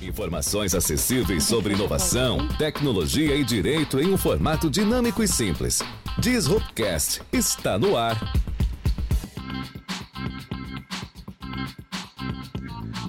Informações 0.00 0.76
acessíveis 0.76 1.42
sobre 1.42 1.74
inovação, 1.74 2.46
tecnologia 2.56 3.34
e 3.34 3.42
direito 3.42 3.98
em 3.98 4.12
um 4.12 4.16
formato 4.16 4.70
dinâmico 4.70 5.24
e 5.24 5.28
simples. 5.28 5.80
Disruptcast 6.20 7.20
está 7.32 7.76
no 7.76 7.96
ar. 7.96 8.16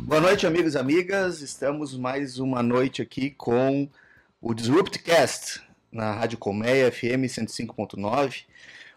Boa 0.02 0.20
noite, 0.20 0.48
amigos 0.48 0.74
e 0.74 0.80
amigas. 0.80 1.42
Estamos 1.42 1.96
mais 1.96 2.40
uma 2.40 2.64
noite 2.64 3.04
aqui 3.04 3.30
com 3.30 3.88
o 4.42 4.56
Disruptcast 4.56 5.62
na 5.92 6.14
Rádio 6.14 6.40
Colmeia 6.40 6.92
FM 6.92 7.30
105.9. 7.30 8.46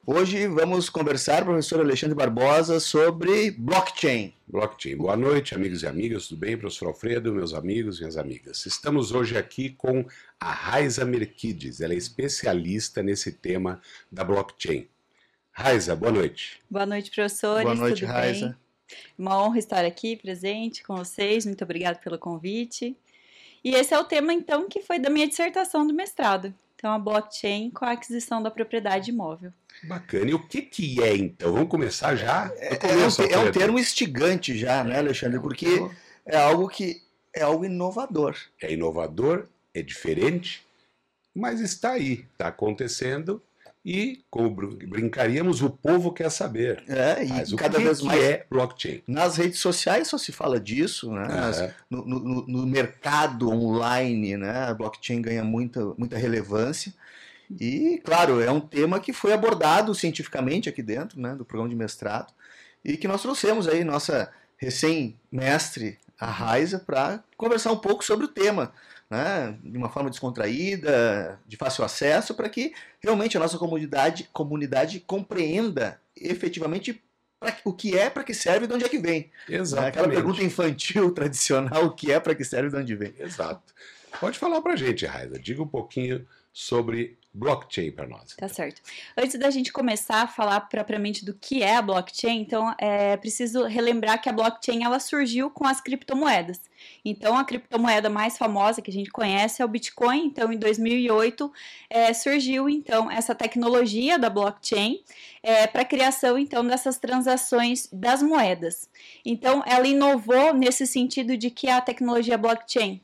Hoje 0.05 0.49
vamos 0.49 0.91
conversar, 0.91 1.45
professor 1.45 1.79
Alexandre 1.79 2.17
Barbosa, 2.17 2.81
sobre 2.81 3.53
blockchain. 3.53 4.35
Blockchain. 4.49 4.97
Boa 4.97 5.17
noite, 5.17 5.55
amigos 5.55 5.85
e 5.85 5.87
amigas. 5.87 6.27
Tudo 6.27 6.41
bem, 6.41 6.59
professor 6.59 6.89
Alfredo, 6.89 7.33
meus 7.33 7.55
amigos 7.55 7.99
e 7.99 8.01
minhas 8.01 8.17
amigas? 8.17 8.67
Estamos 8.67 9.13
hoje 9.13 9.39
aqui 9.39 9.71
com 9.71 10.05
a 10.41 10.51
Raiza 10.51 11.05
Merquides. 11.05 11.81
Ela 11.81 11.95
é 11.95 11.97
especialista 11.97 13.01
nesse 13.01 13.31
tema 13.31 13.81
da 14.11 14.25
blockchain. 14.25 14.89
Raiza, 15.53 15.95
boa 15.95 16.11
noite. 16.11 16.61
Boa 16.69 16.85
noite, 16.85 17.09
professores. 17.09 17.63
Boa 17.63 17.77
noite, 17.77 18.01
Tudo 18.01 18.11
Raiza. 18.11 18.47
bem? 18.49 18.57
Uma 19.17 19.41
honra 19.41 19.61
estar 19.61 19.85
aqui 19.85 20.17
presente 20.17 20.83
com 20.83 20.97
vocês. 20.97 21.47
Muito 21.47 21.63
obrigada 21.63 22.01
pelo 22.03 22.19
convite. 22.19 22.97
E 23.63 23.73
esse 23.77 23.95
é 23.95 23.99
o 24.01 24.05
tema, 24.05 24.33
então, 24.33 24.69
que 24.69 24.83
foi 24.83 24.99
da 24.99 25.09
minha 25.09 25.29
dissertação 25.29 25.87
do 25.87 25.95
mestrado. 25.95 26.53
Então, 26.75 26.91
a 26.91 26.99
blockchain 26.99 27.71
com 27.71 27.85
a 27.85 27.93
aquisição 27.93 28.43
da 28.43 28.51
propriedade 28.51 29.13
imóvel. 29.13 29.53
Bacana. 29.85 30.31
E 30.31 30.35
o 30.35 30.39
que, 30.39 30.63
que 30.63 31.03
é, 31.03 31.17
então? 31.17 31.53
Vamos 31.53 31.69
começar 31.69 32.15
já? 32.17 32.53
É, 32.57 32.75
um, 32.75 32.77
começo, 32.77 33.23
é 33.23 33.25
um 33.27 33.35
Alfredo. 33.41 33.59
termo 33.59 33.79
instigante 33.79 34.57
já, 34.57 34.85
né, 34.85 34.99
Alexandre? 34.99 35.41
Porque 35.41 35.67
é 36.27 36.37
algo 36.37 36.69
que 36.69 37.03
é 37.35 37.43
algo 37.43 37.65
inovador. 37.65 38.37
É 38.61 38.73
inovador, 38.73 39.47
é 39.75 39.83
diferente, 39.83 40.65
mas 41.35 41.61
está 41.61 41.93
aí, 41.93 42.27
está 42.33 42.49
acontecendo 42.49 43.43
e, 43.85 44.23
como 44.31 44.49
br- 44.51 44.87
brincaríamos, 44.87 45.61
o 45.63 45.69
povo 45.71 46.13
quer 46.13 46.31
saber. 46.31 46.85
É, 46.87 47.25
e 47.25 47.29
Mas 47.31 47.53
cada 47.55 47.79
que, 47.79 47.85
vez 47.85 47.99
que 47.99 48.05
mais 48.07 48.23
é 48.23 48.47
blockchain? 48.49 49.03
nas 49.09 49.37
redes 49.37 49.59
sociais 49.59 50.07
só 50.07 50.17
se 50.19 50.31
fala 50.31 50.61
disso, 50.61 51.11
né? 51.11 51.27
Nas- 51.27 51.59
Aham. 51.61 51.75
no, 51.91 52.05
no- 52.05 52.47
no 52.47 52.67
mercado 52.67 53.49
online, 53.51 54.37
né? 54.37 54.67
A 54.69 54.75
blockchain 54.75 55.21
ganha 55.21 55.43
muita, 55.43 55.85
muita 55.99 56.17
relevância. 56.17 56.95
E, 57.61 58.01
claro, 58.05 58.41
é 58.41 58.51
um 58.51 58.61
tema 58.61 58.99
que 59.01 59.13
foi 59.13 59.33
abordado 59.33 59.95
cientificamente 59.95 60.69
aqui 60.69 60.83
dentro, 60.83 61.21
né, 61.21 61.35
do 61.35 61.45
programa 61.45 61.69
de 61.71 61.77
mestrado, 61.77 62.33
e 62.85 62.97
que 62.97 63.07
nós 63.09 63.23
trouxemos 63.23 63.69
aí 63.69 63.85
nossa 63.85 64.33
recém-mestre, 64.57 65.99
a 66.19 66.27
Raiza, 66.27 66.79
para 66.79 67.23
conversar 67.37 67.73
um 67.73 67.77
pouco 67.79 68.05
sobre 68.05 68.25
o 68.27 68.29
tema, 68.29 68.73
né, 69.11 69.57
de 69.63 69.77
uma 69.77 69.89
forma 69.89 70.09
descontraída, 70.09 71.39
de 71.47 71.57
fácil 71.57 71.85
acesso, 71.85 72.35
para 72.35 72.49
que 72.49 72.73
realmente 73.03 73.37
a 73.37 73.41
nossa 73.41 73.59
comunidade, 73.59 74.29
comunidade 74.33 75.01
compreenda 75.01 76.01
efetivamente 76.17 77.03
pra- 77.41 77.57
o 77.65 77.73
que 77.73 77.99
é, 77.99 78.09
para 78.09 78.23
que 78.23 78.33
serve 78.35 78.65
e 78.67 78.69
de 78.69 78.75
onde 78.75 78.85
é 78.85 78.89
que 78.89 78.99
vem. 78.99 79.31
Né, 79.49 79.57
Exatamente. 79.57 79.89
Aquela 79.99 80.09
pergunta 80.09 80.43
infantil, 80.45 81.11
tradicional, 81.15 81.87
o 81.87 81.91
que 81.95 82.13
é, 82.13 82.21
para 82.21 82.35
que 82.35 82.45
serve 82.45 82.69
e 82.69 82.71
de 82.71 82.77
onde 82.77 82.95
vem. 82.95 83.15
Exato. 83.19 83.75
Pode 84.21 84.39
falar 84.39 84.61
pra 84.61 84.77
gente, 84.77 85.05
Raiza. 85.07 85.39
Diga 85.39 85.63
um 85.63 85.67
pouquinho 85.69 86.25
sobre 86.53 87.19
blockchain 87.35 87.91
para 87.91 88.07
nós. 88.07 88.35
Tá 88.37 88.47
certo. 88.47 88.83
Antes 89.17 89.39
da 89.39 89.51
gente 89.51 89.73
começar 89.73 90.23
a 90.23 90.27
falar 90.27 90.61
propriamente 90.63 91.25
do 91.25 91.33
que 91.33 91.63
é 91.63 91.77
a 91.77 91.83
blockchain, 91.83 92.41
então 92.41 92.75
é 92.79 93.17
preciso 93.17 93.65
relembrar 93.65 94.21
que 94.21 94.29
a 94.29 94.33
blockchain 94.33 94.85
ela 94.85 95.01
surgiu 95.01 95.51
com 95.51 95.67
as 95.67 95.81
criptomoedas. 95.81 96.61
Então 97.05 97.37
a 97.37 97.45
criptomoeda 97.45 98.11
mais 98.11 98.37
famosa 98.37 98.83
que 98.83 98.91
a 98.91 98.95
gente 98.95 99.11
conhece 99.11 99.63
é 99.63 99.65
o 99.65 99.69
Bitcoin. 99.69 100.27
Então 100.27 100.53
em 100.53 100.59
2008 100.59 101.53
é, 101.89 102.13
surgiu 102.13 102.69
então 102.69 103.11
essa 103.11 103.35
tecnologia 103.35 104.19
da 104.19 104.29
blockchain 104.29 105.03
para 105.73 105.83
a 105.83 105.87
criação 105.87 106.39
então 106.39 106.65
dessas 106.67 106.99
transações 106.99 107.89
das 107.93 108.23
moedas. 108.23 108.89
Então 109.25 109.63
ela 109.67 109.87
inovou 109.87 110.53
nesse 110.53 110.87
sentido 110.87 111.37
de 111.37 111.51
que 111.51 111.69
a 111.69 111.81
tecnologia 111.81 112.37
blockchain 112.37 113.01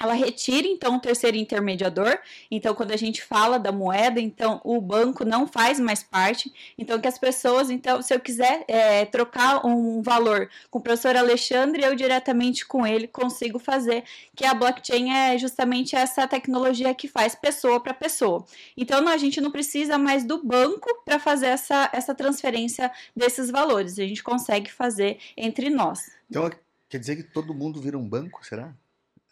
ela 0.00 0.14
retira 0.14 0.66
então 0.66 0.96
o 0.96 1.00
terceiro 1.00 1.36
intermediador. 1.36 2.18
Então, 2.50 2.74
quando 2.74 2.92
a 2.92 2.96
gente 2.96 3.22
fala 3.22 3.58
da 3.58 3.70
moeda, 3.70 4.20
então 4.20 4.60
o 4.64 4.80
banco 4.80 5.24
não 5.24 5.46
faz 5.46 5.78
mais 5.78 6.02
parte. 6.02 6.52
Então, 6.78 7.00
que 7.00 7.06
as 7.06 7.18
pessoas, 7.18 7.70
então, 7.70 8.00
se 8.00 8.14
eu 8.14 8.18
quiser 8.18 8.64
é, 8.66 9.04
trocar 9.04 9.64
um 9.66 10.02
valor 10.02 10.48
com 10.70 10.78
o 10.78 10.82
professor 10.82 11.14
Alexandre, 11.14 11.84
eu 11.84 11.94
diretamente 11.94 12.66
com 12.66 12.86
ele 12.86 13.06
consigo 13.06 13.58
fazer. 13.58 14.04
Que 14.34 14.44
a 14.44 14.54
blockchain 14.54 15.10
é 15.10 15.38
justamente 15.38 15.94
essa 15.94 16.26
tecnologia 16.26 16.94
que 16.94 17.06
faz 17.06 17.34
pessoa 17.34 17.78
para 17.80 17.94
pessoa. 17.94 18.44
Então, 18.76 19.00
não, 19.00 19.12
a 19.12 19.18
gente 19.18 19.40
não 19.40 19.50
precisa 19.50 19.98
mais 19.98 20.24
do 20.24 20.42
banco 20.42 20.88
para 21.04 21.18
fazer 21.18 21.46
essa, 21.46 21.90
essa 21.92 22.14
transferência 22.14 22.90
desses 23.14 23.50
valores. 23.50 23.98
A 23.98 24.06
gente 24.06 24.22
consegue 24.22 24.72
fazer 24.72 25.18
entre 25.36 25.68
nós. 25.68 26.10
Então, 26.30 26.50
quer 26.88 26.98
dizer 26.98 27.16
que 27.16 27.22
todo 27.22 27.54
mundo 27.54 27.80
vira 27.80 27.98
um 27.98 28.08
banco, 28.08 28.44
será, 28.44 28.74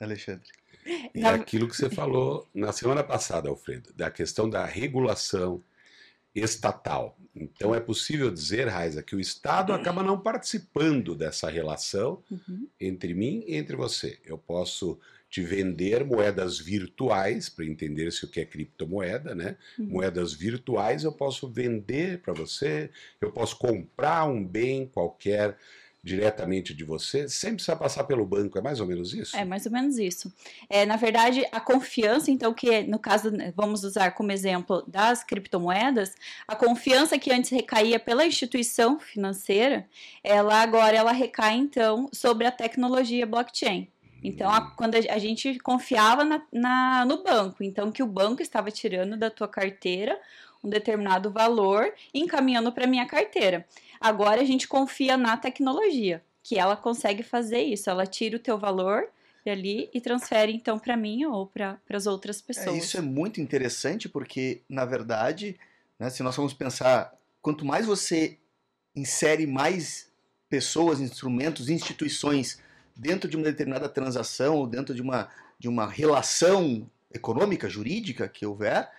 Alexandre? 0.00 0.48
É 1.14 1.20
Na- 1.20 1.34
aquilo 1.34 1.68
que 1.68 1.76
você 1.76 1.90
falou 1.90 2.48
na 2.54 2.72
semana 2.72 3.04
passada, 3.04 3.48
Alfredo, 3.48 3.92
da 3.94 4.10
questão 4.10 4.48
da 4.48 4.64
regulação 4.64 5.62
estatal. 6.34 7.16
Então 7.34 7.74
é 7.74 7.80
possível 7.80 8.30
dizer, 8.30 8.68
Raiza, 8.68 9.02
que 9.02 9.14
o 9.16 9.20
Estado 9.20 9.72
acaba 9.72 10.02
não 10.02 10.18
participando 10.20 11.14
dessa 11.14 11.48
relação 11.50 12.22
Uhum. 12.30 12.68
entre 12.80 13.14
mim 13.14 13.44
e 13.46 13.56
entre 13.56 13.76
você. 13.76 14.18
Eu 14.24 14.38
posso 14.38 14.98
te 15.28 15.42
vender 15.42 16.04
moedas 16.04 16.58
virtuais, 16.58 17.48
para 17.48 17.64
entender 17.64 18.10
se 18.12 18.24
o 18.24 18.28
que 18.28 18.40
é 18.40 18.44
criptomoeda, 18.44 19.32
né? 19.34 19.56
Uhum. 19.78 19.86
Moedas 19.86 20.32
virtuais 20.32 21.04
eu 21.04 21.12
posso 21.12 21.48
vender 21.48 22.18
para 22.20 22.32
você, 22.32 22.90
eu 23.20 23.30
posso 23.30 23.56
comprar 23.56 24.24
um 24.24 24.44
bem 24.44 24.86
qualquer 24.88 25.56
diretamente 26.02 26.72
de 26.74 26.82
você, 26.84 27.28
sem 27.28 27.54
precisar 27.54 27.76
passar 27.76 28.04
pelo 28.04 28.24
banco, 28.24 28.58
é 28.58 28.62
mais 28.62 28.80
ou 28.80 28.86
menos 28.86 29.12
isso? 29.12 29.36
É 29.36 29.44
mais 29.44 29.66
ou 29.66 29.72
menos 29.72 29.98
isso. 29.98 30.32
É, 30.68 30.86
na 30.86 30.96
verdade, 30.96 31.44
a 31.52 31.60
confiança, 31.60 32.30
então, 32.30 32.54
que 32.54 32.82
no 32.84 32.98
caso, 32.98 33.30
né, 33.30 33.52
vamos 33.54 33.84
usar 33.84 34.10
como 34.12 34.32
exemplo 34.32 34.82
das 34.88 35.22
criptomoedas, 35.22 36.14
a 36.48 36.56
confiança 36.56 37.18
que 37.18 37.30
antes 37.30 37.50
recaía 37.50 38.00
pela 38.00 38.24
instituição 38.26 38.98
financeira, 38.98 39.86
ela 40.24 40.62
agora 40.62 40.96
ela 40.96 41.12
recai, 41.12 41.56
então, 41.56 42.08
sobre 42.12 42.46
a 42.46 42.52
tecnologia 42.52 43.26
blockchain. 43.26 43.88
Então, 44.22 44.50
a- 44.50 44.70
quando 44.72 44.94
a, 44.96 44.98
a 45.14 45.18
gente 45.18 45.58
confiava 45.60 46.24
na, 46.24 46.42
na- 46.52 47.04
no 47.06 47.22
banco, 47.22 47.62
então 47.64 47.90
que 47.90 48.02
o 48.02 48.06
banco 48.06 48.42
estava 48.42 48.70
tirando 48.70 49.16
da 49.16 49.30
tua 49.30 49.48
carteira 49.48 50.18
um 50.62 50.68
determinado 50.68 51.30
valor 51.30 51.92
encaminhando 52.12 52.70
para 52.72 52.86
minha 52.86 53.06
carteira. 53.06 53.66
Agora 54.00 54.40
a 54.40 54.44
gente 54.44 54.68
confia 54.68 55.16
na 55.16 55.36
tecnologia, 55.36 56.22
que 56.42 56.58
ela 56.58 56.76
consegue 56.76 57.22
fazer 57.22 57.60
isso. 57.60 57.88
Ela 57.90 58.06
tira 58.06 58.36
o 58.36 58.40
teu 58.40 58.58
valor 58.58 59.08
ali 59.46 59.88
e 59.92 60.00
transfere 60.00 60.52
então 60.52 60.78
para 60.78 60.96
mim 60.96 61.24
ou 61.24 61.46
para 61.46 61.80
as 61.90 62.06
outras 62.06 62.40
É, 62.40 62.42
pessoas. 62.46 62.76
isso 62.76 62.96
é 62.96 63.00
muito 63.00 63.40
interessante 63.40 64.08
porque, 64.08 64.62
na 64.68 64.84
verdade, 64.84 65.58
né, 65.98 66.10
se 66.10 66.22
nós 66.22 66.36
formos 66.36 66.52
pensar, 66.52 67.12
quanto 67.40 67.64
mais 67.64 67.86
você 67.86 68.38
insere 68.94 69.46
mais 69.46 70.10
pessoas, 70.48 71.00
instrumentos, 71.00 71.68
instituições 71.68 72.60
dentro 72.94 73.28
de 73.30 73.36
uma 73.36 73.44
determinada 73.44 73.88
transação 73.88 74.56
ou 74.56 74.66
dentro 74.66 74.94
de 74.94 75.00
uma, 75.00 75.28
de 75.58 75.68
uma 75.68 75.86
relação 75.86 76.88
econômica, 77.12 77.68
jurídica 77.68 78.28
que 78.28 78.44
houver, 78.44 78.90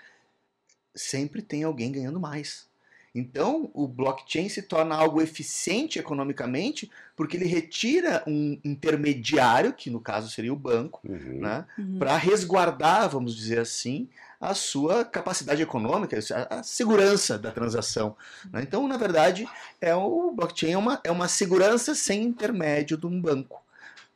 sempre 0.95 1.41
tem 1.41 1.63
alguém 1.63 1.91
ganhando 1.91 2.19
mais. 2.19 2.69
Então, 3.13 3.69
o 3.73 3.89
blockchain 3.89 4.47
se 4.47 4.61
torna 4.61 4.95
algo 4.95 5.21
eficiente 5.21 5.99
economicamente 5.99 6.89
porque 7.13 7.35
ele 7.35 7.45
retira 7.45 8.23
um 8.25 8.57
intermediário, 8.63 9.73
que 9.73 9.89
no 9.89 9.99
caso 9.99 10.29
seria 10.29 10.53
o 10.53 10.55
banco, 10.55 11.01
Uhum. 11.07 11.39
né? 11.41 11.65
Uhum. 11.77 11.99
para 11.99 12.15
resguardar, 12.15 13.09
vamos 13.09 13.35
dizer 13.35 13.59
assim, 13.59 14.07
a 14.39 14.53
sua 14.53 15.03
capacidade 15.03 15.61
econômica, 15.61 16.17
a 16.49 16.63
segurança 16.63 17.37
da 17.37 17.51
transação. 17.51 18.15
né? 18.51 18.61
Então, 18.63 18.87
na 18.87 18.95
verdade, 18.97 19.45
é 19.81 19.93
o 19.93 20.31
blockchain 20.31 20.71
é 20.71 20.77
uma, 20.77 21.01
é 21.03 21.11
uma 21.11 21.27
segurança 21.27 21.93
sem 21.93 22.23
intermédio 22.23 22.97
de 22.97 23.05
um 23.05 23.21
banco. 23.21 23.61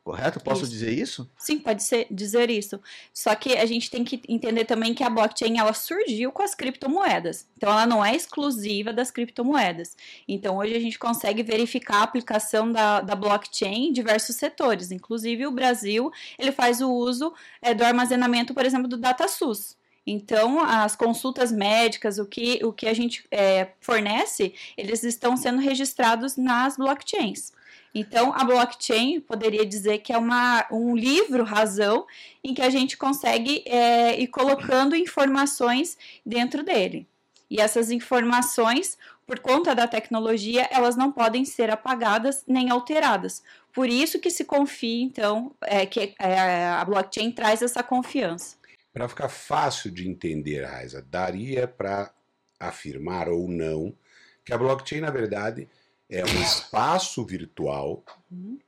Correto? 0.06 0.38
Posso 0.38 0.62
Isso. 0.62 0.70
dizer 0.70 0.92
isso? 0.92 1.28
Sim, 1.36 1.58
pode 1.58 1.82
ser 1.82 2.06
dizer 2.08 2.48
isso. 2.48 2.80
Só 3.12 3.34
que 3.34 3.56
a 3.56 3.66
gente 3.66 3.90
tem 3.90 4.04
que 4.04 4.22
entender 4.28 4.64
também 4.64 4.94
que 4.94 5.02
a 5.02 5.10
blockchain 5.10 5.58
ela 5.58 5.72
surgiu 5.72 6.30
com 6.30 6.44
as 6.44 6.54
criptomoedas. 6.54 7.44
Então 7.56 7.72
ela 7.72 7.86
não 7.86 8.04
é 8.04 8.14
exclusiva 8.14 8.92
das 8.92 9.10
criptomoedas. 9.10 9.96
Então 10.28 10.58
hoje 10.58 10.76
a 10.76 10.78
gente 10.78 10.96
consegue 10.96 11.42
verificar 11.42 11.96
a 11.96 12.02
aplicação 12.04 12.70
da, 12.70 13.00
da 13.00 13.16
blockchain 13.16 13.88
em 13.88 13.92
diversos 13.92 14.36
setores. 14.36 14.92
Inclusive 14.92 15.44
o 15.44 15.50
Brasil 15.50 16.12
ele 16.38 16.52
faz 16.52 16.80
o 16.80 16.88
uso 16.88 17.34
é, 17.60 17.74
do 17.74 17.82
armazenamento, 17.82 18.54
por 18.54 18.64
exemplo, 18.64 18.86
do 18.86 18.96
DataSUS. 18.96 19.76
Então, 20.06 20.60
as 20.60 20.94
consultas 20.94 21.50
médicas, 21.50 22.20
o 22.20 22.26
que, 22.26 22.64
o 22.64 22.72
que 22.72 22.86
a 22.86 22.94
gente 22.94 23.26
é, 23.28 23.72
fornece, 23.80 24.54
eles 24.76 25.02
estão 25.02 25.36
sendo 25.36 25.58
registrados 25.58 26.36
nas 26.36 26.76
blockchains. 26.76 27.50
Então, 27.98 28.30
a 28.34 28.44
blockchain 28.44 29.20
poderia 29.20 29.64
dizer 29.64 30.00
que 30.00 30.12
é 30.12 30.18
uma, 30.18 30.66
um 30.70 30.94
livro 30.94 31.42
razão 31.44 32.06
em 32.44 32.52
que 32.52 32.60
a 32.60 32.68
gente 32.68 32.94
consegue 32.94 33.62
é, 33.64 34.20
ir 34.20 34.26
colocando 34.26 34.94
informações 34.94 35.96
dentro 36.24 36.62
dele. 36.62 37.08
E 37.48 37.58
essas 37.58 37.90
informações, 37.90 38.98
por 39.26 39.38
conta 39.38 39.74
da 39.74 39.88
tecnologia, 39.88 40.68
elas 40.70 40.94
não 40.94 41.10
podem 41.10 41.46
ser 41.46 41.70
apagadas 41.70 42.44
nem 42.46 42.68
alteradas. 42.68 43.42
Por 43.72 43.88
isso 43.88 44.20
que 44.20 44.28
se 44.28 44.44
confia, 44.44 45.02
então, 45.02 45.54
é, 45.62 45.86
que 45.86 46.14
é, 46.18 46.66
a 46.66 46.84
blockchain 46.84 47.32
traz 47.32 47.62
essa 47.62 47.82
confiança. 47.82 48.56
Para 48.92 49.08
ficar 49.08 49.30
fácil 49.30 49.90
de 49.90 50.06
entender, 50.06 50.66
Raiza, 50.66 51.00
daria 51.00 51.66
para 51.66 52.12
afirmar 52.60 53.30
ou 53.30 53.48
não 53.48 53.96
que 54.44 54.52
a 54.52 54.58
blockchain, 54.58 55.00
na 55.00 55.10
verdade, 55.10 55.66
é 56.08 56.24
um 56.24 56.42
espaço 56.42 57.24
virtual 57.24 58.04
uhum. 58.30 58.58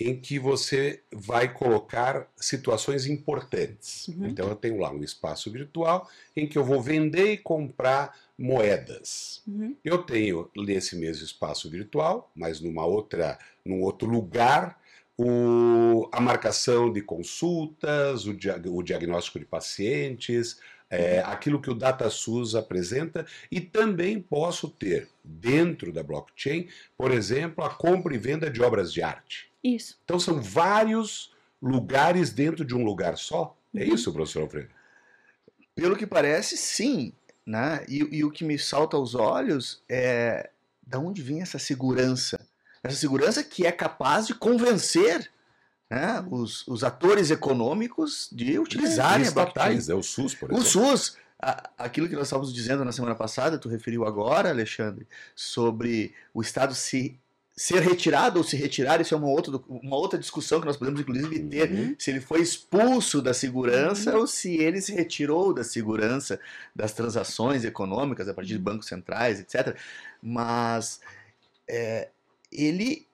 em 0.00 0.18
que 0.18 0.38
você 0.38 1.02
vai 1.12 1.52
colocar 1.52 2.26
situações 2.36 3.06
importantes. 3.06 4.08
Uhum. 4.08 4.26
Então 4.28 4.48
eu 4.48 4.56
tenho 4.56 4.78
lá 4.78 4.90
um 4.90 5.02
espaço 5.02 5.50
virtual 5.50 6.08
em 6.34 6.48
que 6.48 6.56
eu 6.56 6.64
vou 6.64 6.80
vender 6.80 7.32
e 7.32 7.38
comprar 7.38 8.18
moedas. 8.38 9.42
Uhum. 9.46 9.76
Eu 9.84 10.02
tenho 10.02 10.50
nesse 10.56 10.96
mesmo 10.96 11.24
espaço 11.24 11.68
virtual, 11.68 12.30
mas 12.34 12.60
numa 12.60 12.86
outra, 12.86 13.38
num 13.64 13.82
outro 13.82 14.08
lugar, 14.08 14.80
o, 15.18 16.08
a 16.10 16.18
marcação 16.18 16.90
de 16.90 17.02
consultas, 17.02 18.24
o, 18.24 18.32
dia, 18.32 18.60
o 18.64 18.82
diagnóstico 18.82 19.38
de 19.38 19.44
pacientes, 19.44 20.58
é, 20.90 21.20
aquilo 21.20 21.60
que 21.60 21.70
o 21.70 21.74
DataSUS 21.74 22.56
apresenta 22.56 23.24
e 23.50 23.60
também 23.60 24.20
posso 24.20 24.68
ter 24.68 25.08
dentro 25.22 25.92
da 25.92 26.02
blockchain, 26.02 26.68
por 26.96 27.12
exemplo, 27.12 27.64
a 27.64 27.70
compra 27.70 28.14
e 28.14 28.18
venda 28.18 28.50
de 28.50 28.60
obras 28.60 28.92
de 28.92 29.00
arte. 29.00 29.50
Isso. 29.62 29.98
Então 30.04 30.18
são 30.18 30.42
vários 30.42 31.32
lugares 31.62 32.30
dentro 32.30 32.64
de 32.64 32.74
um 32.74 32.82
lugar 32.82 33.16
só. 33.16 33.56
É 33.74 33.84
uhum. 33.84 33.94
isso, 33.94 34.12
professor 34.12 34.42
Alfredo? 34.42 34.70
Pelo 35.74 35.96
que 35.96 36.06
parece, 36.06 36.56
sim. 36.56 37.12
Né? 37.46 37.84
E, 37.88 38.18
e 38.18 38.24
o 38.24 38.30
que 38.30 38.44
me 38.44 38.58
salta 38.58 38.96
aos 38.96 39.14
olhos 39.14 39.82
é 39.88 40.50
da 40.82 40.98
onde 40.98 41.22
vem 41.22 41.40
essa 41.40 41.58
segurança? 41.58 42.46
Essa 42.82 42.96
segurança 42.96 43.44
que 43.44 43.66
é 43.66 43.72
capaz 43.72 44.26
de 44.26 44.34
convencer 44.34 45.30
né, 45.90 46.24
os, 46.30 46.66
os 46.68 46.84
atores 46.84 47.30
econômicos 47.30 48.28
de 48.30 48.58
utilizarem 48.58 49.26
é, 49.26 49.28
a 49.28 49.32
blockchain. 49.32 49.78
É 49.88 49.94
o 49.94 50.02
SUS, 50.02 50.34
por 50.34 50.50
exemplo. 50.50 50.62
O 50.62 50.64
SUS, 50.64 51.16
aquilo 51.76 52.08
que 52.08 52.14
nós 52.14 52.28
estávamos 52.28 52.54
dizendo 52.54 52.84
na 52.84 52.92
semana 52.92 53.16
passada, 53.16 53.58
tu 53.58 53.68
referiu 53.68 54.06
agora, 54.06 54.50
Alexandre, 54.50 55.06
sobre 55.34 56.14
o 56.32 56.40
Estado 56.40 56.74
se 56.74 57.18
ser 57.56 57.82
retirado 57.82 58.38
ou 58.38 58.44
se 58.44 58.56
retirar, 58.56 59.02
isso 59.02 59.12
é 59.12 59.18
uma 59.18 59.28
outra, 59.28 59.60
uma 59.68 59.96
outra 59.96 60.18
discussão 60.18 60.60
que 60.60 60.66
nós 60.66 60.78
podemos 60.78 60.98
inclusive 60.98 61.40
ter, 61.40 61.70
uhum. 61.70 61.94
se 61.98 62.10
ele 62.10 62.20
foi 62.20 62.40
expulso 62.40 63.20
da 63.20 63.34
segurança 63.34 64.14
uhum. 64.14 64.20
ou 64.20 64.26
se 64.26 64.56
ele 64.56 64.80
se 64.80 64.94
retirou 64.94 65.52
da 65.52 65.62
segurança 65.62 66.40
das 66.74 66.94
transações 66.94 67.62
econômicas 67.62 68.28
a 68.28 68.32
partir 68.32 68.52
de 68.52 68.58
bancos 68.58 68.86
centrais, 68.86 69.40
etc. 69.40 69.76
Mas 70.22 71.02
é, 71.68 72.08
ele, 72.50 73.06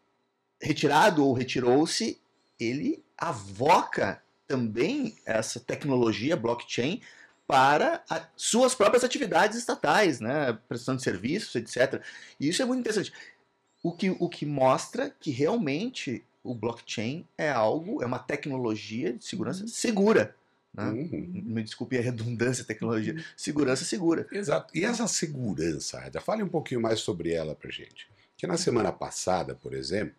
retirado 0.63 1.27
ou 1.27 1.33
retirou-se, 1.33 2.17
ele 2.59 3.05
avoca 3.17 4.23
também 4.47 5.17
essa 5.25 5.59
tecnologia 5.59 6.37
blockchain 6.37 7.01
para 7.47 8.03
a, 8.11 8.27
suas 8.37 8.75
próprias 8.75 9.05
atividades 9.05 9.57
estatais, 9.57 10.21
né, 10.21 10.59
prestação 10.69 10.97
de 10.97 11.03
serviços, 11.03 11.55
etc. 11.55 12.03
E 12.41 12.49
isso 12.49 12.63
é 12.63 12.65
muito 12.65 12.81
interessante. 12.81 13.13
O 13.83 13.93
que, 13.93 14.11
o 14.11 14.29
que 14.29 14.45
mostra 14.45 15.15
que 15.21 15.31
realmente 15.31 16.25
o 16.43 16.55
blockchain 16.55 17.27
é 17.37 17.51
algo, 17.51 18.03
é 18.03 18.07
uma 18.07 18.19
tecnologia 18.19 19.13
de 19.13 19.25
segurança 19.25 19.63
uhum. 19.63 19.69
segura. 19.69 20.35
Né? 20.75 20.85
Uhum. 20.85 21.43
Me 21.47 21.63
desculpe 21.63 21.97
a 21.97 22.01
redundância, 22.01 22.65
tecnologia. 22.65 23.15
Uhum. 23.15 23.23
Segurança 23.37 23.85
segura. 23.85 24.27
Exato. 24.31 24.77
E 24.77 24.85
essa 24.85 25.07
segurança, 25.07 26.01
Ada, 26.01 26.21
fale 26.21 26.43
um 26.43 26.49
pouquinho 26.49 26.81
mais 26.81 27.01
sobre 27.01 27.33
ela 27.33 27.55
para 27.55 27.71
gente. 27.71 28.09
Que 28.37 28.47
na 28.47 28.57
semana 28.57 28.93
passada, 28.93 29.55
por 29.55 29.73
exemplo, 29.73 30.15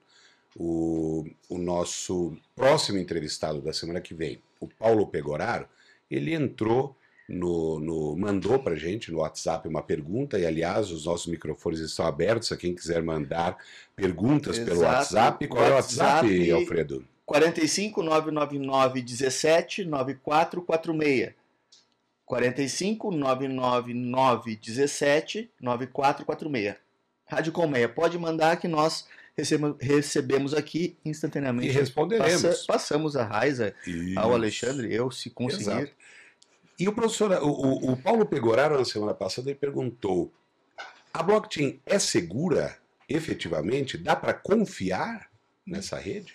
o, 0.58 1.26
o 1.48 1.58
nosso 1.58 2.36
próximo 2.56 2.98
entrevistado 2.98 3.62
da 3.62 3.72
semana 3.72 4.02
que 4.02 4.16
vem, 4.16 4.42
o 4.60 4.68
Paulo 4.68 5.06
Pegoraro, 5.06 5.68
ele 6.10 6.34
entrou 6.34 6.96
no, 7.30 7.80
no 7.80 8.16
mandou 8.16 8.58
para 8.58 8.76
gente 8.76 9.12
no 9.12 9.20
WhatsApp 9.20 9.68
uma 9.68 9.84
pergunta 9.84 10.40
e 10.40 10.46
aliás 10.46 10.90
os 10.90 11.06
nossos 11.06 11.28
microfones 11.28 11.80
estão 11.82 12.08
abertos 12.08 12.52
a 12.52 12.58
quem 12.58 12.74
quiser 12.74 13.04
mandar 13.04 13.58
perguntas 13.96 14.58
Exato. 14.58 14.72
pelo 14.72 14.82
WhatsApp. 14.84 15.48
Qual 15.48 15.72
WhatsApp, 15.72 16.28
é 16.28 16.32
o 16.32 16.36
WhatsApp, 16.36 16.52
Alfredo? 16.52 17.06
45 17.26 18.02
999 18.02 19.02
17 19.02 19.86
9446. 19.86 21.34
45 22.26 23.12
999 23.12 24.56
17 24.56 25.52
9446. 25.62 26.76
Rádio 27.26 27.52
Colmeia, 27.52 27.90
pode 27.90 28.18
mandar 28.18 28.56
que 28.58 28.70
nós 28.70 29.06
recebemos 29.80 30.54
aqui 30.54 30.98
instantaneamente. 31.06 31.68
E 31.68 31.72
responderemos. 31.72 32.42
Passa, 32.42 32.66
passamos 32.66 33.16
a 33.16 33.24
Raiza 33.24 33.74
ao 34.16 34.34
Alexandre, 34.34 34.92
eu, 34.92 35.12
se 35.12 35.30
conseguir. 35.30 35.62
Exato. 35.62 35.92
E 36.80 36.88
o 36.88 36.94
professor, 36.94 37.32
o, 37.44 37.92
o 37.92 37.98
Paulo 37.98 38.26
Pegoraro, 38.26 38.78
na 38.78 38.86
semana 38.86 39.14
passada, 39.14 39.50
ele 39.50 39.58
perguntou: 39.58 40.32
a 41.14 41.22
blockchain 41.22 41.80
é 41.86 42.00
segura, 42.00 42.78
efetivamente? 43.08 43.98
Dá 43.98 44.16
para 44.16 44.34
confiar 44.34 45.30
nessa 45.66 45.98
rede? 45.98 46.34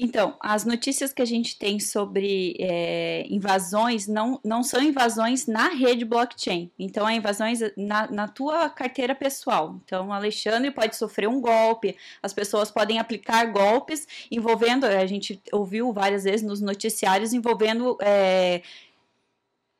Então, 0.00 0.36
as 0.38 0.64
notícias 0.64 1.12
que 1.12 1.20
a 1.20 1.24
gente 1.24 1.58
tem 1.58 1.80
sobre 1.80 2.54
é, 2.60 3.26
invasões 3.28 4.06
não, 4.06 4.38
não 4.44 4.62
são 4.62 4.80
invasões 4.80 5.48
na 5.48 5.70
rede 5.70 6.04
blockchain. 6.04 6.70
Então, 6.78 7.08
é 7.08 7.16
invasões 7.16 7.58
na, 7.76 8.08
na 8.08 8.28
tua 8.28 8.70
carteira 8.70 9.12
pessoal. 9.12 9.80
Então, 9.84 10.08
o 10.08 10.12
Alexandre 10.12 10.70
pode 10.70 10.94
sofrer 10.94 11.28
um 11.28 11.40
golpe, 11.40 11.96
as 12.22 12.32
pessoas 12.32 12.70
podem 12.70 13.00
aplicar 13.00 13.44
golpes 13.46 14.06
envolvendo, 14.30 14.84
a 14.84 15.04
gente 15.04 15.42
ouviu 15.50 15.92
várias 15.92 16.22
vezes 16.22 16.46
nos 16.46 16.60
noticiários, 16.60 17.32
envolvendo 17.32 17.98
é, 18.00 18.62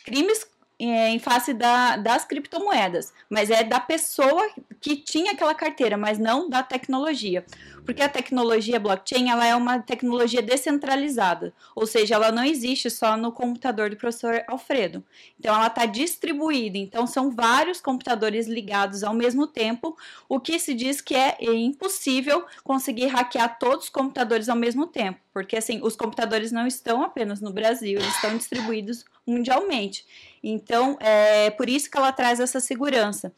crimes 0.05 0.45
é, 0.79 1.09
em 1.11 1.19
face 1.19 1.53
da, 1.53 1.97
das 1.97 2.25
criptomoedas, 2.25 3.13
mas 3.29 3.51
é 3.51 3.65
da 3.65 3.81
pessoa 3.81 4.49
que 4.81 4.97
tinha 4.97 5.33
aquela 5.33 5.55
carteira, 5.55 5.97
mas 5.97 6.19
não 6.19 6.49
da 6.49 6.63
tecnologia. 6.63 7.45
Porque 7.85 8.03
a 8.03 8.09
tecnologia 8.09 8.79
blockchain 8.79 9.31
ela 9.31 9.47
é 9.47 9.57
uma 9.57 9.81
tecnologia 9.81 10.43
descentralizada, 10.43 11.55
ou 11.75 11.87
seja, 11.87 12.15
ela 12.15 12.31
não 12.31 12.45
existe 12.45 12.91
só 12.91 13.17
no 13.17 13.33
computador 13.33 13.91
do 13.91 13.97
professor 13.97 14.45
Alfredo. 14.47 15.03
Então, 15.41 15.55
ela 15.55 15.69
está 15.69 15.87
distribuída. 15.87 16.77
Então, 16.77 17.07
são 17.07 17.31
vários 17.31 17.81
computadores 17.81 18.47
ligados 18.47 19.03
ao 19.03 19.15
mesmo 19.15 19.47
tempo, 19.47 19.97
o 20.29 20.39
que 20.39 20.59
se 20.59 20.75
diz 20.75 21.01
que 21.01 21.15
é 21.15 21.37
impossível 21.41 22.45
conseguir 22.63 23.07
hackear 23.07 23.59
todos 23.59 23.85
os 23.85 23.91
computadores 23.91 24.49
ao 24.49 24.57
mesmo 24.57 24.87
tempo, 24.87 25.19
porque 25.33 25.57
assim, 25.57 25.81
os 25.83 25.97
computadores 25.97 26.53
não 26.53 26.67
estão 26.67 27.03
apenas 27.03 27.41
no 27.41 27.53
Brasil, 27.53 27.99
eles 27.99 28.15
estão 28.15 28.37
distribuídos 28.37 29.05
mundialmente. 29.27 30.07
Então, 30.43 30.97
é 31.01 31.51
por 31.51 31.69
isso 31.69 31.91
que 31.91 31.97
ela 31.97 32.13
traz 32.13 32.41
essa 32.41 32.61
segurança. 32.61 33.33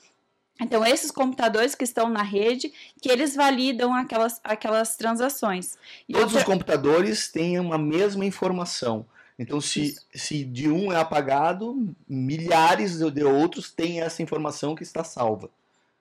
Então, 0.60 0.84
esses 0.84 1.10
computadores 1.10 1.74
que 1.74 1.84
estão 1.84 2.10
na 2.10 2.22
rede, 2.22 2.70
que 3.00 3.10
eles 3.10 3.34
validam 3.34 3.94
aquelas, 3.94 4.40
aquelas 4.44 4.94
transações. 4.94 5.78
E 6.06 6.12
Todos 6.12 6.34
outra... 6.34 6.38
os 6.40 6.44
computadores 6.44 7.28
têm 7.28 7.58
uma 7.58 7.78
mesma 7.78 8.26
informação. 8.26 9.06
Então, 9.38 9.58
se, 9.58 9.96
se 10.14 10.44
de 10.44 10.68
um 10.68 10.92
é 10.92 10.96
apagado, 10.96 11.94
milhares 12.06 12.98
de 12.98 13.24
outros 13.24 13.70
têm 13.70 14.02
essa 14.02 14.22
informação 14.22 14.74
que 14.74 14.82
está 14.82 15.02
salva. 15.02 15.48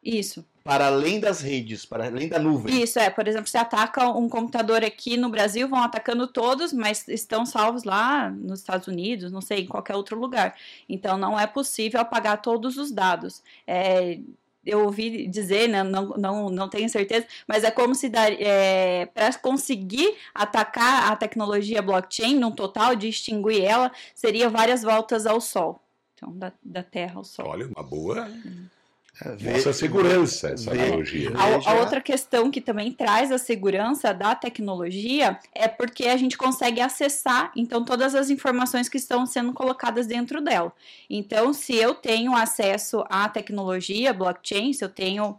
Isso. 0.03 0.45
Para 0.69 0.85
além 0.85 1.19
das 1.19 1.41
redes, 1.41 1.83
para 1.83 2.05
além 2.05 2.27
da 2.27 2.37
nuvem. 2.37 2.83
Isso, 2.83 2.99
é. 2.99 3.09
Por 3.09 3.27
exemplo, 3.27 3.47
se 3.47 3.57
ataca 3.57 4.07
um 4.07 4.29
computador 4.29 4.83
aqui 4.85 5.17
no 5.17 5.27
Brasil, 5.27 5.67
vão 5.67 5.81
atacando 5.81 6.27
todos, 6.27 6.71
mas 6.71 7.07
estão 7.07 7.43
salvos 7.43 7.83
lá 7.85 8.29
nos 8.29 8.59
Estados 8.59 8.87
Unidos, 8.87 9.31
não 9.31 9.41
sei, 9.41 9.61
em 9.61 9.65
qualquer 9.65 9.95
outro 9.95 10.19
lugar. 10.19 10.55
Então, 10.87 11.17
não 11.17 11.39
é 11.39 11.47
possível 11.47 11.99
apagar 11.99 12.39
todos 12.39 12.77
os 12.77 12.91
dados. 12.91 13.41
É, 13.65 14.19
eu 14.63 14.83
ouvi 14.83 15.25
dizer, 15.25 15.67
né, 15.67 15.81
não, 15.81 16.09
não, 16.09 16.49
não 16.51 16.69
tenho 16.69 16.87
certeza, 16.87 17.25
mas 17.47 17.63
é 17.63 17.71
como 17.71 17.95
se 17.95 18.11
é, 18.13 19.07
para 19.07 19.33
conseguir 19.39 20.17
atacar 20.35 21.11
a 21.11 21.15
tecnologia 21.15 21.81
blockchain 21.81 22.35
num 22.35 22.51
total, 22.51 22.95
de 22.95 23.07
extinguir 23.07 23.63
ela, 23.63 23.91
seria 24.13 24.47
várias 24.49 24.83
voltas 24.83 25.25
ao 25.25 25.41
Sol. 25.41 25.81
Então, 26.13 26.31
da, 26.31 26.53
da 26.63 26.83
Terra 26.83 27.15
ao 27.15 27.23
Sol. 27.23 27.47
Olha, 27.47 27.65
uma 27.65 27.81
boa. 27.81 28.27
Hum. 28.27 28.67
Essa 29.45 29.73
segurança, 29.73 30.49
essa 30.49 30.71
analogia. 30.71 31.31
A, 31.35 31.71
a, 31.71 31.73
outra 31.81 31.99
questão 31.99 32.49
que 32.49 32.61
também 32.61 32.91
traz 32.91 33.33
a 33.33 33.37
segurança 33.37 34.13
da 34.13 34.33
tecnologia 34.33 35.37
é 35.53 35.67
porque 35.67 36.07
a 36.07 36.15
gente 36.15 36.37
consegue 36.37 36.79
acessar, 36.79 37.51
então, 37.53 37.83
todas 37.83 38.15
as 38.15 38.29
informações 38.29 38.87
que 38.87 38.97
estão 38.97 39.25
sendo 39.25 39.51
colocadas 39.51 40.07
dentro 40.07 40.39
dela. 40.39 40.71
Então, 41.09 41.53
se 41.53 41.75
eu 41.75 41.93
tenho 41.93 42.33
acesso 42.33 43.03
à 43.09 43.27
tecnologia 43.27 44.13
blockchain, 44.13 44.71
se 44.71 44.85
eu 44.85 44.89
tenho 44.89 45.37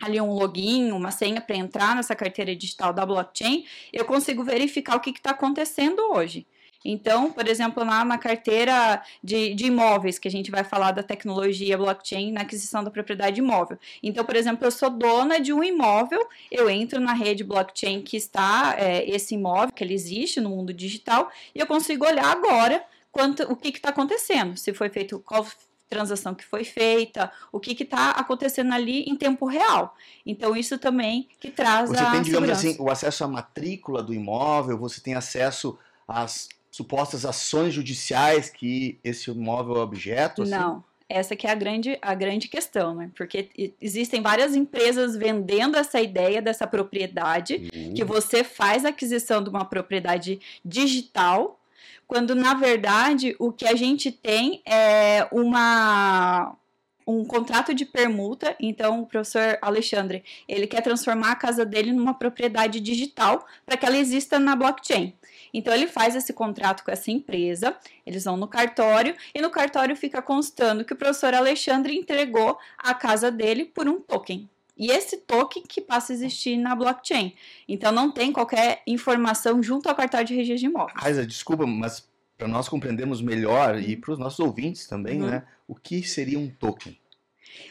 ali 0.00 0.20
um 0.20 0.32
login, 0.32 0.90
uma 0.90 1.12
senha 1.12 1.40
para 1.40 1.54
entrar 1.54 1.94
nessa 1.94 2.16
carteira 2.16 2.56
digital 2.56 2.92
da 2.92 3.06
blockchain, 3.06 3.64
eu 3.92 4.04
consigo 4.04 4.42
verificar 4.42 4.96
o 4.96 5.00
que 5.00 5.10
está 5.10 5.30
acontecendo 5.30 6.00
hoje. 6.12 6.44
Então, 6.84 7.32
por 7.32 7.46
exemplo, 7.46 7.84
lá 7.84 8.04
na 8.04 8.18
carteira 8.18 9.02
de, 9.22 9.54
de, 9.54 9.66
imóveis, 9.66 10.18
que 10.18 10.28
a 10.28 10.30
gente 10.30 10.50
vai 10.50 10.64
falar 10.64 10.92
da 10.92 11.02
tecnologia 11.02 11.78
blockchain 11.78 12.32
na 12.32 12.42
aquisição 12.42 12.82
da 12.82 12.90
propriedade 12.90 13.40
imóvel. 13.40 13.78
Então, 14.02 14.24
por 14.24 14.36
exemplo, 14.36 14.66
eu 14.66 14.70
sou 14.70 14.90
dona 14.90 15.40
de 15.40 15.52
um 15.52 15.62
imóvel, 15.62 16.26
eu 16.50 16.68
entro 16.68 17.00
na 17.00 17.12
rede 17.12 17.44
blockchain 17.44 18.02
que 18.02 18.16
está 18.16 18.74
é, 18.78 19.08
esse 19.08 19.34
imóvel, 19.34 19.72
que 19.74 19.84
ele 19.84 19.94
existe 19.94 20.40
no 20.40 20.50
mundo 20.50 20.72
digital, 20.72 21.30
e 21.54 21.60
eu 21.60 21.66
consigo 21.66 22.06
olhar 22.06 22.30
agora 22.30 22.84
quanto, 23.10 23.42
o 23.44 23.56
que 23.56 23.68
está 23.68 23.90
acontecendo, 23.90 24.56
se 24.56 24.72
foi 24.72 24.88
feito, 24.88 25.18
qual 25.20 25.46
transação 25.92 26.34
que 26.34 26.44
foi 26.44 26.64
feita, 26.64 27.30
o 27.52 27.60
que 27.60 27.80
está 27.82 28.12
acontecendo 28.12 28.72
ali 28.72 29.02
em 29.02 29.14
tempo 29.14 29.44
real. 29.44 29.94
Então, 30.24 30.56
isso 30.56 30.78
também 30.78 31.28
que 31.38 31.50
traz 31.50 31.90
você 31.90 32.00
a 32.00 32.10
tem, 32.12 32.22
digamos 32.22 32.48
segurança. 32.48 32.68
assim, 32.68 32.76
o 32.82 32.90
acesso 32.90 33.24
à 33.24 33.28
matrícula 33.28 34.02
do 34.02 34.14
imóvel, 34.14 34.78
você 34.78 35.02
tem 35.02 35.14
acesso 35.14 35.78
às 36.08 36.48
supostas 36.72 37.26
ações 37.26 37.74
judiciais 37.74 38.48
que 38.48 38.98
esse 39.04 39.30
imóvel 39.30 39.76
é 39.76 39.80
objeto? 39.80 40.42
Assim? 40.42 40.50
Não. 40.50 40.82
Essa 41.08 41.36
que 41.36 41.46
é 41.46 41.50
a 41.50 41.54
grande, 41.54 41.98
a 42.00 42.14
grande 42.14 42.48
questão, 42.48 42.94
né? 42.94 43.10
Porque 43.14 43.74
existem 43.78 44.22
várias 44.22 44.56
empresas 44.56 45.14
vendendo 45.14 45.76
essa 45.76 46.00
ideia 46.00 46.40
dessa 46.40 46.66
propriedade, 46.66 47.68
Uhum. 47.74 47.92
que 47.92 48.02
você 48.02 48.42
faz 48.42 48.86
a 48.86 48.88
aquisição 48.88 49.44
de 49.44 49.50
uma 49.50 49.66
propriedade 49.66 50.40
digital, 50.64 51.60
quando 52.06 52.34
na 52.34 52.54
verdade 52.54 53.36
o 53.38 53.52
que 53.52 53.66
a 53.66 53.74
gente 53.74 54.10
tem 54.10 54.62
é 54.66 55.28
uma 55.30 56.56
um 57.04 57.24
contrato 57.24 57.74
de 57.74 57.84
permuta, 57.84 58.54
então 58.60 59.02
o 59.02 59.06
professor 59.06 59.58
Alexandre, 59.60 60.22
ele 60.48 60.68
quer 60.68 60.80
transformar 60.82 61.32
a 61.32 61.36
casa 61.36 61.66
dele 61.66 61.92
numa 61.92 62.14
propriedade 62.14 62.78
digital 62.80 63.44
para 63.66 63.76
que 63.76 63.84
ela 63.84 63.98
exista 63.98 64.38
na 64.38 64.54
blockchain. 64.54 65.12
Então 65.52 65.72
ele 65.74 65.86
faz 65.86 66.16
esse 66.16 66.32
contrato 66.32 66.84
com 66.84 66.90
essa 66.90 67.10
empresa, 67.10 67.76
eles 68.06 68.24
vão 68.24 68.36
no 68.36 68.48
cartório 68.48 69.14
e 69.34 69.40
no 69.40 69.50
cartório 69.50 69.94
fica 69.96 70.22
constando 70.22 70.84
que 70.84 70.92
o 70.92 70.96
professor 70.96 71.34
Alexandre 71.34 71.94
entregou 71.96 72.58
a 72.78 72.94
casa 72.94 73.30
dele 73.30 73.64
por 73.64 73.88
um 73.88 74.00
token. 74.00 74.48
E 74.76 74.90
esse 74.90 75.18
token 75.18 75.62
que 75.68 75.80
passa 75.80 76.12
a 76.12 76.14
existir 76.14 76.56
na 76.56 76.74
blockchain. 76.74 77.34
Então 77.68 77.92
não 77.92 78.10
tem 78.10 78.32
qualquer 78.32 78.82
informação 78.86 79.62
junto 79.62 79.88
ao 79.88 79.94
cartório 79.94 80.26
de 80.26 80.34
registro 80.34 80.60
de 80.60 80.66
imóveis. 80.66 80.94
Raiza, 80.96 81.26
desculpa, 81.26 81.66
mas 81.66 82.08
para 82.38 82.48
nós 82.48 82.68
compreendermos 82.68 83.20
melhor 83.20 83.78
e 83.78 83.96
para 83.96 84.12
os 84.12 84.18
nossos 84.18 84.40
ouvintes 84.40 84.86
também, 84.88 85.20
Uhum. 85.20 85.28
né? 85.30 85.44
O 85.68 85.74
que 85.74 86.02
seria 86.02 86.38
um 86.38 86.48
token? 86.48 86.98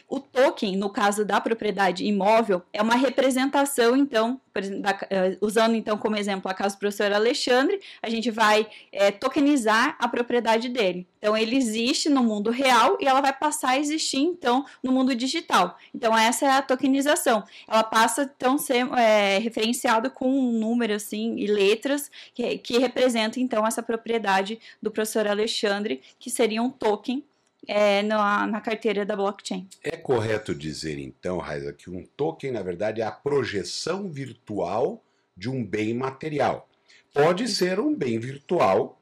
O 0.08 0.20
token, 0.20 0.76
no 0.76 0.90
caso 0.90 1.24
da 1.24 1.40
propriedade 1.40 2.04
imóvel, 2.04 2.62
é 2.72 2.82
uma 2.82 2.94
representação, 2.94 3.96
então, 3.96 4.40
da- 4.80 4.98
eh, 5.10 5.38
usando 5.40 5.74
então 5.74 5.96
como 5.96 6.16
exemplo 6.16 6.50
a 6.50 6.54
casa 6.54 6.76
do 6.76 6.78
professor 6.78 7.12
Alexandre, 7.12 7.80
a 8.02 8.10
gente 8.10 8.30
vai 8.30 8.66
eh, 8.92 9.10
tokenizar 9.10 9.96
a 9.98 10.06
propriedade 10.08 10.68
dele. 10.68 11.06
Então, 11.18 11.36
ele 11.36 11.56
existe 11.56 12.08
no 12.08 12.22
mundo 12.22 12.50
real 12.50 12.98
e 13.00 13.06
ela 13.06 13.20
vai 13.20 13.32
passar 13.32 13.70
a 13.70 13.78
existir, 13.78 14.18
então, 14.18 14.64
no 14.82 14.90
mundo 14.92 15.14
digital. 15.14 15.78
Então, 15.94 16.16
essa 16.18 16.46
é 16.46 16.50
a 16.50 16.62
tokenização. 16.62 17.44
Ela 17.68 17.84
passa, 17.84 18.30
então, 18.36 18.56
a 18.56 18.58
ser 18.58 18.86
eh, 18.98 19.38
referenciada 19.38 20.10
com 20.10 20.28
um 20.28 20.52
número, 20.52 20.94
assim, 20.94 21.36
e 21.38 21.46
letras 21.46 22.10
que, 22.34 22.58
que 22.58 22.78
representam, 22.78 23.42
então, 23.42 23.66
essa 23.66 23.82
propriedade 23.82 24.60
do 24.82 24.90
professor 24.90 25.26
Alexandre, 25.26 26.02
que 26.18 26.28
seria 26.28 26.62
um 26.62 26.70
token 26.70 27.24
eh, 27.66 28.02
na, 28.02 28.46
na 28.46 28.60
carteira 28.60 29.04
da 29.04 29.16
blockchain. 29.16 29.68
É 29.82 29.96
correto 29.96 30.54
dizer, 30.54 30.98
então, 30.98 31.38
Raiza, 31.38 31.72
que 31.72 31.90
um 31.90 32.04
token, 32.16 32.52
na 32.52 32.62
verdade, 32.62 33.00
é 33.00 33.04
a 33.04 33.10
projeção 33.10 34.08
virtual 34.10 35.02
de 35.36 35.48
um 35.48 35.64
bem 35.64 35.94
material. 35.94 36.68
Pode 37.14 37.48
ser 37.48 37.78
um 37.78 37.94
bem 37.94 38.18
virtual 38.18 38.98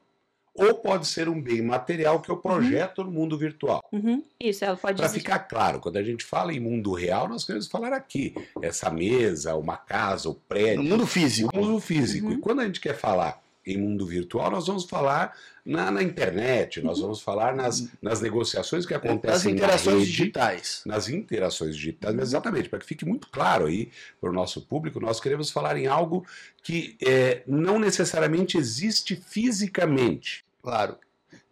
ou 0.53 0.75
pode 0.75 1.07
ser 1.07 1.29
um 1.29 1.41
bem 1.41 1.61
material 1.61 2.21
que 2.21 2.29
eu 2.29 2.37
projeto 2.37 3.03
no 3.03 3.11
mundo 3.11 3.37
virtual. 3.37 3.81
Uhum, 3.91 4.21
isso, 4.39 4.65
ela 4.65 4.75
pode 4.75 4.97
Para 4.97 5.09
ficar 5.09 5.39
claro, 5.39 5.79
quando 5.79 5.97
a 5.97 6.03
gente 6.03 6.25
fala 6.25 6.53
em 6.53 6.59
mundo 6.59 6.91
real, 6.91 7.27
nós 7.27 7.45
queremos 7.45 7.67
falar 7.67 7.93
aqui. 7.93 8.35
Essa 8.61 8.89
mesa, 8.89 9.55
uma 9.55 9.77
casa, 9.77 10.29
o 10.29 10.35
prédio. 10.35 10.83
No 10.83 10.89
mundo 10.89 11.07
físico. 11.07 11.49
O 11.57 11.65
mundo 11.65 11.79
físico. 11.79 12.27
Uhum. 12.27 12.33
E 12.33 12.37
quando 12.37 12.59
a 12.59 12.65
gente 12.65 12.81
quer 12.81 12.95
falar 12.95 13.41
em 13.65 13.77
mundo 13.77 14.05
virtual, 14.05 14.49
nós 14.49 14.67
vamos 14.67 14.85
falar 14.85 15.35
na, 15.65 15.91
na 15.91 16.01
internet, 16.01 16.81
nós 16.81 16.99
vamos 16.99 17.21
falar 17.21 17.55
nas, 17.55 17.87
nas 18.01 18.19
negociações 18.19 18.85
que 18.85 18.93
acontecem 18.93 19.53
interações 19.53 19.85
na 19.85 19.99
rede, 19.99 20.05
digitais. 20.05 20.81
nas 20.85 21.09
interações 21.09 21.75
digitais, 21.75 22.15
mas 22.15 22.29
exatamente, 22.29 22.69
para 22.69 22.79
que 22.79 22.85
fique 22.85 23.05
muito 23.05 23.27
claro 23.29 23.67
aí 23.67 23.91
para 24.19 24.29
o 24.29 24.33
nosso 24.33 24.61
público, 24.61 24.99
nós 24.99 25.19
queremos 25.19 25.51
falar 25.51 25.77
em 25.77 25.85
algo 25.85 26.25
que 26.63 26.97
é, 27.05 27.43
não 27.45 27.79
necessariamente 27.79 28.57
existe 28.57 29.15
fisicamente. 29.15 30.43
Claro. 30.61 30.97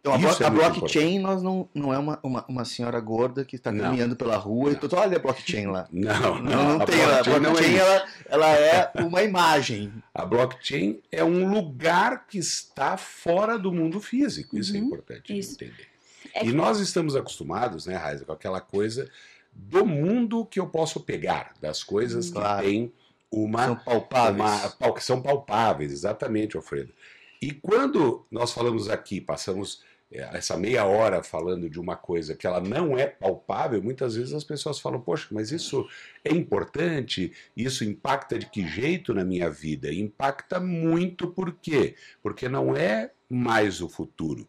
Então, 0.00 0.14
a, 0.14 0.18
Isso 0.18 0.42
é 0.42 0.46
a 0.46 0.50
blockchain 0.50 1.18
nós 1.18 1.42
não, 1.42 1.68
não 1.74 1.92
é 1.92 1.98
uma, 1.98 2.18
uma, 2.22 2.44
uma 2.48 2.64
senhora 2.64 2.98
gorda 3.00 3.44
que 3.44 3.56
está 3.56 3.70
Não. 3.70 3.84
caminhando 3.84 4.16
pela 4.16 4.36
rua 4.36 4.70
e 4.70 4.72
Não. 4.72 4.80
tu 4.80 4.96
olha 4.96 5.18
a 5.18 5.20
blockchain 5.20 5.66
lá. 5.66 5.86
Não, 5.92 6.40
Não, 6.40 6.78
não, 6.78 6.80
a 6.80 6.86
tem. 6.86 7.02
A 7.02 7.06
blockchain 7.22 7.40
não 7.40 7.50
é 7.50 7.52
blockchain 7.52 7.74
isso. 7.74 7.82
ela, 7.84 8.06
ela 8.30 8.48
é 8.50 8.92
uma 9.04 9.22
imagem. 9.22 9.92
A 10.14 10.24
blockchain 10.24 11.00
é 11.12 11.22
um 11.22 11.52
lugar 11.52 12.26
que 12.26 12.38
está 12.38 12.96
fora 12.96 13.58
do 13.58 13.70
mundo 13.70 14.00
físico. 14.00 14.56
Isso 14.58 14.74
é 14.74 14.78
Uhum, 14.78 14.86
importante 14.86 15.38
isso. 15.38 15.52
entender. 15.62 15.86
É 16.34 16.44
E 16.44 16.46
que- 16.46 16.52
nós 16.54 16.80
estamos 16.80 17.14
acostumados, 17.14 17.84
né, 17.84 17.96
Raiza, 17.96 18.24
com 18.24 18.32
aquela 18.32 18.60
coisa 18.60 19.06
do 19.52 19.84
mundo 19.84 20.46
que 20.46 20.58
eu 20.60 20.66
posso 20.66 21.00
pegar, 21.00 21.52
das 21.60 21.82
coisas 21.84 22.30
Claro. 22.30 22.62
que 22.62 22.70
têm 22.70 22.92
uma, 23.30 23.66
São 23.66 23.76
palpáveis. 23.76 24.74
uma 24.80 25.00
são 25.00 25.20
palpáveis, 25.20 25.92
exatamente, 25.92 26.56
Alfredo. 26.56 26.92
E 27.40 27.52
quando 27.52 28.26
nós 28.30 28.52
falamos 28.52 28.90
aqui, 28.90 29.20
passamos 29.20 29.82
eh, 30.12 30.28
essa 30.32 30.58
meia 30.58 30.84
hora 30.84 31.22
falando 31.22 31.70
de 31.70 31.80
uma 31.80 31.96
coisa 31.96 32.36
que 32.36 32.46
ela 32.46 32.60
não 32.60 32.98
é 32.98 33.06
palpável, 33.06 33.82
muitas 33.82 34.14
vezes 34.14 34.34
as 34.34 34.44
pessoas 34.44 34.78
falam, 34.78 35.00
poxa, 35.00 35.28
mas 35.30 35.50
isso 35.50 35.88
é 36.22 36.34
importante, 36.34 37.32
isso 37.56 37.82
impacta 37.82 38.38
de 38.38 38.46
que 38.46 38.66
jeito 38.66 39.14
na 39.14 39.24
minha 39.24 39.48
vida? 39.48 39.92
Impacta 39.92 40.60
muito 40.60 41.28
por 41.28 41.52
quê? 41.52 41.94
Porque 42.22 42.46
não 42.48 42.76
é 42.76 43.10
mais 43.28 43.80
o 43.80 43.88
futuro. 43.88 44.46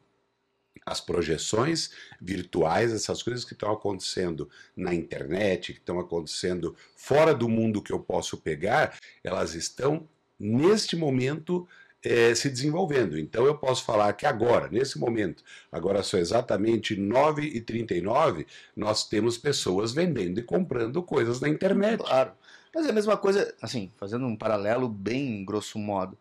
As 0.85 0.99
projeções 0.99 1.91
virtuais, 2.19 2.91
essas 2.91 3.21
coisas 3.21 3.45
que 3.45 3.53
estão 3.53 3.71
acontecendo 3.71 4.49
na 4.75 4.93
internet, 4.93 5.73
que 5.73 5.79
estão 5.79 5.99
acontecendo 5.99 6.75
fora 6.95 7.35
do 7.35 7.47
mundo 7.47 7.83
que 7.83 7.93
eu 7.93 7.99
posso 7.99 8.35
pegar, 8.37 8.97
elas 9.23 9.53
estão 9.53 10.09
neste 10.39 10.95
momento 10.95 11.67
eh, 12.03 12.33
se 12.35 12.49
desenvolvendo. 12.49 13.17
Então 13.17 13.45
eu 13.45 13.55
posso 13.57 13.83
falar 13.83 14.13
que 14.13 14.25
agora, 14.25 14.67
nesse 14.69 14.97
momento, 14.99 15.43
agora 15.71 16.01
são 16.03 16.19
exatamente 16.19 16.95
9h39, 16.95 18.45
nós 18.75 19.07
temos 19.07 19.37
pessoas 19.37 19.91
vendendo 19.91 20.39
e 20.39 20.43
comprando 20.43 21.01
coisas 21.03 21.39
na 21.39 21.49
internet. 21.49 21.99
Claro. 22.03 22.31
Mas 22.73 22.85
é 22.85 22.89
a 22.89 22.93
mesma 22.93 23.17
coisa, 23.17 23.53
assim, 23.61 23.91
fazendo 23.97 24.25
um 24.25 24.35
paralelo 24.35 24.87
bem 24.87 25.43
grosso 25.43 25.77
modo. 25.77 26.17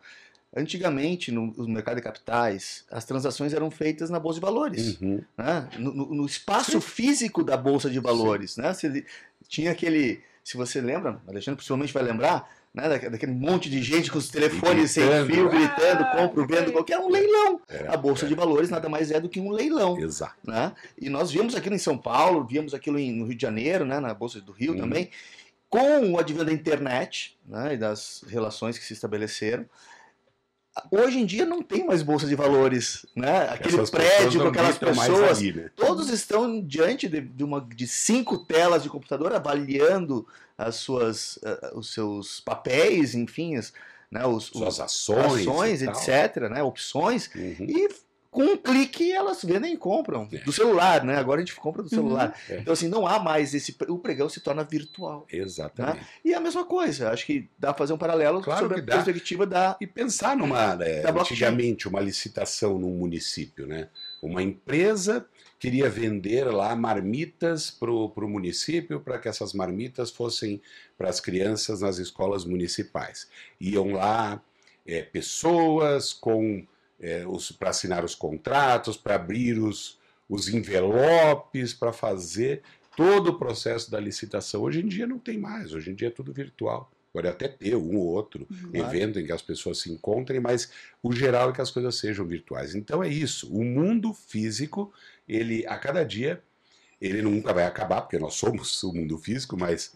Antigamente, 0.54 1.30
no, 1.30 1.46
no 1.46 1.68
mercado 1.68 1.96
de 1.96 2.02
capitais, 2.02 2.84
as 2.90 3.04
transações 3.04 3.52
eram 3.54 3.70
feitas 3.70 4.10
na 4.10 4.18
Bolsa 4.18 4.40
de 4.40 4.44
Valores. 4.46 5.00
Uhum. 5.00 5.22
né? 5.38 5.68
no, 5.78 5.94
no- 5.94 6.14
no 6.14 6.26
espaço 6.26 6.80
físico 6.80 7.44
da 7.44 7.56
Bolsa 7.56 7.88
de 7.88 8.00
Valores. 8.00 8.56
Né? 8.56 8.74
Você 8.74 9.04
tinha 9.48 9.70
aquele. 9.70 10.20
Se 10.42 10.56
você 10.56 10.80
lembra, 10.80 11.20
Alexandre 11.28 11.56
possivelmente 11.58 11.92
vai 11.92 12.02
lembrar, 12.02 12.50
né? 12.74 12.88
da- 12.88 13.08
daquele 13.08 13.32
monte 13.32 13.68
de 13.68 13.82
gente 13.82 14.10
com 14.10 14.18
os 14.18 14.28
telefones 14.28 14.92
sem 14.92 15.04
fio, 15.26 15.48
gritando, 15.48 16.02
Ah, 16.02 16.16
compro, 16.16 16.46
vendo, 16.46 16.72
qualquer 16.72 16.98
um 16.98 17.08
leilão. 17.08 17.60
Era- 17.68 17.94
A 17.94 17.96
Bolsa 17.96 18.26
de 18.26 18.34
Valores 18.34 18.70
nada 18.70 18.88
mais 18.88 19.10
é 19.10 19.20
do 19.20 19.28
que 19.28 19.40
um 19.40 19.50
leilão. 19.50 19.98
Exato. 19.98 20.34
Né? 20.44 20.72
E 21.00 21.08
nós 21.10 21.30
vimos 21.30 21.54
aquilo 21.54 21.74
em 21.74 21.78
São 21.78 21.98
Paulo, 21.98 22.46
vimos 22.48 22.72
aquilo 22.74 22.98
em- 22.98 23.12
no 23.12 23.24
Rio 23.26 23.34
de 23.36 23.42
Janeiro, 23.42 23.84
né? 23.84 23.98
na 24.00 24.14
Bolsa 24.14 24.40
do 24.40 24.52
Rio 24.52 24.72
Uhum. 24.72 24.78
também, 24.80 25.10
com 25.68 26.12
o 26.12 26.18
advento 26.18 26.44
da 26.46 26.52
internet 26.52 27.36
né? 27.46 27.74
e 27.74 27.76
das 27.76 28.24
relações 28.28 28.78
que 28.78 28.84
se 28.84 28.92
estabeleceram. 28.92 29.64
Hoje 30.90 31.18
em 31.18 31.26
dia 31.26 31.44
não 31.44 31.62
tem 31.62 31.84
mais 31.84 32.02
bolsa 32.02 32.26
de 32.26 32.34
valores, 32.34 33.04
né? 33.16 33.48
Aquele 33.50 33.74
Essas 33.74 33.90
prédio 33.90 34.40
com 34.40 34.48
aquelas 34.48 34.78
pessoas 34.78 35.38
ali, 35.38 35.52
né? 35.52 35.70
Todos 35.74 36.08
estão 36.10 36.60
diante 36.62 37.08
de, 37.08 37.20
de 37.20 37.42
uma, 37.44 37.60
de 37.60 37.86
cinco 37.88 38.38
telas 38.38 38.82
de 38.82 38.88
computador 38.88 39.32
avaliando 39.32 40.26
as 40.56 40.76
suas, 40.76 41.38
eh, 41.42 41.72
os 41.74 41.92
seus 41.92 42.40
papéis, 42.40 43.14
enfim, 43.14 43.56
as, 43.56 43.72
né, 44.10 44.24
os, 44.26 44.44
Suas 44.44 44.74
os- 44.74 44.80
ações, 44.80 45.46
ações, 45.48 45.82
etc., 45.82 46.48
né, 46.50 46.62
opções, 46.62 47.28
Uhum. 47.34 47.56
e 47.60 47.88
com 48.30 48.44
um 48.44 48.56
clique 48.56 49.10
elas 49.12 49.42
vendem 49.42 49.74
e 49.74 49.76
compram. 49.76 50.28
É. 50.32 50.38
Do 50.38 50.52
celular, 50.52 51.04
né? 51.04 51.16
Agora 51.16 51.40
a 51.40 51.44
gente 51.44 51.56
compra 51.56 51.82
do 51.82 51.88
celular. 51.88 52.32
É. 52.48 52.58
Então, 52.58 52.72
assim, 52.72 52.86
não 52.88 53.06
há 53.06 53.18
mais 53.18 53.52
esse. 53.54 53.76
O 53.88 53.98
pregão 53.98 54.28
se 54.28 54.40
torna 54.40 54.62
virtual. 54.62 55.26
Exatamente. 55.32 56.06
E 56.24 56.32
é 56.32 56.36
a 56.36 56.40
mesma 56.40 56.64
coisa. 56.64 57.10
Acho 57.10 57.26
que 57.26 57.48
dá 57.58 57.72
pra 57.72 57.78
fazer 57.78 57.92
um 57.92 57.98
paralelo 57.98 58.40
Claro 58.40 58.60
sobre 58.60 58.76
que 58.76 58.82
a 58.82 58.84
dá. 58.96 59.02
perspectiva 59.02 59.46
da. 59.46 59.76
E 59.80 59.86
pensar 59.86 60.36
numa. 60.36 60.78
é, 60.82 61.02
Da 61.02 61.10
blockchain. 61.12 61.34
antigamente, 61.36 61.88
uma 61.88 62.00
licitação 62.00 62.78
num 62.78 62.96
município, 62.96 63.66
né? 63.66 63.88
Uma 64.22 64.42
empresa 64.42 65.26
queria 65.58 65.90
vender 65.90 66.44
lá 66.44 66.74
marmitas 66.76 67.70
para 67.70 67.90
o 67.90 68.12
município 68.28 69.00
para 69.00 69.18
que 69.18 69.28
essas 69.28 69.52
marmitas 69.52 70.10
fossem 70.10 70.62
para 70.96 71.08
as 71.10 71.20
crianças 71.20 71.80
nas 71.82 71.98
escolas 71.98 72.44
municipais. 72.44 73.28
Iam 73.60 73.92
lá 73.92 74.40
é, 74.86 75.02
pessoas 75.02 76.12
com 76.12 76.64
é, 77.00 77.24
para 77.58 77.70
assinar 77.70 78.04
os 78.04 78.14
contratos, 78.14 78.96
para 78.96 79.14
abrir 79.14 79.58
os, 79.58 79.98
os 80.28 80.48
envelopes, 80.48 81.72
para 81.72 81.92
fazer 81.92 82.62
todo 82.96 83.28
o 83.28 83.38
processo 83.38 83.90
da 83.90 83.98
licitação. 83.98 84.62
Hoje 84.62 84.80
em 84.80 84.86
dia 84.86 85.06
não 85.06 85.18
tem 85.18 85.38
mais, 85.38 85.72
hoje 85.72 85.90
em 85.90 85.94
dia 85.94 86.08
é 86.08 86.10
tudo 86.10 86.32
virtual. 86.32 86.90
Pode 87.12 87.26
até 87.26 87.48
ter 87.48 87.74
um 87.74 87.96
ou 87.96 88.06
outro 88.06 88.46
uhum. 88.48 88.70
evento 88.72 89.18
em 89.18 89.26
que 89.26 89.32
as 89.32 89.42
pessoas 89.42 89.78
se 89.78 89.90
encontrem, 89.90 90.38
mas 90.38 90.70
o 91.02 91.12
geral 91.12 91.50
é 91.50 91.52
que 91.52 91.60
as 91.60 91.70
coisas 91.70 91.96
sejam 91.96 92.24
virtuais. 92.24 92.74
Então 92.74 93.02
é 93.02 93.08
isso. 93.08 93.52
O 93.52 93.64
mundo 93.64 94.14
físico, 94.14 94.92
ele 95.28 95.66
a 95.66 95.76
cada 95.76 96.04
dia, 96.04 96.40
ele 97.00 97.20
nunca 97.20 97.52
vai 97.52 97.64
acabar, 97.64 98.02
porque 98.02 98.18
nós 98.18 98.34
somos 98.34 98.80
o 98.84 98.92
mundo 98.92 99.18
físico, 99.18 99.56
mas 99.56 99.92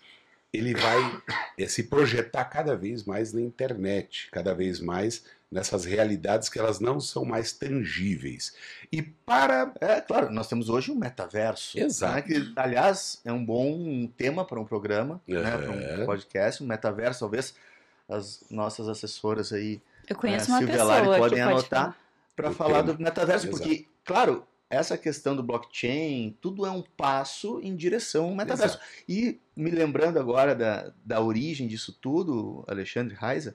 ele 0.53 0.75
vai 0.75 1.23
é, 1.59 1.67
se 1.67 1.85
projetar 1.85 2.45
cada 2.47 2.75
vez 2.77 3.05
mais 3.05 3.33
na 3.33 3.41
internet, 3.41 4.29
cada 4.33 4.55
vez 4.55 4.81
mais 4.81 5.25
nessas 5.55 5.85
realidades 5.85 6.49
que 6.49 6.59
elas 6.59 6.81
não 6.81 6.99
são 6.99 7.25
mais 7.25 7.53
tangíveis. 7.53 8.57
E 8.91 9.01
para. 9.01 9.73
É, 9.81 10.01
claro, 10.01 10.29
nós 10.33 10.49
temos 10.49 10.69
hoje 10.69 10.91
um 10.91 10.97
metaverso. 10.97 11.79
Né, 11.79 11.85
Exato. 11.85 12.15
Né, 12.15 12.23
que, 12.23 12.53
aliás, 12.57 13.21
é 13.25 13.33
um 13.33 13.45
bom 13.45 14.09
tema 14.17 14.45
para 14.45 14.59
um 14.59 14.65
programa, 14.65 15.23
é. 15.29 15.33
né, 15.33 15.57
para 15.57 16.03
um 16.03 16.07
podcast. 16.07 16.61
Um 16.61 16.67
metaverso, 16.67 17.21
talvez 17.21 17.55
as 18.09 18.43
nossas 18.51 18.89
assessoras 18.89 19.53
aí. 19.53 19.81
Eu 20.09 20.17
conheço 20.17 20.51
né, 20.51 20.59
uma 20.59 20.67
pessoa 20.67 21.19
podem 21.19 21.41
anotar 21.41 21.97
para 22.35 22.51
falar 22.51 22.83
tema. 22.83 22.95
do 22.95 23.03
metaverso, 23.03 23.47
Exato. 23.47 23.63
porque, 23.63 23.87
claro, 24.05 24.45
essa 24.69 24.99
questão 24.99 25.37
do 25.37 25.43
blockchain, 25.45 26.37
tudo 26.41 26.67
é 26.67 26.71
um 26.71 26.83
passo 26.83 27.61
em 27.63 27.77
direção 27.77 28.25
ao 28.25 28.35
metaverso. 28.35 28.77
Exato. 28.77 28.93
E 29.09 29.41
me 29.55 29.71
lembrando 29.71 30.19
agora 30.19 30.53
da, 30.53 30.93
da 31.05 31.21
origem 31.21 31.69
disso 31.69 31.93
tudo, 31.93 32.65
Alexandre 32.67 33.15
Reiser, 33.15 33.55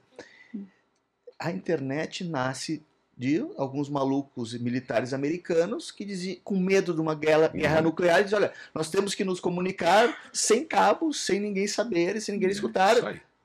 a 1.40 1.50
internet 1.50 2.22
nasce 2.22 2.84
de 3.16 3.46
alguns 3.56 3.88
malucos 3.88 4.54
militares 4.54 5.12
americanos 5.12 5.90
que 5.90 6.04
diziam, 6.04 6.38
com 6.42 6.58
medo 6.58 6.94
de 6.94 7.00
uma 7.00 7.14
guerra, 7.14 7.48
guerra 7.48 7.78
uhum. 7.78 7.84
nuclear, 7.84 8.22
dizem, 8.22 8.38
olha, 8.38 8.52
nós 8.74 8.90
temos 8.90 9.14
que 9.14 9.24
nos 9.24 9.40
comunicar 9.40 10.30
sem 10.32 10.64
cabos, 10.64 11.20
sem 11.20 11.40
ninguém 11.40 11.66
saber 11.66 12.16
e 12.16 12.20
sem 12.20 12.34
ninguém 12.34 12.48
uhum. 12.48 12.54
escutar, 12.54 12.96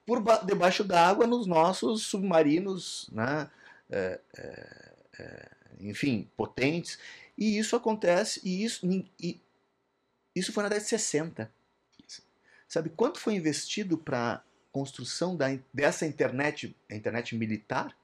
por 0.05 0.21
debaixo 0.45 0.83
d'água 0.83 1.25
nos 1.25 1.45
nossos 1.45 2.03
submarinos, 2.03 3.09
né, 3.11 3.49
é, 3.89 4.19
é, 5.19 5.49
enfim, 5.81 6.29
potentes. 6.37 6.99
E 7.37 7.57
isso 7.57 7.75
acontece, 7.75 8.39
e 8.45 8.63
isso, 8.63 8.87
e 9.19 9.41
isso 10.33 10.53
foi 10.53 10.63
na 10.63 10.69
década 10.69 10.85
de 10.85 10.89
60. 10.89 11.51
Sabe 12.67 12.89
quanto 12.89 13.19
foi 13.19 13.35
investido 13.35 13.97
para 13.97 14.41
construção 14.75 15.37
da, 15.37 15.57
dessa 15.73 16.05
internet, 16.05 16.75
a 16.91 16.95
internet 16.95 17.33
militar, 17.33 17.95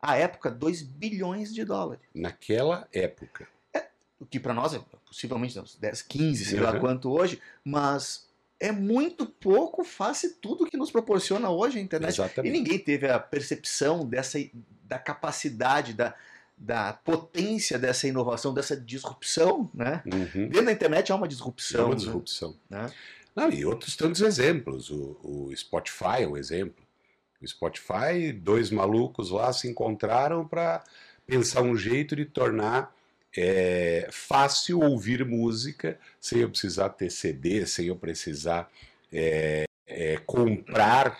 à 0.00 0.16
época, 0.16 0.48
2 0.48 0.80
bilhões 0.82 1.52
de 1.52 1.64
dólares. 1.64 2.04
Naquela 2.14 2.86
época. 2.92 3.48
É, 3.74 3.88
o 4.20 4.24
que 4.24 4.38
para 4.38 4.54
nós 4.54 4.74
é 4.74 4.80
possivelmente 5.04 5.60
10, 5.80 6.02
15, 6.02 6.44
sei 6.44 6.58
uhum. 6.60 6.64
lá 6.64 6.78
quanto 6.78 7.10
hoje, 7.10 7.42
mas 7.64 8.28
é 8.60 8.70
muito 8.70 9.26
pouco 9.26 9.82
face 9.82 10.34
tudo 10.34 10.66
que 10.66 10.76
nos 10.76 10.92
proporciona 10.92 11.50
hoje 11.50 11.80
a 11.80 11.82
internet. 11.82 12.10
Exatamente. 12.10 12.54
E 12.54 12.56
ninguém 12.56 12.78
teve 12.78 13.08
a 13.08 13.18
percepção 13.18 14.06
dessa, 14.06 14.38
da 14.84 15.00
capacidade, 15.00 15.94
da, 15.94 16.14
da 16.56 16.92
potência 16.92 17.76
dessa 17.76 18.06
inovação, 18.06 18.54
dessa 18.54 18.76
disrupção, 18.76 19.68
né? 19.74 20.00
Uhum. 20.06 20.48
Dentro 20.48 20.66
da 20.66 20.72
internet 20.72 21.10
há 21.10 21.16
uma 21.16 21.26
disrupção. 21.26 21.80
É 21.80 21.84
uma 21.86 21.96
disrupção. 21.96 22.56
Né? 22.70 22.88
Não, 23.34 23.50
e 23.50 23.64
outros 23.64 23.96
tantos 23.96 24.20
exemplos. 24.20 24.90
O, 24.90 25.16
o 25.22 25.56
Spotify 25.56 26.22
é 26.22 26.28
um 26.28 26.36
exemplo. 26.36 26.82
O 27.40 27.46
Spotify, 27.46 28.32
dois 28.32 28.70
malucos 28.70 29.30
lá 29.30 29.52
se 29.52 29.68
encontraram 29.68 30.46
para 30.46 30.82
pensar 31.26 31.62
um 31.62 31.76
jeito 31.76 32.16
de 32.16 32.24
tornar 32.24 32.92
é, 33.36 34.08
fácil 34.10 34.80
ouvir 34.80 35.24
música 35.24 35.98
sem 36.20 36.40
eu 36.40 36.50
precisar 36.50 36.88
ter 36.90 37.10
CD, 37.10 37.64
sem 37.66 37.86
eu 37.86 37.96
precisar 37.96 38.70
é, 39.12 39.64
é, 39.86 40.16
comprar 40.18 41.16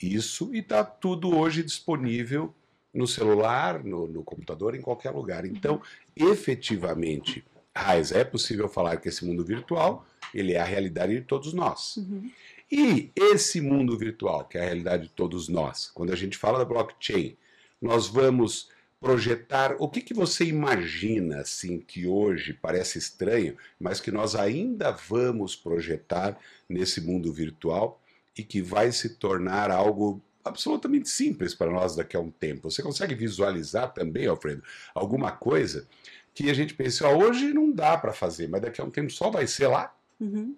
isso, 0.00 0.54
e 0.54 0.58
está 0.58 0.84
tudo 0.84 1.36
hoje 1.36 1.62
disponível 1.62 2.54
no 2.92 3.06
celular, 3.06 3.84
no, 3.84 4.06
no, 4.06 4.22
computador, 4.22 4.74
em 4.74 4.80
qualquer 4.80 5.10
lugar. 5.10 5.44
Então, 5.44 5.80
efetivamente, 6.16 7.44
Raiz, 7.74 8.10
é 8.10 8.24
possível 8.24 8.68
falar 8.68 8.96
que 8.96 9.08
esse 9.08 9.24
mundo 9.24 9.44
virtual 9.44 10.06
ele 10.34 10.52
é 10.52 10.60
a 10.60 10.64
realidade 10.64 11.14
de 11.14 11.22
todos 11.22 11.52
nós. 11.52 11.96
Uhum. 11.96 12.30
E 12.70 13.10
esse 13.16 13.60
mundo 13.60 13.98
virtual, 13.98 14.44
que 14.44 14.56
é 14.56 14.62
a 14.62 14.64
realidade 14.64 15.04
de 15.04 15.08
todos 15.10 15.48
nós, 15.48 15.90
quando 15.92 16.12
a 16.12 16.16
gente 16.16 16.38
fala 16.38 16.58
da 16.58 16.64
blockchain, 16.64 17.36
nós 17.82 18.06
vamos 18.06 18.68
projetar 19.00 19.74
o 19.78 19.88
que, 19.88 20.02
que 20.02 20.12
você 20.12 20.44
imagina 20.44 21.40
assim 21.40 21.80
que 21.80 22.06
hoje 22.06 22.52
parece 22.52 22.98
estranho, 22.98 23.56
mas 23.78 23.98
que 23.98 24.12
nós 24.12 24.36
ainda 24.36 24.90
vamos 24.90 25.56
projetar 25.56 26.38
nesse 26.68 27.00
mundo 27.00 27.32
virtual 27.32 28.00
e 28.36 28.44
que 28.44 28.60
vai 28.60 28.92
se 28.92 29.16
tornar 29.16 29.70
algo 29.70 30.22
absolutamente 30.44 31.08
simples 31.08 31.54
para 31.54 31.70
nós 31.70 31.96
daqui 31.96 32.16
a 32.16 32.20
um 32.20 32.30
tempo. 32.30 32.70
Você 32.70 32.82
consegue 32.82 33.14
visualizar 33.14 33.92
também, 33.92 34.26
Alfredo, 34.26 34.62
alguma 34.94 35.32
coisa 35.32 35.88
que 36.34 36.50
a 36.50 36.54
gente 36.54 36.74
pensa, 36.74 37.08
ó, 37.08 37.16
hoje 37.16 37.52
não 37.52 37.72
dá 37.72 37.96
para 37.96 38.12
fazer, 38.12 38.48
mas 38.48 38.60
daqui 38.60 38.80
a 38.80 38.84
um 38.84 38.90
tempo 38.90 39.10
só 39.10 39.30
vai 39.30 39.46
ser 39.46 39.66
lá? 39.66 39.94
Uhum. 40.20 40.54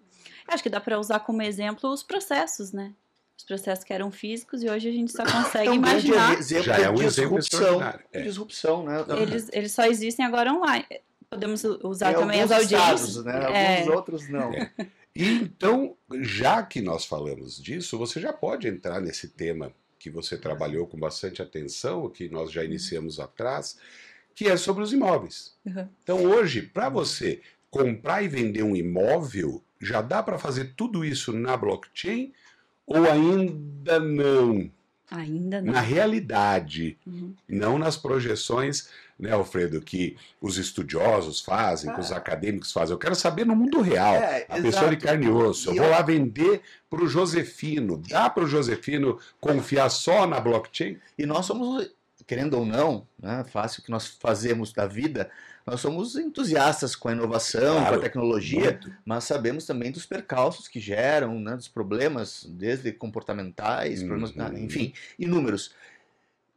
Acho 0.49 0.63
que 0.63 0.69
dá 0.69 0.81
para 0.81 0.99
usar 0.99 1.21
como 1.21 1.41
exemplo 1.43 1.91
os 1.91 2.03
processos, 2.03 2.73
né? 2.73 2.93
Os 3.37 3.45
processos 3.45 3.85
que 3.85 3.93
eram 3.93 4.11
físicos 4.11 4.63
e 4.63 4.69
hoje 4.69 4.89
a 4.89 4.93
gente 4.93 5.13
só 5.13 5.25
consegue 5.25 5.69
é 5.69 5.71
um 5.71 5.75
imaginar. 5.75 6.39
Exemplo 6.39 6.65
Já 6.65 6.79
é 6.79 6.91
um 6.91 6.95
disrupção, 6.95 7.83
é. 8.13 8.23
disrupção, 8.23 8.85
né? 8.85 9.05
Eles, 9.21 9.49
eles 9.53 9.73
só 9.73 9.85
existem 9.85 10.25
agora 10.25 10.53
online. 10.53 10.87
Podemos 11.31 11.65
usar 11.83 12.13
também 12.15 12.43
as 12.43 12.51
audiências. 12.51 13.25
Né? 13.25 13.79
Alguns 13.79 13.97
outros 13.97 14.29
não. 14.29 14.53
É. 14.53 14.71
Então, 15.15 15.97
já 16.21 16.63
que 16.63 16.81
nós 16.81 17.05
falamos 17.05 17.61
disso, 17.61 17.99
você 17.99 18.21
já 18.21 18.33
pode 18.33 18.69
entrar 18.69 19.01
nesse 19.01 19.29
tema 19.29 19.73
que 19.99 20.11
você 20.11 20.37
trabalhou 20.37 20.87
com 20.87 20.99
bastante 20.99 21.41
atenção, 21.41 22.09
que 22.09 22.29
nós 22.29 22.51
já 22.51 22.65
iniciamos 22.65 23.21
atrás, 23.21 23.79
que 24.35 24.49
é 24.49 24.57
sobre 24.57 24.83
os 24.83 24.93
imóveis. 24.93 25.55
Uhum. 25.65 25.89
Então, 26.03 26.25
hoje, 26.25 26.63
para 26.63 26.89
você 26.89 27.41
comprar 27.73 28.23
e 28.23 28.29
vender 28.29 28.63
um 28.63 28.77
imóvel, 28.77 29.65
já 29.81 30.03
dá 30.03 30.23
para 30.23 30.39
fazer 30.39 30.75
tudo 30.77 31.03
isso 31.03 31.33
na 31.33 31.57
blockchain 31.57 32.31
ou 32.87 33.11
ainda 33.11 33.99
não? 33.99 34.71
Ainda 35.11 35.61
não. 35.61 35.73
Na 35.73 35.81
realidade, 35.81 36.99
uhum. 37.07 37.35
não 37.49 37.79
nas 37.79 37.97
projeções, 37.97 38.91
né, 39.19 39.33
Alfredo, 39.33 39.81
que 39.81 40.17
os 40.41 40.59
estudiosos 40.59 41.41
fazem, 41.41 41.91
ah. 41.91 41.95
que 41.95 42.01
os 42.01 42.13
ah. 42.13 42.19
acadêmicos 42.19 42.73
fazem. 42.73 42.93
Eu 42.93 42.99
quero 42.99 43.15
saber 43.15 43.47
no 43.47 43.57
mundo 43.57 43.81
real, 43.81 44.17
é, 44.17 44.47
a 44.49 44.59
exato. 44.59 44.63
pessoa 44.63 44.91
de 44.91 44.97
carne 44.99 45.27
e 45.27 45.31
osso. 45.31 45.71
Eu, 45.71 45.77
eu 45.77 45.83
vou 45.83 45.91
lá 45.91 46.03
vender 46.03 46.61
para 46.91 47.03
o 47.03 47.09
Josefino. 47.09 48.03
Dá 48.07 48.29
para 48.29 48.45
o 48.45 48.49
Josefino 48.49 49.19
confiar 49.41 49.89
só 49.89 50.27
na 50.27 50.39
blockchain? 50.39 50.99
E 51.17 51.25
nós 51.25 51.47
somos, 51.47 51.91
querendo 52.27 52.59
ou 52.59 52.67
não, 52.67 53.07
né, 53.19 53.45
fácil 53.51 53.83
que 53.83 53.91
nós 53.91 54.07
fazemos 54.07 54.75
da 54.75 54.87
vida, 54.87 55.31
nós 55.67 55.81
somos 55.81 56.17
entusiastas 56.17 56.97
com 56.97 57.09
a 57.09 57.13
inovação, 57.13 57.77
claro, 57.77 57.95
com 57.95 58.01
a 58.01 58.03
tecnologia, 58.03 58.73
muito. 58.73 58.93
mas 59.05 59.25
sabemos 59.25 59.65
também 59.65 59.93
dos 59.93 60.05
percalços 60.05 60.67
que 60.67 60.81
geram, 60.81 61.39
né, 61.39 61.55
dos 61.55 61.69
problemas, 61.69 62.45
desde 62.49 62.93
comportamentais, 62.93 64.03
uhum. 64.03 64.09
problemas, 64.09 64.59
enfim, 64.59 64.93
inúmeros. 65.19 65.73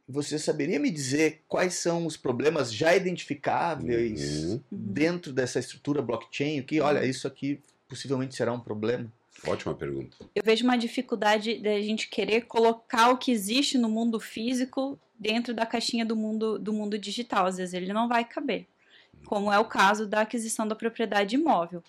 Você 0.08 0.38
saberia 0.38 0.78
me 0.78 0.90
dizer 0.90 1.42
quais 1.48 1.74
são 1.74 2.06
os 2.06 2.16
problemas 2.16 2.72
já 2.72 2.94
identificáveis 2.94 4.44
uhum. 4.44 4.60
dentro 4.70 5.32
dessa 5.32 5.58
estrutura 5.58 6.00
blockchain? 6.00 6.60
O 6.60 6.64
que, 6.64 6.80
olha, 6.80 7.04
isso 7.04 7.26
aqui 7.26 7.60
possivelmente 7.88 8.34
será 8.34 8.52
um 8.52 8.60
problema? 8.60 9.10
Ótima 9.44 9.74
pergunta. 9.74 10.16
Eu 10.34 10.42
vejo 10.44 10.64
uma 10.64 10.76
dificuldade 10.76 11.58
da 11.58 11.80
gente 11.80 12.08
querer 12.08 12.42
colocar 12.42 13.10
o 13.10 13.18
que 13.18 13.30
existe 13.30 13.76
no 13.76 13.88
mundo 13.88 14.18
físico 14.18 14.98
dentro 15.18 15.52
da 15.52 15.66
caixinha 15.66 16.04
do 16.04 16.16
mundo 16.16 16.58
do 16.58 16.72
mundo 16.72 16.98
digital. 16.98 17.46
Às 17.46 17.58
vezes 17.58 17.74
ele 17.74 17.92
não 17.92 18.08
vai 18.08 18.24
caber 18.24 18.66
como 19.24 19.52
é 19.52 19.58
o 19.58 19.64
caso 19.64 20.06
da 20.06 20.20
aquisição 20.22 20.66
da 20.66 20.74
propriedade 20.74 21.34
imóvel. 21.34 21.82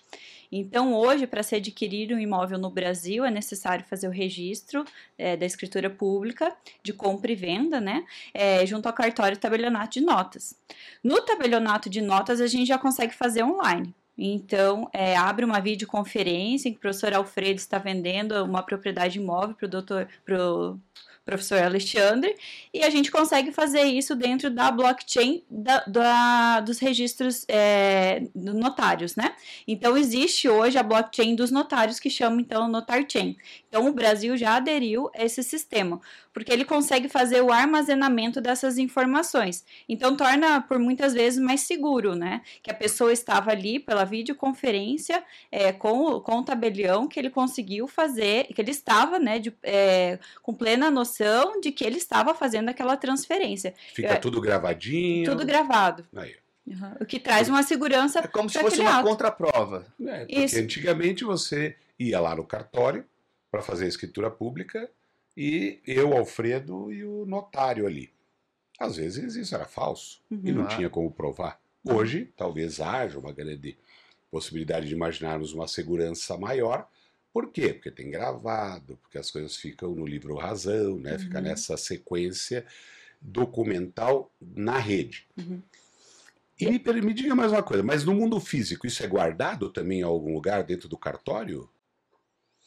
Então, 0.50 0.94
hoje, 0.94 1.26
para 1.26 1.42
se 1.42 1.54
adquirir 1.54 2.12
um 2.12 2.18
imóvel 2.18 2.58
no 2.58 2.70
Brasil, 2.70 3.24
é 3.24 3.30
necessário 3.30 3.84
fazer 3.84 4.08
o 4.08 4.10
registro 4.10 4.84
é, 5.16 5.36
da 5.36 5.44
escritura 5.44 5.90
pública 5.90 6.56
de 6.82 6.92
compra 6.92 7.30
e 7.30 7.34
venda, 7.34 7.80
né, 7.80 8.04
é, 8.32 8.64
junto 8.64 8.86
ao 8.86 8.92
cartório 8.92 9.36
tabelionato 9.36 9.98
de 9.98 10.00
notas. 10.00 10.54
No 11.04 11.20
tabelionato 11.20 11.90
de 11.90 12.00
notas, 12.00 12.40
a 12.40 12.46
gente 12.46 12.66
já 12.66 12.78
consegue 12.78 13.14
fazer 13.14 13.42
online. 13.42 13.94
Então, 14.16 14.90
é, 14.92 15.16
abre 15.16 15.44
uma 15.44 15.60
videoconferência 15.60 16.68
em 16.68 16.72
que 16.72 16.78
o 16.78 16.80
professor 16.80 17.12
Alfredo 17.12 17.60
está 17.60 17.78
vendendo 17.78 18.44
uma 18.44 18.62
propriedade 18.62 19.18
imóvel 19.18 19.54
para 19.54 19.66
o 19.66 19.70
doutor, 19.70 20.08
pro 20.24 20.76
professor 21.28 21.62
Alexandre, 21.62 22.34
e 22.72 22.82
a 22.82 22.88
gente 22.88 23.10
consegue 23.10 23.52
fazer 23.52 23.82
isso 23.82 24.16
dentro 24.16 24.48
da 24.48 24.70
blockchain 24.70 25.42
da, 25.50 25.84
da, 25.86 26.60
dos 26.60 26.78
registros 26.78 27.44
é, 27.46 28.22
notários, 28.34 29.14
né? 29.14 29.34
Então, 29.66 29.94
existe 29.94 30.48
hoje 30.48 30.78
a 30.78 30.82
blockchain 30.82 31.34
dos 31.34 31.50
notários, 31.50 32.00
que 32.00 32.08
chama, 32.08 32.40
então, 32.40 32.66
NotarChain. 32.66 33.36
Então, 33.68 33.86
o 33.86 33.92
Brasil 33.92 34.38
já 34.38 34.56
aderiu 34.56 35.10
a 35.14 35.22
esse 35.22 35.42
sistema, 35.42 36.00
porque 36.38 36.52
ele 36.52 36.64
consegue 36.64 37.08
fazer 37.08 37.40
o 37.40 37.50
armazenamento 37.50 38.40
dessas 38.40 38.78
informações. 38.78 39.64
Então, 39.88 40.16
torna, 40.16 40.60
por 40.60 40.78
muitas 40.78 41.12
vezes, 41.12 41.36
mais 41.36 41.62
seguro, 41.62 42.14
né? 42.14 42.42
Que 42.62 42.70
a 42.70 42.74
pessoa 42.74 43.12
estava 43.12 43.50
ali 43.50 43.80
pela 43.80 44.04
videoconferência 44.04 45.20
é, 45.50 45.72
com, 45.72 46.20
com 46.20 46.38
o 46.38 46.44
tabelião, 46.44 47.08
que 47.08 47.18
ele 47.18 47.28
conseguiu 47.28 47.88
fazer, 47.88 48.44
que 48.54 48.60
ele 48.62 48.70
estava, 48.70 49.18
né, 49.18 49.40
de, 49.40 49.52
é, 49.64 50.20
com 50.40 50.54
plena 50.54 50.92
noção 50.92 51.60
de 51.60 51.72
que 51.72 51.84
ele 51.84 51.96
estava 51.96 52.32
fazendo 52.32 52.68
aquela 52.68 52.96
transferência. 52.96 53.74
Fica 53.92 54.10
é, 54.10 54.14
tudo 54.14 54.40
gravadinho. 54.40 55.24
Tudo 55.24 55.44
gravado. 55.44 56.06
Aí. 56.14 56.36
Uhum. 56.64 56.92
O 57.00 57.04
que 57.04 57.18
traz 57.18 57.48
uma 57.48 57.64
segurança. 57.64 58.20
É 58.20 58.28
como 58.28 58.48
se 58.48 58.60
fosse 58.60 58.80
uma 58.80 59.00
ato. 59.00 59.08
contraprova. 59.08 59.86
É, 60.06 60.20
porque 60.20 60.44
Isso. 60.44 60.58
antigamente 60.60 61.24
você 61.24 61.74
ia 61.98 62.20
lá 62.20 62.36
no 62.36 62.44
cartório 62.44 63.04
para 63.50 63.60
fazer 63.60 63.86
a 63.86 63.88
escritura 63.88 64.30
pública 64.30 64.88
e 65.40 65.80
eu, 65.86 66.16
Alfredo 66.16 66.92
e 66.92 67.04
o 67.04 67.24
notário 67.24 67.86
ali. 67.86 68.12
Às 68.76 68.96
vezes 68.96 69.36
isso 69.36 69.54
era 69.54 69.64
falso 69.64 70.20
uhum. 70.28 70.40
e 70.42 70.50
não 70.50 70.62
uhum. 70.62 70.68
tinha 70.68 70.90
como 70.90 71.12
provar. 71.12 71.60
Hoje, 71.84 72.32
talvez 72.36 72.80
haja 72.80 73.20
uma 73.20 73.32
grande 73.32 73.78
possibilidade 74.32 74.88
de 74.88 74.94
imaginarmos 74.94 75.52
uma 75.52 75.68
segurança 75.68 76.36
maior. 76.36 76.88
Por 77.32 77.52
quê? 77.52 77.72
Porque 77.72 77.88
tem 77.88 78.10
gravado, 78.10 78.98
porque 79.00 79.16
as 79.16 79.30
coisas 79.30 79.54
ficam 79.54 79.94
no 79.94 80.04
livro 80.04 80.34
razão, 80.34 80.98
né? 80.98 81.12
Uhum. 81.12 81.18
Fica 81.20 81.40
nessa 81.40 81.76
sequência 81.76 82.66
documental 83.20 84.32
na 84.40 84.76
rede. 84.76 85.24
Uhum. 85.36 85.62
E 86.60 86.68
me, 86.68 87.00
me 87.00 87.14
diga 87.14 87.36
mais 87.36 87.52
uma 87.52 87.62
coisa, 87.62 87.84
mas 87.84 88.04
no 88.04 88.12
mundo 88.12 88.40
físico 88.40 88.88
isso 88.88 89.04
é 89.04 89.06
guardado 89.06 89.70
também 89.70 90.00
em 90.00 90.02
algum 90.02 90.34
lugar 90.34 90.64
dentro 90.64 90.88
do 90.88 90.98
cartório? 90.98 91.70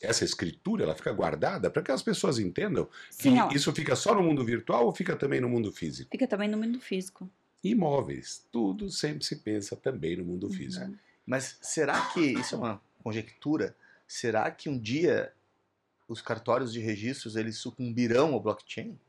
Essa 0.02 0.26
escritura 0.26 0.84
ela 0.84 0.96
fica 0.96 1.12
guardada 1.12 1.70
para 1.70 1.82
que 1.82 1.92
as 1.92 2.02
pessoas 2.02 2.40
entendam 2.40 2.86
que 2.86 3.24
Sim, 3.24 3.36
isso 3.54 3.72
fica 3.74 3.96
só 3.96 4.16
no 4.16 4.24
mundo 4.24 4.44
virtual 4.44 4.86
ou 4.86 4.94
fica 4.94 5.16
também 5.16 5.40
no 5.40 5.50
mundo 5.50 5.72
físico? 5.72 6.10
Fica 6.12 6.28
também 6.28 6.50
no 6.50 6.58
mundo 6.58 6.80
físico. 6.80 7.30
Imóveis, 7.64 8.46
tudo 8.52 8.90
sempre 8.90 9.24
se 9.24 9.36
pensa 9.38 9.76
também 9.76 10.18
no 10.18 10.26
mundo 10.26 10.48
uhum. 10.48 10.54
físico. 10.54 10.92
Mas 11.26 11.58
será 11.62 12.02
que 12.08 12.20
isso 12.20 12.56
é 12.56 12.58
uma 12.58 12.82
conjectura? 13.04 13.76
Será 14.08 14.50
que 14.50 14.68
um 14.68 14.78
dia 14.78 15.32
os 16.08 16.22
cartórios 16.22 16.74
de 16.74 16.80
registros 16.80 17.36
eles 17.36 17.58
sucumbirão 17.58 18.34
ao 18.34 18.40
blockchain? 18.40 19.00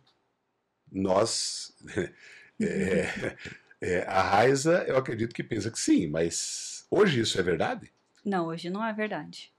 Nós, 0.91 1.75
é, 2.61 3.37
é, 3.81 4.03
a 4.03 4.23
Raiza, 4.23 4.85
eu 4.87 4.97
acredito 4.97 5.35
que 5.35 5.43
pensa 5.43 5.71
que 5.71 5.81
sim, 5.81 6.07
mas 6.07 6.87
hoje 6.91 7.21
isso 7.21 7.41
é 7.41 7.43
verdade? 7.43 7.91
Não, 8.25 8.47
hoje 8.47 8.71
não 8.71 8.85
é 8.85 8.93
verdade. 8.93 9.52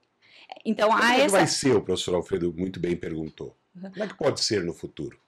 Então, 0.64 0.88
Como 0.88 1.02
há 1.02 1.12
é 1.12 1.16
que 1.16 1.22
essa... 1.22 1.36
vai 1.36 1.46
ser, 1.46 1.76
o 1.76 1.82
professor 1.82 2.14
Alfredo 2.14 2.52
muito 2.56 2.80
bem 2.80 2.96
perguntou. 2.96 3.56
Uhum. 3.74 3.90
Como 3.90 4.04
é 4.04 4.08
que 4.08 4.14
pode 4.14 4.42
ser 4.42 4.64
no 4.64 4.72
futuro? 4.72 5.18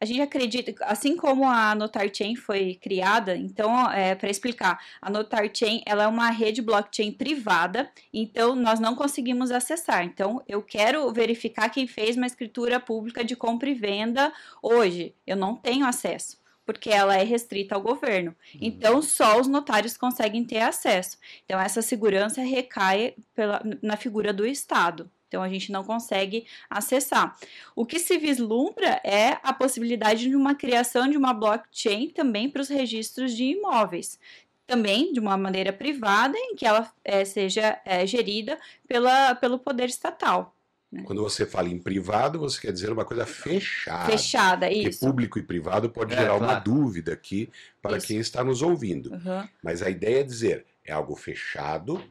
A 0.00 0.04
gente 0.04 0.20
acredita, 0.20 0.72
assim 0.84 1.16
como 1.16 1.44
a 1.44 1.74
NotarChain 1.74 2.36
foi 2.36 2.76
criada, 2.80 3.36
então, 3.36 3.90
é, 3.90 4.14
para 4.14 4.30
explicar, 4.30 4.78
a 5.02 5.10
NotarChain 5.10 5.82
ela 5.84 6.04
é 6.04 6.06
uma 6.06 6.30
rede 6.30 6.62
blockchain 6.62 7.10
privada, 7.10 7.90
então 8.14 8.54
nós 8.54 8.78
não 8.78 8.94
conseguimos 8.94 9.50
acessar. 9.50 10.04
Então, 10.04 10.40
eu 10.46 10.62
quero 10.62 11.12
verificar 11.12 11.68
quem 11.68 11.88
fez 11.88 12.16
uma 12.16 12.26
escritura 12.26 12.78
pública 12.78 13.24
de 13.24 13.34
compra 13.34 13.68
e 13.68 13.74
venda 13.74 14.32
hoje. 14.62 15.16
Eu 15.26 15.36
não 15.36 15.56
tenho 15.56 15.84
acesso 15.84 16.37
porque 16.68 16.90
ela 16.90 17.16
é 17.16 17.22
restrita 17.22 17.74
ao 17.74 17.80
governo. 17.80 18.36
Uhum. 18.52 18.60
Então, 18.60 19.00
só 19.00 19.40
os 19.40 19.48
notários 19.48 19.96
conseguem 19.96 20.44
ter 20.44 20.60
acesso. 20.60 21.16
Então, 21.46 21.58
essa 21.58 21.80
segurança 21.80 22.42
recai 22.42 23.14
pela, 23.34 23.62
na 23.80 23.96
figura 23.96 24.34
do 24.34 24.44
Estado. 24.44 25.10
Então, 25.26 25.42
a 25.42 25.48
gente 25.48 25.72
não 25.72 25.82
consegue 25.82 26.46
acessar. 26.68 27.34
O 27.74 27.86
que 27.86 27.98
se 27.98 28.18
vislumbra 28.18 29.00
é 29.02 29.38
a 29.42 29.50
possibilidade 29.54 30.28
de 30.28 30.36
uma 30.36 30.54
criação 30.54 31.08
de 31.08 31.16
uma 31.16 31.32
blockchain 31.32 32.10
também 32.10 32.50
para 32.50 32.60
os 32.60 32.68
registros 32.68 33.34
de 33.34 33.44
imóveis 33.44 34.18
também 34.66 35.14
de 35.14 35.18
uma 35.18 35.34
maneira 35.34 35.72
privada, 35.72 36.36
em 36.36 36.54
que 36.54 36.66
ela 36.66 36.92
é, 37.02 37.24
seja 37.24 37.80
é, 37.86 38.06
gerida 38.06 38.58
pela, 38.86 39.34
pelo 39.34 39.58
poder 39.58 39.88
estatal. 39.88 40.54
Né? 40.90 41.02
Quando 41.04 41.22
você 41.22 41.44
fala 41.44 41.68
em 41.68 41.78
privado, 41.78 42.38
você 42.38 42.60
quer 42.60 42.72
dizer 42.72 42.90
uma 42.90 43.04
coisa 43.04 43.26
fechada. 43.26 44.10
Fechada, 44.10 44.70
isso. 44.70 44.82
Porque 44.82 45.06
público 45.06 45.38
e 45.38 45.42
privado 45.42 45.90
pode 45.90 46.14
é, 46.14 46.16
gerar 46.16 46.38
claro. 46.38 46.44
uma 46.44 46.54
dúvida 46.58 47.12
aqui 47.12 47.50
para 47.82 47.98
isso. 47.98 48.06
quem 48.06 48.18
está 48.18 48.42
nos 48.42 48.62
ouvindo. 48.62 49.12
Uhum. 49.12 49.48
Mas 49.62 49.82
a 49.82 49.90
ideia 49.90 50.20
é 50.20 50.24
dizer, 50.24 50.64
é 50.84 50.92
algo 50.92 51.14
fechado, 51.14 52.02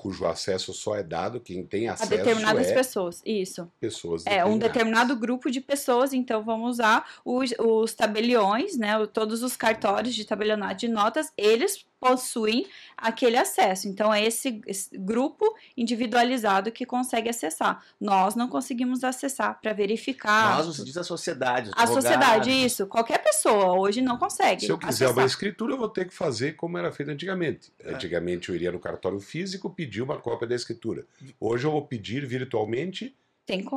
cujo 0.00 0.24
acesso 0.24 0.72
só 0.72 0.96
é 0.96 1.02
dado 1.02 1.40
quem 1.40 1.62
tem 1.62 1.88
acesso 1.88 2.14
a 2.14 2.16
determinadas 2.16 2.68
é 2.68 2.74
pessoas. 2.74 3.20
Isso. 3.22 3.70
Pessoas. 3.78 4.24
É 4.24 4.42
um 4.44 4.56
determinado 4.56 5.14
grupo 5.14 5.50
de 5.50 5.60
pessoas. 5.60 6.14
Então 6.14 6.42
vamos 6.42 6.70
usar 6.70 7.04
os, 7.22 7.52
os 7.58 7.92
tabeliões, 7.92 8.78
né? 8.78 9.06
Todos 9.08 9.42
os 9.42 9.56
cartórios 9.56 10.14
de 10.14 10.24
tabelionato 10.24 10.76
de 10.76 10.88
notas, 10.88 11.30
eles 11.36 11.84
possuem 12.00 12.66
aquele 12.96 13.36
acesso. 13.36 13.86
Então, 13.86 14.12
é 14.12 14.24
esse, 14.24 14.60
esse, 14.66 14.96
grupo 14.96 15.54
individualizado 15.76 16.72
que 16.72 16.86
consegue 16.86 17.28
acessar. 17.28 17.84
Nós 18.00 18.34
não 18.34 18.48
conseguimos 18.48 19.04
acessar 19.04 19.60
para 19.60 19.72
verificar. 19.74 20.56
Nós, 20.56 20.66
você 20.66 20.84
diz 20.84 20.96
a 20.96 21.04
sociedade. 21.04 21.70
A 21.76 21.86
sociedade, 21.86 22.50
isso. 22.50 22.86
Qualquer 22.86 23.22
pessoa 23.22 23.78
hoje 23.78 24.00
não 24.00 24.16
consegue. 24.16 24.64
Se 24.64 24.72
eu 24.72 24.78
quiser 24.78 25.04
acessar. 25.04 25.12
uma 25.12 25.26
escritura, 25.26 25.74
eu 25.74 25.78
vou 25.78 25.88
ter 25.88 26.08
que 26.08 26.14
fazer 26.14 26.56
como 26.56 26.78
era 26.78 26.90
feito 26.90 27.10
antigamente. 27.10 27.70
É. 27.78 27.92
Antigamente 27.92 28.48
eu 28.48 28.54
iria 28.54 28.72
no 28.72 28.80
cartório 28.80 29.20
físico 29.20 29.68
pedir 29.68 30.00
uma 30.00 30.18
cópia 30.18 30.48
da 30.48 30.54
escritura. 30.54 31.04
Hoje 31.38 31.66
eu 31.66 31.70
vou 31.70 31.86
pedir 31.86 32.24
virtualmente 32.24 33.14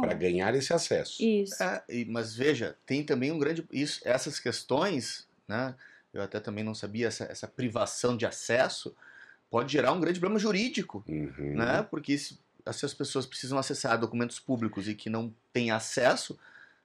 para 0.01 0.13
ganhar 0.13 0.53
esse 0.55 0.71
acesso. 0.73 1.23
Isso. 1.23 1.61
É, 1.61 1.83
mas 2.07 2.35
veja, 2.35 2.75
tem 2.85 3.03
também 3.03 3.31
um 3.31 3.39
grande. 3.39 3.65
Isso, 3.71 3.99
essas 4.05 4.39
questões, 4.39 5.27
né? 5.47 5.75
Eu 6.13 6.21
até 6.21 6.39
também 6.39 6.63
não 6.63 6.75
sabia, 6.75 7.07
essa, 7.07 7.25
essa 7.25 7.47
privação 7.47 8.15
de 8.15 8.25
acesso 8.25 8.95
pode 9.49 9.71
gerar 9.71 9.91
um 9.91 9.99
grande 9.99 10.19
problema 10.19 10.39
jurídico, 10.39 11.03
uhum. 11.07 11.55
né? 11.55 11.85
Porque 11.89 12.17
se, 12.17 12.39
se, 12.71 12.85
as 12.85 12.93
pessoas 12.93 13.25
precisam 13.25 13.57
acessar 13.57 13.99
documentos 13.99 14.39
públicos 14.39 14.87
e 14.87 14.95
que 14.95 15.09
não 15.09 15.33
têm 15.51 15.71
acesso, 15.71 16.37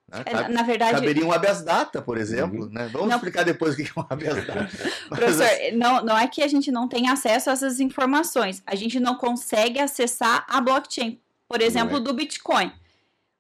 né? 0.09 0.23
É, 0.25 0.49
na 0.49 0.63
verdade, 0.63 0.93
caberia 0.93 1.25
um 1.25 1.33
habeas 1.33 1.63
data, 1.63 2.01
por 2.01 2.17
exemplo. 2.17 2.65
Uhum. 2.65 2.71
Né? 2.71 2.89
Vamos 2.91 3.09
não, 3.09 3.17
explicar 3.17 3.45
depois 3.45 3.75
o 3.75 3.77
que 3.77 3.83
é 3.83 4.01
um 4.01 4.07
habeas 4.09 4.47
data. 4.47 4.69
Professor, 5.09 5.45
assim 5.45 5.73
não, 5.73 6.03
não 6.03 6.17
é 6.17 6.27
que 6.27 6.43
a 6.43 6.49
gente 6.49 6.71
não 6.71 6.89
tem 6.89 7.11
acesso 7.11 7.51
a 7.51 7.53
essas 7.53 7.79
informações, 7.79 8.63
a 8.67 8.75
gente 8.75 8.99
não 8.99 9.17
consegue 9.17 9.79
acessar 9.79 10.47
a 10.49 10.61
blockchain, 10.61 11.21
por 11.47 11.61
exemplo, 11.61 11.99
é. 11.99 12.01
do 12.01 12.15
Bitcoin. 12.15 12.73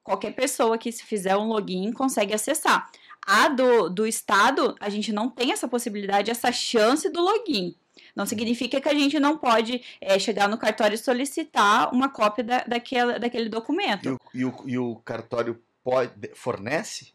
Qualquer 0.02 0.34
pessoa 0.34 0.78
que 0.78 0.90
se 0.90 1.02
fizer 1.04 1.36
um 1.36 1.48
login 1.48 1.92
consegue 1.92 2.34
acessar. 2.34 2.90
A 3.30 3.48
do, 3.48 3.90
do 3.90 4.06
Estado, 4.06 4.74
a 4.80 4.88
gente 4.88 5.12
não 5.12 5.28
tem 5.28 5.52
essa 5.52 5.68
possibilidade, 5.68 6.30
essa 6.30 6.50
chance 6.50 7.10
do 7.10 7.20
login. 7.20 7.76
Não 8.16 8.24
significa 8.24 8.80
que 8.80 8.88
a 8.88 8.94
gente 8.94 9.20
não 9.20 9.36
pode 9.36 9.82
é, 10.00 10.18
chegar 10.18 10.48
no 10.48 10.56
cartório 10.56 10.94
e 10.94 10.98
solicitar 10.98 11.92
uma 11.92 12.08
cópia 12.08 12.42
da, 12.42 12.64
daquele, 12.64 13.18
daquele 13.18 13.50
documento. 13.50 14.08
E 14.08 14.10
o, 14.10 14.20
e 14.32 14.44
o, 14.46 14.68
e 14.70 14.78
o 14.78 14.96
cartório 14.96 15.62
pode, 15.84 16.34
fornece? 16.34 17.12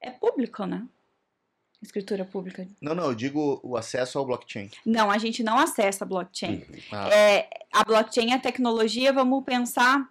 É 0.00 0.10
público, 0.10 0.64
né? 0.64 0.88
Escritura 1.82 2.24
pública. 2.24 2.66
Não, 2.80 2.94
não, 2.94 3.04
eu 3.04 3.14
digo 3.14 3.60
o 3.62 3.76
acesso 3.76 4.18
ao 4.18 4.24
blockchain. 4.24 4.70
Não, 4.86 5.10
a 5.10 5.18
gente 5.18 5.42
não 5.42 5.58
acessa 5.58 6.04
a 6.04 6.08
blockchain. 6.08 6.64
Uhum. 6.66 6.80
Ah. 6.92 7.08
É, 7.10 7.50
a 7.70 7.84
blockchain 7.84 8.32
é 8.32 8.38
tecnologia, 8.38 9.12
vamos 9.12 9.44
pensar 9.44 10.10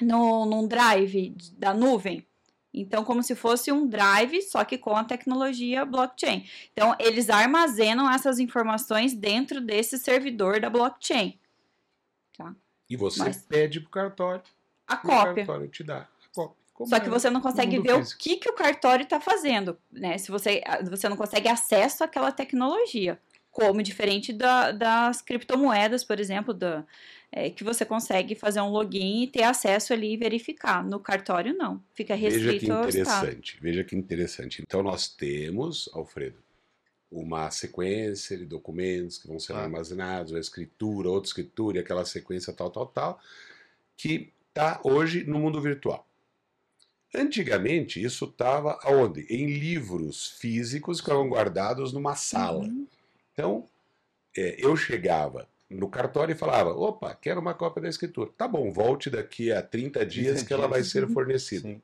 no, 0.00 0.44
num 0.46 0.66
drive 0.66 1.32
da 1.56 1.72
nuvem. 1.72 2.26
Então, 2.72 3.04
como 3.04 3.22
se 3.22 3.34
fosse 3.34 3.70
um 3.70 3.86
drive, 3.86 4.40
só 4.42 4.64
que 4.64 4.78
com 4.78 4.96
a 4.96 5.04
tecnologia 5.04 5.84
blockchain. 5.84 6.48
Então, 6.72 6.96
eles 6.98 7.28
armazenam 7.28 8.10
essas 8.10 8.38
informações 8.38 9.12
dentro 9.12 9.60
desse 9.60 9.98
servidor 9.98 10.58
da 10.58 10.70
blockchain. 10.70 11.38
Tá? 12.36 12.54
E 12.88 12.96
você 12.96 13.20
Mas, 13.20 13.42
pede 13.42 13.80
para 13.80 13.88
o 13.88 13.90
cartório. 13.90 14.42
A 14.86 14.96
cópia. 14.96 15.32
O 15.32 15.34
cartório 15.46 15.68
te 15.68 15.84
dá 15.84 15.98
a 15.98 16.34
cópia. 16.34 16.56
Como 16.72 16.88
só 16.88 16.98
que 16.98 17.06
é 17.06 17.10
você 17.10 17.28
não 17.28 17.40
consegue 17.42 17.78
ver 17.78 17.98
físico. 17.98 18.20
o 18.20 18.22
que, 18.22 18.36
que 18.38 18.48
o 18.48 18.54
cartório 18.54 19.02
está 19.04 19.20
fazendo, 19.20 19.78
né? 19.90 20.16
Se 20.16 20.30
você, 20.30 20.62
você 20.88 21.08
não 21.08 21.16
consegue 21.16 21.48
acesso 21.48 22.02
àquela 22.02 22.32
tecnologia. 22.32 23.20
Como 23.50 23.82
diferente 23.82 24.32
da, 24.32 24.72
das 24.72 25.20
criptomoedas, 25.20 26.02
por 26.02 26.18
exemplo, 26.18 26.54
da, 26.54 26.86
é, 27.32 27.48
que 27.48 27.64
você 27.64 27.82
consegue 27.84 28.34
fazer 28.34 28.60
um 28.60 28.68
login 28.68 29.22
e 29.22 29.26
ter 29.26 29.42
acesso 29.42 29.94
ali 29.94 30.12
e 30.12 30.16
verificar. 30.18 30.84
No 30.84 31.00
cartório, 31.00 31.54
não. 31.56 31.82
Fica 31.94 32.14
restrito 32.14 32.66
Veja 32.66 32.68
que 32.82 32.98
interessante. 32.98 33.58
Veja 33.60 33.84
que 33.84 33.96
interessante. 33.96 34.62
Então, 34.62 34.82
nós 34.82 35.08
temos, 35.08 35.88
Alfredo, 35.94 36.36
uma 37.10 37.50
sequência 37.50 38.36
de 38.36 38.44
documentos 38.44 39.16
que 39.16 39.26
vão 39.26 39.38
ser 39.38 39.54
ah. 39.54 39.60
armazenados, 39.60 40.32
uma 40.32 40.40
escritura, 40.40 41.08
outra 41.08 41.28
escritura, 41.28 41.78
e 41.78 41.80
aquela 41.80 42.04
sequência 42.04 42.52
tal, 42.52 42.70
tal, 42.70 42.86
tal, 42.86 43.20
que 43.96 44.30
está 44.48 44.78
hoje 44.84 45.24
no 45.24 45.38
mundo 45.38 45.60
virtual. 45.60 46.06
Antigamente, 47.14 48.02
isso 48.02 48.26
estava 48.26 48.78
aonde? 48.82 49.22
Em 49.28 49.46
livros 49.46 50.28
físicos 50.38 51.00
que 51.00 51.10
eram 51.10 51.28
guardados 51.28 51.92
numa 51.94 52.14
sala. 52.14 52.64
Uhum. 52.64 52.86
Então, 53.32 53.66
é, 54.36 54.56
eu 54.58 54.76
chegava 54.76 55.48
no 55.72 55.88
cartório 55.88 56.32
e 56.32 56.38
falava: 56.38 56.70
opa, 56.70 57.14
quero 57.14 57.40
uma 57.40 57.54
cópia 57.54 57.82
da 57.82 57.88
escritura. 57.88 58.30
Tá 58.36 58.46
bom, 58.46 58.70
volte 58.72 59.10
daqui 59.10 59.50
a 59.50 59.62
30 59.62 60.06
dias 60.06 60.34
30 60.34 60.46
que 60.46 60.52
ela 60.52 60.68
vai 60.68 60.82
ser 60.82 61.08
fornecida. 61.08 61.68
Sim. 61.68 61.80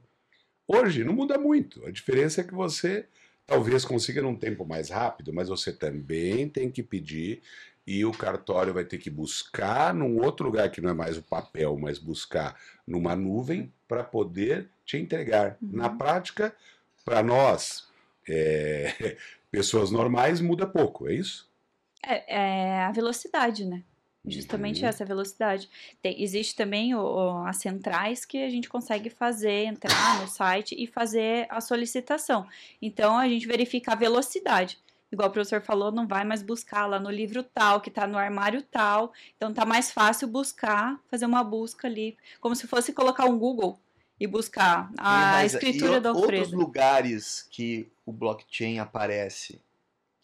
Hoje 0.66 1.02
não 1.02 1.14
muda 1.14 1.38
muito. 1.38 1.84
A 1.86 1.90
diferença 1.90 2.40
é 2.40 2.44
que 2.44 2.54
você 2.54 3.06
talvez 3.46 3.84
consiga 3.84 4.20
num 4.20 4.36
tempo 4.36 4.66
mais 4.66 4.90
rápido, 4.90 5.32
mas 5.32 5.48
você 5.48 5.72
também 5.72 6.48
tem 6.48 6.70
que 6.70 6.82
pedir 6.82 7.40
e 7.86 8.04
o 8.04 8.12
cartório 8.12 8.74
vai 8.74 8.84
ter 8.84 8.98
que 8.98 9.08
buscar 9.08 9.94
num 9.94 10.22
outro 10.22 10.44
lugar 10.44 10.70
que 10.70 10.82
não 10.82 10.90
é 10.90 10.92
mais 10.92 11.16
o 11.16 11.22
papel, 11.22 11.74
mas 11.78 11.98
buscar 11.98 12.54
numa 12.86 13.16
nuvem 13.16 13.72
para 13.88 14.04
poder 14.04 14.68
te 14.84 14.98
entregar. 14.98 15.56
Uhum. 15.62 15.70
Na 15.72 15.88
prática, 15.88 16.54
para 17.02 17.22
nós, 17.22 17.88
é, 18.28 19.16
pessoas 19.50 19.90
normais, 19.90 20.42
muda 20.42 20.66
pouco, 20.66 21.08
é 21.08 21.14
isso? 21.14 21.47
É, 22.02 22.34
é 22.36 22.84
a 22.84 22.92
velocidade, 22.92 23.64
né? 23.64 23.82
Justamente 24.26 24.82
Uhum. 24.82 24.88
essa 24.88 25.04
velocidade. 25.04 25.68
Tem- 26.02 26.20
existe 26.22 26.54
também 26.54 26.94
o- 26.94 27.00
o- 27.00 27.46
as 27.46 27.56
centrais 27.58 28.24
que 28.24 28.42
a 28.42 28.50
gente 28.50 28.68
consegue 28.68 29.08
fazer, 29.08 29.64
entrar 29.64 30.20
no 30.20 30.28
site 30.28 30.74
e 30.78 30.86
fazer 30.86 31.46
a 31.48 31.60
solicitação. 31.60 32.46
Então 32.82 33.16
a 33.16 33.26
gente 33.28 33.46
verifica 33.46 33.92
a 33.92 33.96
velocidade. 33.96 34.78
Igual 35.10 35.30
o 35.30 35.32
professor 35.32 35.62
falou, 35.62 35.90
não 35.90 36.06
vai 36.06 36.24
mais 36.24 36.42
buscar 36.42 36.84
lá 36.84 37.00
no 37.00 37.10
livro 37.10 37.42
tal, 37.42 37.80
que 37.80 37.88
está 37.88 38.06
no 38.06 38.18
armário 38.18 38.60
tal. 38.60 39.12
Então 39.36 39.54
tá 39.54 39.64
mais 39.64 39.90
fácil 39.90 40.28
buscar, 40.28 41.00
fazer 41.10 41.24
uma 41.24 41.42
busca 41.42 41.88
ali, 41.88 42.14
como 42.40 42.54
se 42.54 42.66
fosse 42.66 42.92
colocar 42.92 43.24
um 43.24 43.38
Google 43.38 43.78
e 44.20 44.26
buscar 44.26 44.90
a 44.98 45.22
E, 45.22 45.30
mas, 45.30 45.54
escritura 45.54 45.92
e 45.92 45.96
outros 45.96 46.06
Alfredo. 46.08 46.56
lugares 46.56 47.46
que 47.50 47.88
o 48.04 48.12
blockchain 48.12 48.78
aparece, 48.80 49.58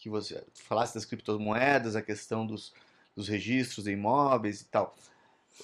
que 0.05 0.09
você 0.09 0.43
falasse 0.53 0.93
das 0.93 1.03
criptomoedas, 1.03 1.95
a 1.95 2.01
questão 2.01 2.45
dos, 2.45 2.71
dos 3.15 3.27
registros 3.27 3.85
de 3.85 3.91
imóveis 3.91 4.61
e 4.61 4.65
tal. 4.65 4.95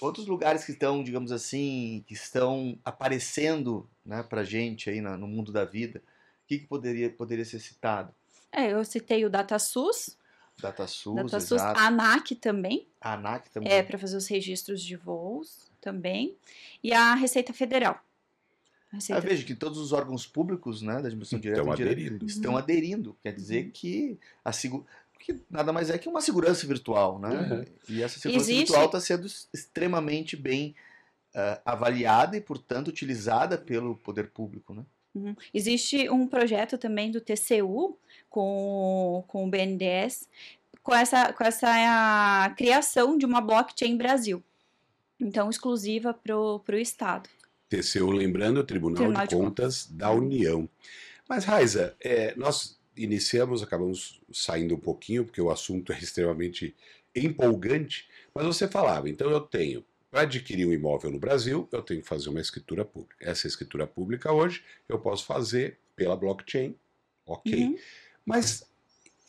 Outros 0.00 0.26
lugares 0.26 0.64
que 0.64 0.72
estão, 0.72 1.00
digamos 1.04 1.30
assim, 1.30 2.04
que 2.08 2.14
estão 2.14 2.76
aparecendo 2.84 3.88
né, 4.04 4.20
para 4.24 4.42
gente 4.42 4.90
aí 4.90 5.00
na- 5.00 5.16
no 5.16 5.28
mundo 5.28 5.52
da 5.52 5.64
vida, 5.64 6.00
o 6.44 6.48
que, 6.48 6.58
que 6.58 6.66
poderia, 6.66 7.08
poderia 7.08 7.44
ser 7.44 7.60
citado? 7.60 8.12
É, 8.50 8.72
eu 8.72 8.84
citei 8.84 9.24
o 9.24 9.30
DataSUS, 9.30 10.18
DataSUS, 10.60 11.14
DataSUS, 11.14 11.52
exato. 11.52 11.78
a 11.78 11.86
ANAC 11.86 12.34
também, 12.34 12.88
A 13.00 13.12
ANAC 13.14 13.48
também. 13.50 13.72
é 13.72 13.80
para 13.80 13.96
fazer 13.96 14.16
os 14.16 14.26
registros 14.26 14.82
de 14.82 14.96
voos 14.96 15.70
também, 15.80 16.36
e 16.82 16.92
a 16.92 17.14
Receita 17.14 17.52
Federal. 17.52 18.00
Receita 18.92 19.20
veja 19.20 19.44
que 19.44 19.54
todos 19.54 19.78
os 19.78 19.92
órgãos 19.92 20.26
públicos 20.26 20.82
né, 20.82 20.94
da 20.94 21.08
administração 21.08 21.40
direta 21.40 21.60
Estão 21.60 21.72
indireta 21.72 22.00
aderindo. 22.00 22.26
estão 22.26 22.56
aderindo. 22.56 23.16
Quer 23.22 23.32
dizer 23.32 23.70
que 23.70 24.18
a 24.44 24.50
que 25.18 25.40
nada 25.48 25.72
mais 25.72 25.88
é 25.88 25.96
que 25.96 26.08
uma 26.08 26.20
segurança 26.20 26.66
virtual, 26.66 27.18
né? 27.18 27.28
Uhum. 27.30 27.64
E 27.88 28.02
essa 28.02 28.18
segurança 28.18 28.50
Existe- 28.50 28.66
virtual 28.66 28.86
está 28.86 29.00
sendo 29.00 29.26
extremamente 29.52 30.36
bem 30.36 30.74
ah, 31.32 31.60
avaliada 31.64 32.36
e, 32.36 32.40
portanto, 32.40 32.88
utilizada 32.88 33.56
pelo 33.56 33.94
poder 33.96 34.30
público, 34.30 34.74
né? 34.74 34.84
Uhum. 35.14 35.36
Existe 35.54 36.10
um 36.10 36.26
projeto 36.26 36.76
também 36.76 37.10
do 37.12 37.20
TCU 37.20 37.96
com, 38.28 39.22
com 39.28 39.46
o 39.46 39.48
BNDES 39.48 40.26
com 40.82 40.94
essa, 40.94 41.32
com 41.32 41.44
essa 41.44 41.68
a 41.68 42.50
criação 42.50 43.16
de 43.16 43.24
uma 43.24 43.40
blockchain 43.40 43.96
Brasil. 43.96 44.42
Então, 45.20 45.48
exclusiva 45.48 46.12
para 46.12 46.36
o 46.36 46.60
Estado. 46.74 47.28
TCU, 47.76 48.10
lembrando, 48.10 48.62
Tribunal, 48.64 48.96
Tribunal 48.96 49.26
de, 49.26 49.30
de 49.30 49.36
Contas 49.36 49.86
da 49.90 50.10
União. 50.10 50.68
Mas, 51.28 51.44
Raiza, 51.44 51.96
é, 52.00 52.34
nós 52.36 52.78
iniciamos, 52.96 53.62
acabamos 53.62 54.20
saindo 54.30 54.74
um 54.74 54.78
pouquinho, 54.78 55.24
porque 55.24 55.40
o 55.40 55.50
assunto 55.50 55.92
é 55.92 55.98
extremamente 55.98 56.74
empolgante, 57.14 58.08
mas 58.34 58.44
você 58.44 58.68
falava, 58.68 59.08
então 59.08 59.30
eu 59.30 59.40
tenho, 59.40 59.84
para 60.10 60.22
adquirir 60.22 60.66
um 60.66 60.72
imóvel 60.72 61.10
no 61.10 61.18
Brasil, 61.18 61.66
eu 61.72 61.82
tenho 61.82 62.02
que 62.02 62.08
fazer 62.08 62.28
uma 62.28 62.40
escritura 62.40 62.84
pública. 62.84 63.16
Essa 63.20 63.46
escritura 63.46 63.86
pública 63.86 64.30
hoje 64.32 64.62
eu 64.88 64.98
posso 64.98 65.24
fazer 65.24 65.78
pela 65.96 66.16
blockchain, 66.16 66.74
ok. 67.26 67.64
Uhum. 67.64 67.78
Mas 68.24 68.66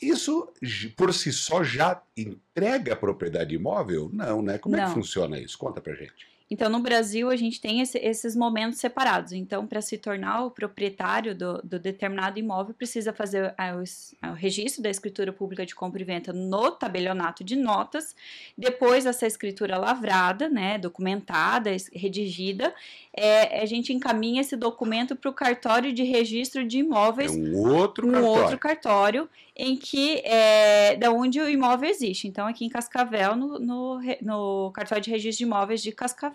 isso 0.02 0.52
por 0.98 1.14
si 1.14 1.32
só 1.32 1.64
já 1.64 2.02
entrega 2.18 2.94
a 2.94 2.98
propriedade 2.98 3.56
imóvel? 3.56 4.10
Não, 4.12 4.42
né? 4.42 4.58
Como 4.58 4.76
é 4.76 4.80
que 4.80 4.88
Não. 4.88 4.94
funciona 4.94 5.40
isso? 5.40 5.58
Conta 5.58 5.80
pra 5.80 5.94
gente. 5.94 6.33
Então, 6.52 6.70
no 6.70 6.80
Brasil, 6.80 7.30
a 7.30 7.36
gente 7.36 7.60
tem 7.60 7.80
esse- 7.82 7.98
esses 7.98 8.36
momentos 8.36 8.80
separados. 8.80 9.32
Então, 9.32 9.66
para 9.66 9.82
se 9.82 9.98
tornar 9.98 10.44
o 10.46 10.52
proprietário 10.52 11.34
do, 11.34 11.60
do 11.64 11.80
determinado 11.80 12.38
imóvel, 12.38 12.76
precisa 12.76 13.12
fazer 13.14 13.54
ah, 13.58 13.76
o, 13.76 14.30
o 14.30 14.34
registro 14.34 14.84
da 14.84 14.90
escritura 14.90 15.34
pública 15.34 15.66
de 15.66 15.74
compra 15.74 16.02
e 16.02 16.06
venda 16.06 16.32
no 16.34 16.70
tabelionato 16.72 17.44
de 17.44 17.56
notas. 17.56 18.16
Depois, 18.58 19.06
essa 19.06 19.26
escritura 19.26 19.78
lavrada, 19.78 20.48
né, 20.50 20.78
documentada, 20.78 21.72
redigida, 21.94 22.74
é, 23.16 23.62
a 23.62 23.66
gente 23.66 23.94
encaminha 23.94 24.42
esse 24.42 24.56
documento 24.56 25.16
para 25.16 25.30
o 25.30 25.34
cartório 25.34 25.92
de 25.94 26.04
registro 26.04 26.66
de 26.66 26.78
É 26.78 26.80
imóveis 26.82 27.32
um 27.36 27.56
outro 27.58 28.08
um 28.08 28.12
cartório. 28.12 28.42
outro 28.42 28.58
cartório 28.58 29.30
em 29.56 29.76
que 29.78 30.20
é 30.26 30.96
da 30.96 31.12
onde 31.12 31.40
o 31.40 31.48
imóvel 31.48 31.88
existe. 31.88 32.28
Então, 32.28 32.48
aqui 32.48 32.66
em 32.66 32.70
Cascavel, 32.70 33.36
no, 33.36 33.60
no, 33.60 34.00
no 34.22 34.72
cartório 34.72 35.04
de 35.04 35.12
registro 35.12 35.38
de 35.38 35.44
imóveis 35.44 35.82
de 35.82 35.92
Cascavel. 35.92 36.33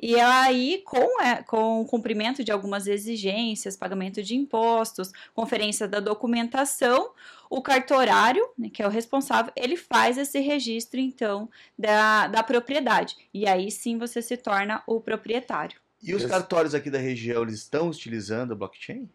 E 0.00 0.18
aí, 0.18 0.82
com, 0.84 1.22
é, 1.22 1.42
com 1.42 1.80
o 1.80 1.84
cumprimento 1.86 2.42
de 2.42 2.50
algumas 2.50 2.86
exigências, 2.86 3.76
pagamento 3.76 4.22
de 4.22 4.34
impostos, 4.34 5.12
conferência 5.32 5.86
da 5.86 6.00
documentação, 6.00 7.12
o 7.48 7.62
cartorário, 7.62 8.46
né, 8.58 8.68
que 8.68 8.82
é 8.82 8.86
o 8.86 8.90
responsável, 8.90 9.52
ele 9.54 9.76
faz 9.76 10.18
esse 10.18 10.40
registro, 10.40 10.98
então, 10.98 11.48
da, 11.78 12.26
da 12.26 12.42
propriedade. 12.42 13.16
E 13.32 13.46
aí 13.46 13.70
sim 13.70 13.96
você 13.96 14.20
se 14.20 14.36
torna 14.36 14.82
o 14.86 15.00
proprietário. 15.00 15.80
E 16.02 16.14
os 16.14 16.26
cartórios 16.26 16.74
aqui 16.74 16.90
da 16.90 16.98
região, 16.98 17.42
eles 17.42 17.60
estão 17.60 17.88
utilizando 17.88 18.52
a 18.52 18.56
blockchain? 18.56 19.08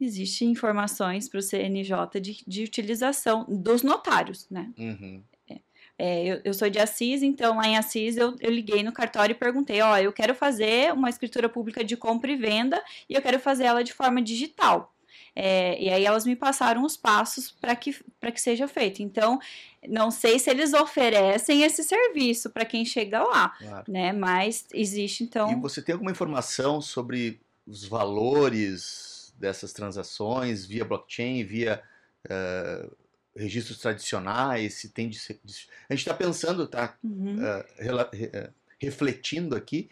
Existem 0.00 0.50
informações 0.50 1.28
para 1.28 1.38
o 1.38 1.42
CNJ 1.42 2.18
de, 2.18 2.42
de 2.46 2.64
utilização 2.64 3.44
dos 3.46 3.82
notários, 3.82 4.48
né? 4.48 4.72
Uhum. 4.78 5.22
É, 6.02 6.24
eu, 6.24 6.40
eu 6.44 6.54
sou 6.54 6.70
de 6.70 6.78
Assis, 6.78 7.22
então 7.22 7.56
lá 7.58 7.66
em 7.66 7.76
Assis 7.76 8.16
eu, 8.16 8.34
eu 8.40 8.50
liguei 8.50 8.82
no 8.82 8.90
cartório 8.90 9.32
e 9.34 9.36
perguntei: 9.36 9.82
ó, 9.82 9.98
eu 9.98 10.12
quero 10.14 10.34
fazer 10.34 10.94
uma 10.94 11.10
escritura 11.10 11.46
pública 11.46 11.84
de 11.84 11.94
compra 11.94 12.30
e 12.32 12.36
venda 12.36 12.82
e 13.06 13.14
eu 13.14 13.20
quero 13.20 13.38
fazer 13.38 13.64
ela 13.64 13.84
de 13.84 13.92
forma 13.92 14.22
digital. 14.22 14.94
É, 15.36 15.80
e 15.80 15.90
aí 15.90 16.04
elas 16.06 16.24
me 16.24 16.34
passaram 16.34 16.82
os 16.84 16.96
passos 16.96 17.50
para 17.52 17.76
que, 17.76 17.94
para 18.18 18.32
que 18.32 18.40
seja 18.40 18.66
feito. 18.66 19.02
Então, 19.02 19.38
não 19.86 20.10
sei 20.10 20.38
se 20.38 20.48
eles 20.50 20.72
oferecem 20.72 21.62
esse 21.62 21.84
serviço 21.84 22.48
para 22.48 22.64
quem 22.64 22.84
chega 22.84 23.22
lá, 23.22 23.50
Claro. 23.58 23.84
né? 23.86 24.12
Mas 24.12 24.66
existe, 24.72 25.22
E 25.22 25.26
então. 25.26 25.60
você 25.60 25.82
tem 25.82 25.92
alguma 25.92 26.10
informação 26.10 26.80
sobre 26.80 27.38
os 27.66 27.84
valores 27.84 29.32
dessas 29.38 29.72
transações 29.72 30.64
via 30.66 30.84
blockchain, 30.84 31.44
via 31.44 31.82
eh, 32.28 32.88
registros 33.36 33.78
tradicionais? 33.78 34.74
Se 34.74 34.88
tem 34.90 35.08
de 35.08 35.18
ser- 35.18 35.40
de- 35.44 35.68
a 35.88 35.92
gente 35.94 36.00
está 36.00 36.14
pensando, 36.14 36.66
tá 36.66 36.96
Uhum. 37.02 37.38
eh, 37.42 38.50
refletindo 38.80 39.54
aqui 39.56 39.88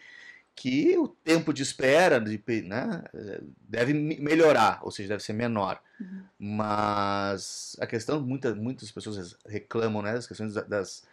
que 0.55 0.97
o 0.97 1.07
tempo 1.07 1.53
de 1.53 1.63
espera 1.63 2.19
de 2.19 2.37
né, 2.63 3.03
eh, 3.13 3.41
deve 3.61 3.93
me- 3.93 4.19
melhorar, 4.19 4.79
ou 4.83 4.91
seja, 4.91 5.09
deve 5.09 5.23
ser 5.23 5.33
menor. 5.33 5.81
Uhum. 5.99 6.23
Mas 6.37 7.75
a 7.79 7.87
questão, 7.87 8.19
muita, 8.21 8.53
muitas 8.53 8.91
pessoas 8.91 9.37
reclamam 9.47 10.01
né, 10.01 10.13
das 10.13 10.27
questões 10.27 10.53
da- 10.53 10.61
das, 10.63 11.03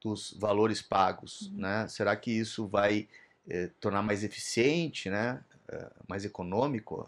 dos 0.00 0.32
valores 0.38 0.80
pagos. 0.80 1.42
Uhum. 1.52 1.58
Né? 1.60 1.86
Será 1.88 2.16
que 2.16 2.30
isso 2.30 2.66
vai 2.66 3.08
eh, 3.46 3.70
tornar 3.78 4.00
mais 4.02 4.24
eficiente, 4.24 5.10
né, 5.10 5.38
eh, 5.68 5.90
mais 6.08 6.24
econômico? 6.24 7.06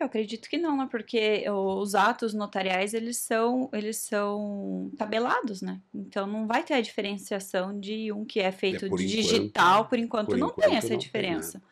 Eu 0.00 0.06
acredito 0.06 0.48
que 0.48 0.56
não, 0.56 0.78
né? 0.78 0.88
Porque 0.90 1.44
os 1.50 1.94
atos 1.94 2.32
notariais, 2.32 2.94
eles 2.94 3.18
são, 3.18 3.68
eles 3.70 3.98
são 3.98 4.90
tabelados, 4.96 5.60
né? 5.60 5.78
Então 5.94 6.26
não 6.26 6.46
vai 6.46 6.62
ter 6.64 6.72
a 6.72 6.80
diferenciação 6.80 7.78
de 7.78 8.10
um 8.10 8.24
que 8.24 8.40
é 8.40 8.50
feito 8.50 8.86
É, 8.86 8.88
por 8.88 8.98
digital, 8.98 9.80
enquanto- 9.80 9.88
por 9.90 9.98
enquanto 9.98 10.26
por 10.28 10.38
não 10.38 10.48
enquanto 10.48 10.66
tem 10.66 10.76
essa 10.76 10.86
não 10.88 10.90
tem 10.96 10.98
diferença. 10.98 11.62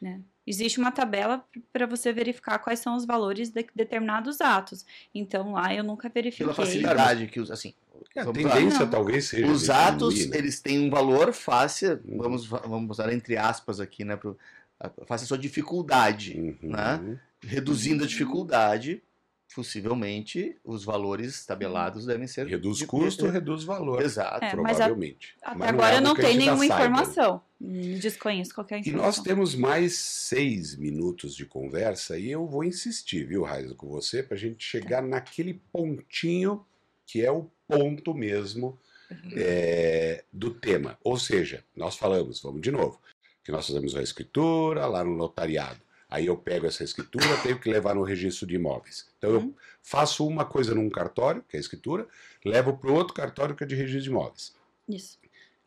né? 0.00 0.20
Existe 0.46 0.78
uma 0.78 0.92
tabela 0.92 1.42
para 1.72 1.86
você 1.86 2.12
verificar 2.12 2.58
quais 2.58 2.80
são 2.80 2.94
os 2.96 3.06
valores 3.06 3.48
de 3.48 3.66
determinados 3.74 4.42
atos. 4.42 4.84
Então 5.14 5.52
lá 5.52 5.74
eu 5.74 5.82
nunca 5.82 6.10
verifiquei. 6.10 6.44
Pela 6.44 6.54
facilidade 6.54 7.26
que 7.28 7.40
os 7.40 7.50
assim, 7.50 7.72
É, 8.14 8.20
a 8.20 8.24
lá. 8.26 8.32
tendência 8.34 8.86
talvez 8.86 9.24
seja. 9.24 9.46
Os 9.50 9.70
atos, 9.70 10.14
diminuir, 10.16 10.30
né? 10.32 10.36
eles 10.38 10.60
têm 10.60 10.80
um 10.86 10.90
valor 10.90 11.32
Uhum. 12.04 12.18
vamos, 12.18 12.44
vamos 12.46 12.90
usar 12.90 13.10
entre 13.10 13.38
aspas 13.38 13.80
aqui, 13.80 14.04
né, 14.04 14.16
pro, 14.16 14.36
a- 14.78 14.90
face 15.06 15.24
a 15.24 15.26
sua 15.28 15.38
dificuldade, 15.38 16.38
Uhum. 16.38 16.70
né? 16.70 17.18
Reduzindo 17.46 18.04
a 18.04 18.06
dificuldade, 18.06 19.02
possivelmente 19.54 20.56
os 20.64 20.84
valores 20.84 21.46
tabelados 21.46 22.06
devem 22.06 22.26
ser. 22.26 22.46
Reduz 22.46 22.78
de- 22.78 22.86
custo, 22.86 23.26
de- 23.26 23.30
reduz 23.32 23.62
valor. 23.64 24.02
Exato. 24.02 24.44
É, 24.44 24.54
mas 24.56 24.80
a- 24.80 24.84
provavelmente. 24.84 25.34
Até 25.42 25.58
Mas 25.58 25.68
agora 25.68 25.94
é 25.96 26.00
não 26.00 26.14
que 26.14 26.22
a 26.22 26.24
tem 26.24 26.36
nenhuma 26.36 26.66
informação. 26.66 27.40
Desconheço 27.60 28.54
qualquer 28.54 28.76
E 28.78 28.80
informação. 28.80 29.06
nós 29.06 29.18
temos 29.20 29.54
mais 29.54 29.94
seis 29.96 30.74
minutos 30.76 31.34
de 31.36 31.46
conversa 31.46 32.18
e 32.18 32.30
eu 32.30 32.46
vou 32.46 32.64
insistir, 32.64 33.24
viu, 33.26 33.42
Raiza, 33.42 33.74
com 33.74 33.88
você, 33.88 34.22
para 34.22 34.36
a 34.36 34.40
gente 34.40 34.64
chegar 34.64 35.02
naquele 35.02 35.54
pontinho 35.72 36.64
que 37.06 37.22
é 37.24 37.30
o 37.30 37.48
ponto 37.68 38.12
mesmo 38.14 38.78
é, 39.36 40.24
do 40.32 40.50
tema. 40.50 40.98
Ou 41.04 41.16
seja, 41.18 41.62
nós 41.76 41.96
falamos, 41.96 42.40
vamos 42.40 42.60
de 42.60 42.70
novo, 42.70 43.00
que 43.44 43.52
nós 43.52 43.66
fazemos 43.66 43.94
a 43.94 44.02
escritura 44.02 44.86
lá 44.86 45.04
no 45.04 45.14
notariado. 45.14 45.80
Aí 46.14 46.26
eu 46.26 46.36
pego 46.36 46.64
essa 46.64 46.84
escritura, 46.84 47.26
tenho 47.42 47.58
que 47.58 47.68
levar 47.68 47.92
no 47.96 48.04
registro 48.04 48.46
de 48.46 48.54
imóveis. 48.54 49.08
Então 49.18 49.30
eu 49.30 49.40
Uhum. 49.40 49.54
faço 49.82 50.24
uma 50.24 50.44
coisa 50.44 50.72
num 50.72 50.88
cartório, 50.88 51.42
que 51.48 51.56
é 51.56 51.58
a 51.58 51.60
escritura, 51.60 52.06
levo 52.44 52.76
para 52.76 52.88
o 52.88 52.94
outro 52.94 53.12
cartório, 53.14 53.56
que 53.56 53.64
é 53.64 53.66
de 53.66 53.74
registro 53.74 54.04
de 54.04 54.10
imóveis. 54.10 54.54
Isso. 54.88 55.18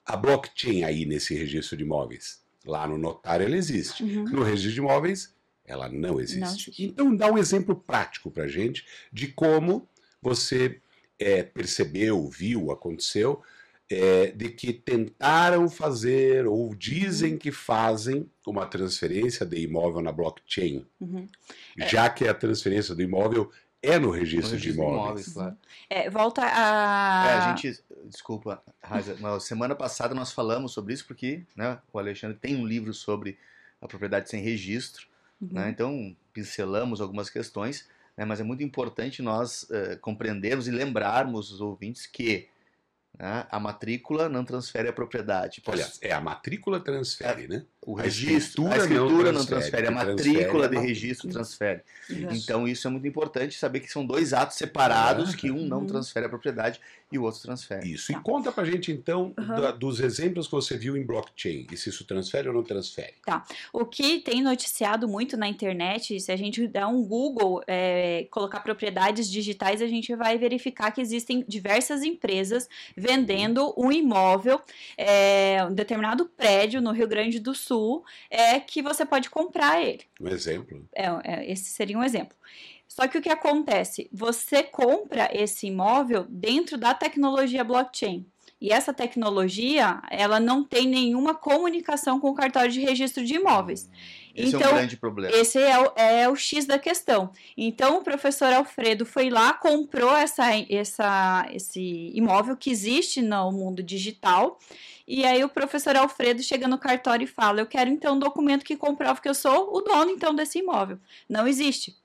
A 0.06 0.16
blockchain 0.16 0.86
aí 0.86 1.06
nesse 1.06 1.36
registro 1.36 1.76
de 1.76 1.84
imóveis, 1.84 2.42
lá 2.66 2.88
no 2.88 2.98
notário, 2.98 3.46
ela 3.46 3.58
existe. 3.58 4.04
Uhum. 4.04 4.24
No 4.24 4.42
registro 4.44 4.72
de 4.72 4.80
imóveis, 4.80 5.36
ela 5.66 5.90
não 5.90 6.18
existe. 6.22 6.40
Não 6.40 6.48
existe. 6.48 6.84
Então, 6.86 7.14
dá 7.14 7.30
um 7.30 7.38
exemplo 7.38 7.76
prático 7.76 8.32
para 8.32 8.48
gente 8.48 8.86
de 9.12 9.28
como 9.28 9.86
você 10.22 10.80
é, 11.20 11.44
percebeu, 11.44 12.26
viu, 12.30 12.72
aconteceu, 12.72 13.42
é, 13.90 14.28
de 14.32 14.50
que 14.50 14.74
tentaram 14.74 15.70
fazer 15.70 16.46
ou 16.46 16.76
dizem 16.76 17.34
Uhum. 17.34 17.38
que 17.40 17.52
fazem 17.52 18.30
uma 18.46 18.66
transferência 18.66 19.46
de 19.46 19.58
imóvel 19.62 20.02
na 20.02 20.12
blockchain, 20.12 20.86
Uhum. 21.00 21.28
já 21.88 22.10
que 22.10 22.28
a 22.28 22.34
transferência 22.34 22.94
do 22.94 23.02
imóvel 23.02 23.50
é 23.82 23.98
no 24.00 24.10
registro, 24.10 24.50
No 24.50 24.54
registro 24.56 24.58
de 24.58 24.72
de 24.72 24.78
imóveis. 24.78 25.28
imóveis, 25.28 25.34
claro. 25.34 25.58
É, 25.90 26.10
volta 26.10 26.42
a. 26.44 27.28
É, 27.30 27.34
a 27.38 27.56
gente, 27.56 27.80
desculpa, 28.06 28.62
Raiza, 28.84 29.16
mas 29.22 29.44
semana 29.44 29.76
passada 29.76 30.14
nós 30.16 30.32
falamos 30.34 30.74
sobre 30.74 30.94
isso 30.94 31.06
porque 31.06 31.44
né, 31.56 31.80
o 31.94 32.00
Alexandre 32.00 32.38
tem 32.38 32.56
um 32.56 32.66
livro 32.66 32.94
sobre 32.94 33.38
a 33.82 33.88
propriedade 33.88 34.30
sem 34.30 34.42
registro, 34.42 35.08
Uhum. 35.40 35.50
né, 35.52 35.70
então 35.70 36.16
pincelamos 36.34 37.00
algumas 37.00 37.30
questões, 37.30 37.88
né, 38.18 38.26
mas 38.26 38.40
é 38.40 38.44
muito 38.44 38.64
importante 38.64 39.22
nós 39.22 39.68
eh, 39.70 39.96
compreendermos 40.02 40.68
e 40.68 40.72
lembrarmos 40.72 41.52
os 41.52 41.62
ouvintes 41.62 42.08
que 42.08 42.48
né, 43.18 43.48
a 43.50 43.60
matrícula 43.60 44.30
não 44.30 44.44
transfere 44.44 44.88
a 44.88 44.94
propriedade. 44.94 45.62
Olha, 45.66 45.92
é 46.02 46.12
a 46.12 46.22
matrícula 46.22 46.80
transfere, 46.80 47.48
né? 47.48 47.66
O 47.88 47.94
registro, 47.94 48.68
a 48.68 48.76
escritura 48.76 48.84
escritura 48.98 49.32
não 49.32 49.40
não 49.40 49.46
transfere, 49.46 49.88
a 49.88 49.92
matrícula 49.92 50.66
é 50.66 50.68
de 50.68 50.78
registro 50.78 51.30
transfere. 51.30 51.82
Então 52.10 52.68
isso 52.68 52.86
é 52.86 52.92
muito 52.92 53.08
importante 53.08 53.58
saber 53.58 53.80
que 53.80 53.90
são 53.90 54.06
dois 54.06 54.34
atos 54.34 54.58
separados 54.58 55.34
que 55.34 55.50
um 55.50 55.66
não 55.66 55.80
Uhum. 55.80 55.88
transfere 55.88 56.26
a 56.26 56.30
propriedade 56.30 56.82
e 57.10 57.18
o 57.18 57.24
outro 57.24 57.42
transfere. 57.42 57.90
Isso. 57.90 58.12
Tá. 58.12 58.20
E 58.20 58.22
conta 58.22 58.52
pra 58.52 58.66
gente, 58.66 58.92
então, 58.92 59.34
Uhum. 59.40 59.46
da- 59.48 59.72
dos 59.72 60.02
exemplos 60.02 60.48
que 60.48 60.52
você 60.52 60.76
viu 60.78 60.98
em 60.98 61.06
blockchain. 61.06 61.66
E 61.72 61.78
se 61.78 61.88
isso 61.90 62.04
transfere 62.04 62.50
ou 62.50 62.54
não 62.54 62.64
transfere. 62.64 63.14
O 63.72 63.86
que 63.86 64.20
tem 64.20 64.42
noticiado 64.44 65.08
muito 65.08 65.38
na 65.38 65.48
internet, 65.48 66.20
se 66.20 66.30
a 66.30 66.36
gente 66.36 66.68
der 66.68 66.86
um 66.86 67.02
Google, 67.02 67.62
é, 67.66 68.28
colocar 68.30 68.60
propriedades 68.60 69.32
digitais, 69.32 69.82
a 69.82 69.88
gente 69.88 70.14
vai 70.14 70.38
verificar 70.38 70.92
que 70.92 71.00
existem 71.00 71.46
diversas 71.48 72.04
empresas 72.04 72.68
vendendo 72.98 73.74
um 73.78 73.90
imóvel, 73.90 74.60
é, 74.98 75.66
um 75.70 75.74
determinado 75.74 76.26
prédio 76.26 76.82
no 76.82 76.92
Rio 76.92 77.08
Grande 77.08 77.40
do 77.40 77.56
Sul, 77.56 77.77
é 78.30 78.60
que 78.60 78.82
você 78.82 79.06
pode 79.06 79.30
comprar 79.30 79.82
ele. 79.82 80.04
Um 80.20 80.28
exemplo. 80.28 80.88
É, 80.94 81.06
é, 81.24 81.52
esse 81.52 81.66
seria 81.66 81.98
um 81.98 82.04
exemplo. 82.04 82.38
Só 82.88 83.08
que 83.08 83.18
o 83.18 83.22
que 83.22 83.30
acontece? 83.30 84.10
Você 84.12 84.64
compra 84.64 85.30
esse 85.34 85.68
imóvel 85.68 86.26
dentro 86.30 86.78
da 86.78 86.94
tecnologia 86.94 87.64
blockchain. 87.64 88.26
E 88.60 88.72
essa 88.72 88.92
tecnologia, 88.92 90.02
ela 90.10 90.40
não 90.40 90.64
tem 90.64 90.88
nenhuma 90.88 91.36
comunicação 91.36 92.20
com 92.20 92.32
o 92.32 92.36
cartório 92.36 92.72
de 92.72 92.82
registro 92.82 93.24
de 93.24 93.36
imóveis. 93.36 93.90
Esse 94.34 94.56
é 94.56 94.58
Então, 94.60 94.72
um 94.72 94.76
grande 94.76 94.98
problema. 94.98 95.36
Esse 95.36 95.60
é 95.60 95.80
o, 95.80 95.94
é 95.96 96.30
o 96.30 96.36
X 96.36 96.66
da 96.66 96.78
questão. 96.78 97.32
Então, 97.56 97.98
o 97.98 98.04
professor 98.04 98.52
Alfredo 98.54 99.06
foi 99.06 99.30
lá, 99.30 99.54
comprou 99.54 100.16
essa, 100.16 100.46
essa, 100.70 101.48
esse 101.52 102.12
imóvel 102.16 102.56
que 102.56 102.70
existe 102.70 103.22
no 103.22 103.52
mundo 103.52 103.84
digital. 103.84 104.60
E 105.08 105.26
aí, 105.26 105.44
o 105.44 105.50
professor 105.50 105.96
Alfredo 105.96 106.42
chega 106.44 106.68
no 106.68 106.78
cartório 106.78 107.26
e 107.26 107.28
fala: 107.28 107.62
Eu 107.62 107.66
quero 107.66 107.90
então 107.90 108.16
um 108.16 108.20
documento 108.20 108.66
que 108.66 108.76
comprove 108.76 109.22
que 109.22 109.30
eu 109.30 109.36
sou 109.36 109.76
o 109.76 109.82
dono 109.82 110.12
então 110.12 110.36
desse 110.36 110.60
imóvel. 110.60 111.00
Não 111.28 111.48
existe. 111.48 111.96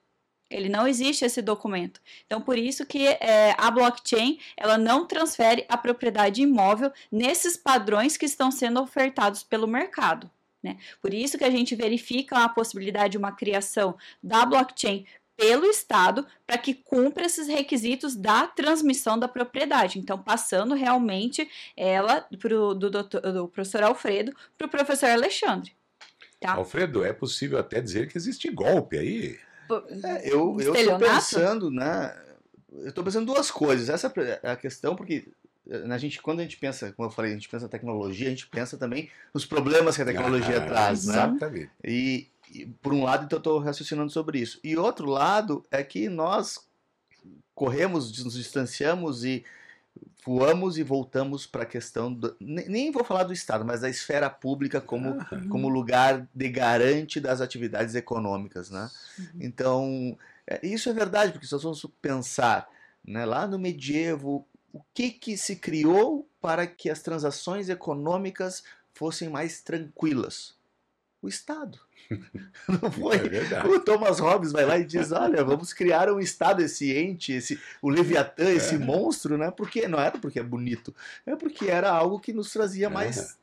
Ele 0.52 0.68
não 0.68 0.86
existe 0.86 1.24
esse 1.24 1.40
documento. 1.40 2.00
Então, 2.26 2.40
por 2.40 2.58
isso 2.58 2.84
que 2.86 3.06
é, 3.06 3.54
a 3.58 3.70
blockchain 3.70 4.38
ela 4.56 4.76
não 4.76 5.06
transfere 5.06 5.64
a 5.68 5.76
propriedade 5.76 6.42
imóvel 6.42 6.92
nesses 7.10 7.56
padrões 7.56 8.16
que 8.16 8.26
estão 8.26 8.50
sendo 8.50 8.80
ofertados 8.80 9.42
pelo 9.42 9.66
mercado. 9.66 10.30
Né? 10.62 10.76
Por 11.00 11.12
isso 11.12 11.36
que 11.36 11.44
a 11.44 11.50
gente 11.50 11.74
verifica 11.74 12.44
a 12.44 12.48
possibilidade 12.48 13.12
de 13.12 13.18
uma 13.18 13.32
criação 13.32 13.96
da 14.22 14.46
blockchain 14.46 15.04
pelo 15.36 15.64
Estado 15.66 16.26
para 16.46 16.58
que 16.58 16.74
cumpra 16.74 17.26
esses 17.26 17.48
requisitos 17.48 18.14
da 18.14 18.46
transmissão 18.46 19.18
da 19.18 19.26
propriedade. 19.26 19.98
Então, 19.98 20.22
passando 20.22 20.74
realmente 20.74 21.48
ela 21.76 22.26
pro, 22.38 22.74
do, 22.74 22.90
doutor, 22.90 23.20
do 23.20 23.48
professor 23.48 23.82
Alfredo 23.82 24.32
para 24.56 24.66
o 24.66 24.70
professor 24.70 25.10
Alexandre. 25.10 25.74
Tá? 26.40 26.52
Alfredo, 26.54 27.04
é 27.04 27.12
possível 27.12 27.58
até 27.58 27.80
dizer 27.80 28.08
que 28.08 28.18
existe 28.18 28.50
golpe 28.50 28.98
aí. 28.98 29.38
É, 30.04 30.28
eu, 30.28 30.56
eu 30.60 30.74
estou 30.74 30.98
pensando, 30.98 31.70
né? 31.70 32.14
Eu 32.72 32.88
estou 32.88 33.04
pensando 33.04 33.26
duas 33.26 33.50
coisas. 33.50 33.88
Essa 33.88 34.12
é 34.42 34.50
a 34.50 34.56
questão, 34.56 34.96
porque 34.96 35.28
eh, 35.68 35.84
a 35.90 35.98
gente, 35.98 36.20
quando 36.20 36.40
a 36.40 36.42
gente 36.42 36.56
pensa, 36.56 36.92
como 36.92 37.08
eu 37.08 37.12
falei, 37.12 37.32
a 37.32 37.34
gente 37.34 37.48
pensa 37.48 37.66
em 37.66 37.68
tecnologia, 37.68 38.26
a 38.26 38.30
gente 38.30 38.46
pensa 38.46 38.76
também 38.76 39.10
nos 39.32 39.44
problemas 39.44 39.96
que 39.96 40.02
a 40.02 40.06
tecnologia 40.06 40.58
Ah, 40.58 40.66
traz, 40.66 41.06
né? 41.06 41.12
Exatamente. 41.12 41.70
E, 41.84 42.28
e, 42.50 42.66
por 42.82 42.92
um 42.92 43.04
lado, 43.04 43.24
então, 43.24 43.36
eu 43.36 43.40
estou 43.40 43.58
raciocinando 43.58 44.10
sobre 44.10 44.38
isso. 44.38 44.58
E 44.64 44.76
outro 44.76 45.06
lado 45.06 45.64
é 45.70 45.82
que 45.82 46.08
nós 46.08 46.66
corremos, 47.54 48.24
nos 48.24 48.34
distanciamos 48.34 49.24
e 49.24 49.44
voamos 50.24 50.78
e 50.78 50.82
voltamos 50.82 51.46
para 51.46 51.62
a 51.62 51.66
questão, 51.66 52.12
do, 52.12 52.36
nem, 52.40 52.90
vou 52.90 53.04
falar 53.04 53.24
do 53.24 53.32
Estado, 53.32 53.64
mas 53.64 53.80
da 53.80 53.90
esfera 53.90 54.30
pública 54.30 54.80
como, 54.80 55.20
Ah, 55.20 55.28
como 55.50 55.68
lugar 55.68 56.28
de 56.34 56.48
garante 56.48 57.20
das 57.20 57.40
atividades 57.40 57.94
econômicas, 57.94 58.70
né? 58.70 58.90
Uhum. 59.18 59.26
Então, 59.40 60.18
é, 60.46 60.64
isso 60.66 60.88
é 60.88 60.92
verdade, 60.92 61.32
porque 61.32 61.46
se 61.46 61.52
nós 61.52 61.62
vamos 61.62 61.84
pensar 62.00 62.68
né, 63.04 63.24
lá 63.24 63.46
no 63.46 63.58
medievo, 63.58 64.46
o 64.72 64.80
que, 64.94 65.10
que 65.10 65.36
se 65.36 65.56
criou 65.56 66.28
para 66.40 66.66
que 66.66 66.88
as 66.88 67.02
transações 67.02 67.68
econômicas 67.68 68.62
fossem 68.94 69.28
mais 69.28 69.60
tranquilas? 69.60 70.54
O 71.20 71.28
Estado. 71.28 71.78
Não 72.68 72.88
é 72.88 72.90
foi? 72.90 73.18
verdade. 73.18 73.68
O 73.68 73.80
Thomas 73.80 74.18
Hobbes 74.18 74.52
vai 74.52 74.64
lá 74.64 74.78
e 74.78 74.84
diz: 74.84 75.12
olha, 75.12 75.44
vamos 75.44 75.72
criar 75.72 76.10
um 76.10 76.20
Estado, 76.20 76.62
esse 76.62 76.92
ente, 76.96 77.32
esse, 77.32 77.58
o 77.80 77.88
Leviatã, 77.88 78.50
esse 78.50 78.74
É. 78.74 78.78
monstro, 78.78 79.36
né? 79.38 79.50
Porque 79.50 79.86
não 79.88 79.98
era 80.00 80.18
porque 80.18 80.38
é 80.38 80.42
bonito, 80.42 80.94
é 81.26 81.34
porque 81.36 81.66
era 81.66 81.90
algo 81.90 82.18
que 82.20 82.32
nos 82.32 82.52
trazia 82.52 82.88
mais 82.90 83.18
É. 83.18 83.42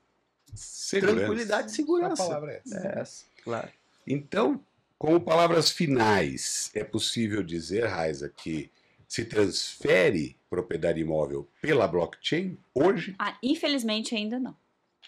Segurança. 0.56 1.18
tranquilidade 1.18 1.72
e 1.72 1.76
segurança. 1.76 2.24
A 2.24 2.26
palavra 2.28 2.52
é 2.54 2.62
essa. 2.66 2.78
É 2.88 3.00
essa, 3.00 3.26
claro. 3.44 3.70
Então, 4.08 4.60
como 4.98 5.20
palavras 5.22 5.70
finais, 5.70 6.72
é 6.74 6.84
possível 6.84 7.44
dizer, 7.44 7.86
Raiza, 7.86 8.30
que 8.36 8.72
se 9.08 9.26
transfere 9.26 10.36
propriedade 10.50 11.00
imóvel 11.00 11.48
pela 11.62 11.88
blockchain 11.88 12.58
hoje? 12.74 13.16
Ah, 13.20 13.38
infelizmente 13.44 14.16
ainda 14.16 14.40
não. 14.40 14.56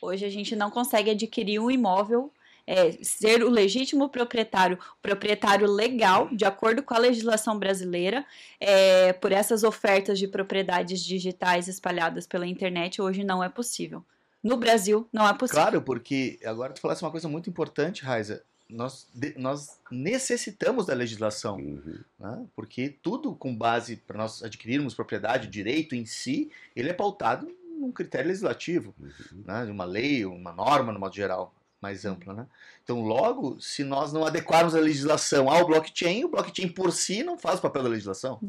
Hoje 0.01 0.25
a 0.25 0.29
gente 0.29 0.55
não 0.55 0.69
consegue 0.71 1.09
adquirir 1.11 1.59
um 1.59 1.69
imóvel, 1.69 2.31
é, 2.67 2.91
ser 3.04 3.43
o 3.43 3.50
legítimo 3.50 4.10
proprietário, 4.10 4.78
proprietário 5.02 5.67
legal, 5.69 6.30
de 6.32 6.45
acordo 6.45 6.84
com 6.84 6.93
a 6.93 6.97
legislação 6.97 7.58
brasileira, 7.58 8.26
é, 8.60 9.13
por 9.13 9.32
essas 9.32 9.63
ofertas 9.63 10.17
de 10.19 10.28
propriedades 10.28 11.04
digitais 11.04 11.67
espalhadas 11.67 12.26
pela 12.28 12.45
internet, 12.47 13.02
hoje 13.02 13.24
não 13.24 13.43
é 13.43 13.50
possível. 13.50 14.04
No 14.43 14.58
Brasil, 14.58 15.08
não 15.13 15.28
é 15.28 15.34
possível. 15.34 15.62
Claro, 15.62 15.82
porque 15.82 16.39
agora 16.43 16.74
tu 16.74 16.82
falasse 16.82 17.04
uma 17.04 17.12
coisa 17.12 17.28
muito 17.28 17.50
importante, 17.50 18.04
Raiza. 18.04 18.41
Nós, 18.67 19.06
de- 19.13 19.34
nós 19.38 19.78
necessitamos 19.91 20.86
da 20.86 20.93
legislação, 20.93 21.58
Uhum. 21.58 22.00
né? 22.19 22.45
porque 22.56 22.95
tudo 23.04 23.36
com 23.36 23.54
base 23.56 23.97
para 23.97 24.17
nós 24.17 24.41
adquirirmos 24.41 24.93
propriedade, 24.95 25.47
direito 25.47 25.93
em 25.93 26.06
si, 26.06 26.50
ele 26.76 26.89
é 26.89 26.93
pautado 26.93 27.47
num 27.78 27.91
critério 27.91 28.28
legislativo, 28.30 28.95
Uhum. 29.00 29.43
né? 29.45 29.65
de 29.65 29.71
uma 29.71 29.84
lei, 29.86 30.26
uma 30.26 30.54
norma, 30.54 30.93
no 30.93 31.00
modo 31.00 31.13
geral, 31.15 31.54
mais 31.81 32.05
ampla. 32.05 32.34
Né? 32.34 32.45
Então, 32.84 33.01
logo, 33.01 33.59
se 33.59 33.84
nós 33.84 34.13
não 34.13 34.23
adequarmos 34.25 34.75
a 34.75 34.79
legislação 34.79 35.49
ao 35.49 35.65
blockchain, 35.65 36.23
o 36.23 36.29
blockchain 36.29 36.69
por 36.69 36.91
si 36.91 37.23
não 37.23 37.38
faz 37.38 37.59
o 37.59 37.61
papel 37.61 37.84
da 37.84 37.89
legislação. 37.89 38.39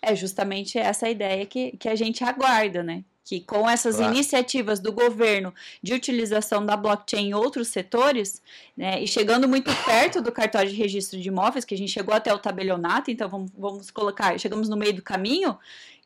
É 0.00 0.16
justamente 0.16 0.78
essa 0.78 1.08
ideia 1.08 1.44
que, 1.44 1.76
que 1.76 1.88
a 1.88 1.94
gente 1.94 2.24
aguarda, 2.24 2.82
né? 2.82 3.04
que 3.22 3.40
com 3.40 3.68
essas 3.70 3.96
Claro. 3.96 4.12
iniciativas 4.12 4.80
do 4.80 4.92
governo 4.92 5.54
de 5.80 5.94
utilização 5.94 6.66
da 6.66 6.76
blockchain 6.76 7.28
em 7.28 7.34
outros 7.34 7.68
setores, 7.68 8.42
né, 8.76 9.00
e 9.00 9.06
chegando 9.06 9.46
muito 9.46 9.70
perto 9.84 10.20
do 10.20 10.32
cartório 10.32 10.68
de 10.68 10.74
registro 10.74 11.20
de 11.20 11.28
imóveis, 11.28 11.64
que 11.64 11.74
a 11.74 11.78
gente 11.78 11.92
chegou 11.92 12.12
até 12.12 12.34
o 12.34 12.38
tabelionato, 12.40 13.08
então 13.08 13.28
vamos, 13.28 13.52
vamos 13.56 13.90
colocar, 13.90 14.36
chegamos 14.36 14.68
no 14.68 14.76
meio 14.76 14.94
do 14.94 15.02
caminho, 15.02 15.56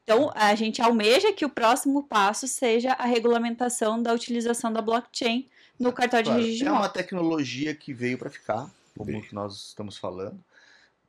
então 0.02 0.30
a 0.34 0.54
gente 0.54 0.82
almeja 0.82 1.32
que 1.32 1.46
o 1.46 1.48
próximo 1.48 2.02
passo 2.02 2.46
seja 2.46 2.92
a 2.92 3.06
regulamentação 3.06 4.02
da 4.02 4.12
utilização 4.12 4.70
da 4.70 4.82
blockchain 4.82 5.48
no 5.78 5.92
cartório 5.92 6.24
Claro, 6.24 6.40
de 6.40 6.46
registro 6.46 6.66
de 6.66 6.68
é 6.68 6.72
uma 6.72 6.88
tecnologia 6.88 7.74
que 7.74 7.92
veio 7.92 8.18
para 8.18 8.30
ficar, 8.30 8.70
como 8.96 9.20
que 9.22 9.34
nós 9.34 9.68
estamos 9.68 9.96
falando. 9.98 10.42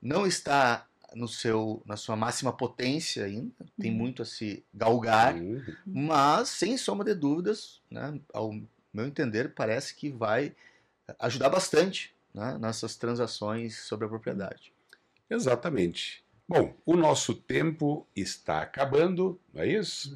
Não 0.01 0.25
está 0.27 0.87
no 1.13 1.27
seu, 1.27 1.81
na 1.85 1.97
sua 1.97 2.15
máxima 2.15 2.51
potência 2.53 3.25
ainda, 3.25 3.53
tem 3.79 3.91
Uhum. 3.91 3.97
muito 3.97 4.21
a 4.21 4.25
se 4.25 4.65
galgar, 4.73 5.35
Uhum. 5.35 5.63
mas 5.93 6.49
sem 6.49 6.77
sombra 6.77 7.05
de 7.13 7.19
dúvidas, 7.19 7.81
né, 7.89 8.19
ao 8.33 8.51
meu 8.93 9.05
entender, 9.05 9.53
parece 9.53 9.95
que 9.95 10.09
vai 10.09 10.55
ajudar 11.19 11.49
bastante 11.49 12.13
né, 12.33 12.57
nessas 12.59 12.95
transações 12.95 13.77
sobre 13.79 14.05
a 14.05 14.09
propriedade. 14.09 14.73
Exatamente. 15.29 16.23
Bom, 16.47 16.75
o 16.85 16.95
nosso 16.95 17.33
tempo 17.33 18.05
está 18.15 18.61
acabando, 18.61 19.39
não 19.53 19.61
é 19.63 19.67
isso? 19.67 20.15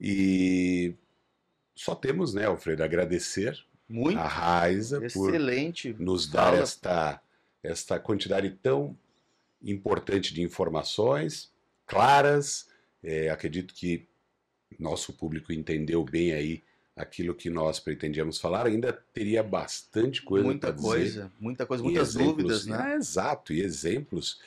E 0.00 0.94
só 1.76 1.94
temos, 1.94 2.32
né, 2.32 2.46
Alfredo, 2.46 2.82
agradecer 2.82 3.62
Muito 3.86 4.18
a 4.18 4.26
Raiza 4.26 4.98
por 5.12 5.28
excelente. 5.28 5.94
nos 5.98 6.26
dar 6.26 6.46
fala. 6.46 6.58
esta, 6.58 7.22
esta 7.62 8.00
quantidade 8.00 8.50
tão 8.62 8.96
importante 9.62 10.32
de 10.32 10.42
informações 10.42 11.52
claras. 11.86 12.68
É, 13.04 13.28
acredito 13.28 13.74
que 13.74 14.08
nosso 14.78 15.12
público 15.12 15.52
entendeu 15.52 16.02
bem 16.02 16.32
aí 16.32 16.62
aquilo 16.96 17.34
que 17.34 17.50
nós 17.50 17.78
pretendíamos 17.78 18.40
falar. 18.40 18.66
Ainda 18.66 18.92
teria 19.12 19.42
bastante 19.42 20.22
coisa 20.22 20.46
muita 20.46 20.68
para 20.68 20.76
dizer. 20.76 20.88
coisa, 20.88 21.32
muita 21.38 21.66
coisa, 21.66 21.82
muitas 21.82 22.08
exemplos, 22.08 22.36
dúvidas, 22.36 22.66
né? 22.66 22.92
É, 22.92 22.96
exato, 22.96 23.52
e 23.52 23.60
exemplos 23.60 24.40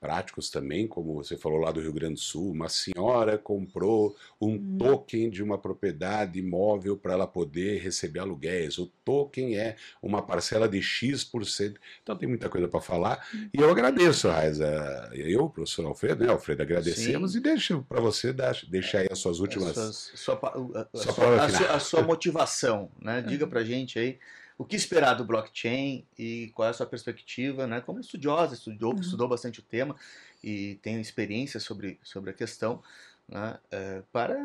práticos 0.00 0.48
também, 0.50 0.86
como 0.86 1.14
você 1.14 1.36
falou 1.36 1.58
lá 1.58 1.70
do 1.72 1.80
Rio 1.80 1.92
Grande 1.92 2.14
do 2.14 2.20
Sul, 2.20 2.52
uma 2.52 2.68
senhora 2.68 3.36
comprou 3.36 4.16
um 4.40 4.52
Hum. 4.54 4.76
token 4.78 5.28
de 5.30 5.42
uma 5.42 5.58
propriedade 5.58 6.38
imóvel 6.38 6.96
para 6.96 7.12
ela 7.14 7.26
poder 7.26 7.80
receber 7.80 8.20
aluguéis. 8.20 8.78
O 8.78 8.86
token 9.04 9.56
é 9.56 9.76
uma 10.02 10.22
parcela 10.22 10.68
de 10.68 10.80
X%. 10.80 11.78
Então 12.02 12.16
tem 12.16 12.28
muita 12.28 12.48
coisa 12.48 12.68
para 12.68 12.80
falar. 12.80 13.26
E 13.52 13.60
eu 13.60 13.70
agradeço, 13.70 14.28
Raiza. 14.28 15.10
Eu, 15.14 15.48
professor 15.48 15.86
Alfredo, 15.86 16.24
né, 16.24 16.30
Alfredo, 16.30 16.62
agradecemos 16.62 17.32
Sim. 17.32 17.38
e 17.38 17.40
deixo 17.40 17.82
para 17.88 18.00
você 18.00 18.32
dar, 18.32 18.56
deixar 18.68 18.98
aí 19.00 19.08
as 19.10 19.18
suas 19.18 19.40
últimas. 19.40 19.76
A 19.76 19.92
sua, 19.92 20.16
sua 20.16 20.36
pa- 20.36 20.48
a- 20.74 20.98
Sua 20.98 21.12
sua- 21.12 21.44
a 21.44 21.48
sua- 21.48 21.70
a 21.76 21.80
sua 21.80 22.02
motivação, 22.02 22.90
né? 23.00 23.20
Diga 23.22 23.46
pra 23.46 23.64
gente 23.64 23.98
aí 23.98 24.18
o 24.58 24.64
que 24.64 24.76
esperar 24.76 25.14
do 25.14 25.24
blockchain 25.24 26.06
e 26.18 26.50
qual 26.54 26.68
é 26.68 26.70
a 26.72 26.74
sua 26.74 26.86
perspectiva, 26.86 27.66
né? 27.66 27.80
Como 27.80 28.00
estudiosa, 28.00 28.54
estudou, 28.54 28.94
Uhum. 28.94 29.00
estudou 29.00 29.28
bastante 29.28 29.60
o 29.60 29.62
tema 29.62 29.96
e 30.42 30.76
tem 30.82 31.00
experiência 31.00 31.60
sobre, 31.60 31.98
sobre 32.02 32.30
a 32.30 32.34
questão, 32.34 32.82
né? 33.28 33.58
É, 33.70 34.02
para 34.12 34.36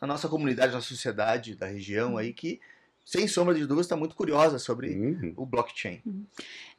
a 0.00 0.06
nossa 0.06 0.28
comunidade, 0.28 0.72
a 0.72 0.76
nossa 0.76 0.88
sociedade 0.88 1.54
da 1.54 1.66
região 1.66 2.16
aí 2.16 2.32
que, 2.32 2.60
sem 3.10 3.26
sombra 3.26 3.54
de 3.54 3.60
dúvidas, 3.62 3.86
está 3.86 3.96
muito 3.96 4.14
curiosa 4.14 4.58
sobre 4.58 4.90
Uhum. 4.90 5.32
o 5.34 5.46
blockchain. 5.46 6.02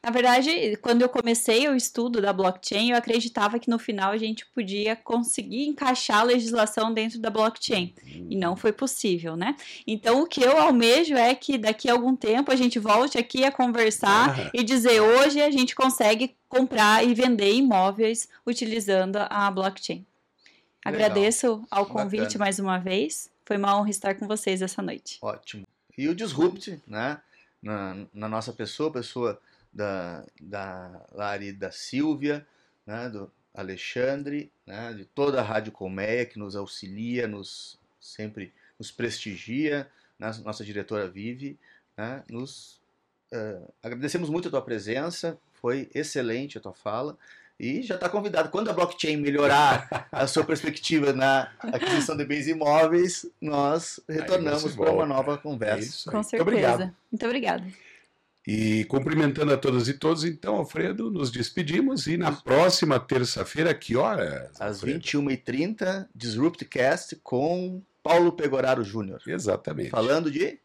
Na 0.00 0.10
verdade, 0.12 0.76
quando 0.80 1.02
eu 1.02 1.08
comecei 1.08 1.68
o 1.68 1.74
estudo 1.74 2.20
da 2.20 2.32
blockchain, 2.32 2.90
eu 2.92 2.96
acreditava 2.96 3.58
que 3.58 3.68
no 3.68 3.80
final 3.80 4.12
a 4.12 4.16
gente 4.16 4.46
podia 4.54 4.94
conseguir 4.94 5.66
encaixar 5.66 6.18
a 6.20 6.22
legislação 6.22 6.94
dentro 6.94 7.18
da 7.18 7.30
blockchain. 7.30 7.92
E 8.30 8.36
não 8.36 8.54
foi 8.54 8.70
possível, 8.72 9.34
né? 9.36 9.56
Então, 9.84 10.22
o 10.22 10.26
que 10.26 10.40
eu 10.40 10.56
almejo 10.56 11.14
é 11.16 11.34
que 11.34 11.58
daqui 11.58 11.90
a 11.90 11.94
algum 11.94 12.14
tempo 12.14 12.52
a 12.52 12.56
gente 12.56 12.78
volte 12.78 13.18
aqui 13.18 13.42
a 13.44 13.50
conversar 13.50 14.38
Ah. 14.38 14.50
e 14.54 14.62
dizer 14.62 15.00
hoje 15.00 15.40
a 15.42 15.50
gente 15.50 15.74
consegue 15.74 16.36
comprar 16.48 17.04
e 17.04 17.12
vender 17.12 17.52
imóveis 17.52 18.28
utilizando 18.46 19.16
a 19.18 19.50
blockchain. 19.50 20.06
Legal. 20.86 20.94
Agradeço 21.08 21.66
ao 21.68 21.86
convite 21.86 22.20
Bacana. 22.22 22.44
mais 22.44 22.58
uma 22.60 22.78
vez. 22.78 23.28
Foi 23.44 23.56
uma 23.56 23.76
honra 23.76 23.90
estar 23.90 24.14
com 24.14 24.28
vocês 24.28 24.62
essa 24.62 24.80
noite. 24.80 25.18
Ótimo. 25.20 25.66
E 26.00 26.08
o 26.08 26.14
Disrupt, 26.14 26.80
né? 26.86 27.20
Na, 27.62 28.06
na 28.14 28.26
nossa 28.26 28.54
pessoa, 28.54 28.90
pessoa 28.90 29.38
da, 29.70 30.24
da 30.40 31.06
Lari 31.12 31.52
da 31.52 31.70
Silvia, 31.70 32.46
né? 32.86 33.10
do 33.10 33.30
Alexandre, 33.52 34.50
né? 34.66 34.94
de 34.94 35.04
toda 35.04 35.40
a 35.40 35.44
Rádio 35.44 35.72
Colmeia 35.72 36.24
que 36.24 36.38
nos 36.38 36.56
auxilia, 36.56 37.28
nos 37.28 37.78
sempre 38.00 38.50
nos 38.78 38.90
prestigia, 38.90 39.90
né? 40.18 40.32
nossa 40.42 40.64
diretora 40.64 41.06
Vive, 41.06 41.58
né? 41.94 42.24
nos 42.30 42.80
eh, 43.30 43.60
agradecemos 43.82 44.30
muito 44.30 44.48
a 44.48 44.50
tua 44.50 44.62
presença, 44.62 45.38
foi 45.52 45.90
excelente 45.94 46.56
a 46.56 46.62
tua 46.62 46.72
fala. 46.72 47.18
E 47.60 47.82
já 47.82 47.96
está 47.96 48.08
convidado. 48.08 48.48
Quando 48.48 48.70
a 48.70 48.72
blockchain 48.72 49.18
melhorar 49.18 50.08
a 50.10 50.26
sua 50.26 50.42
perspectiva 50.44 51.12
na 51.12 51.50
aquisição 51.60 52.16
de 52.16 52.24
bens 52.24 52.48
imóveis, 52.48 53.26
nós 53.38 54.00
retornamos 54.08 54.74
para 54.74 54.90
uma 54.90 55.04
nova 55.04 55.34
É 55.34 55.36
conversa. 55.36 55.80
isso. 55.86 56.04
Com 56.10 56.16
Muito 56.16 56.30
certeza. 56.30 56.42
obrigado. 56.50 56.96
Muito 57.12 57.26
obrigada. 57.26 57.66
E 58.46 58.84
cumprimentando 58.86 59.52
a 59.52 59.58
todas 59.58 59.86
e 59.88 59.92
todos, 59.92 60.24
então, 60.24 60.56
Alfredo, 60.56 61.10
nos 61.10 61.30
despedimos 61.30 62.06
e 62.06 62.16
na 62.16 62.32
próxima 62.32 62.98
terça-feira, 62.98 63.74
que 63.74 63.94
horas? 63.94 64.50
Às 64.58 64.76
Alfredo? 64.82 64.98
21h30, 65.00 66.08
Disruptcast 66.14 67.16
com 67.22 67.82
Paulo 68.02 68.32
Pegoraro 68.32 68.82
Júnior. 68.82 69.20
Exatamente. 69.26 69.90
Falando 69.90 70.30
de 70.30 70.58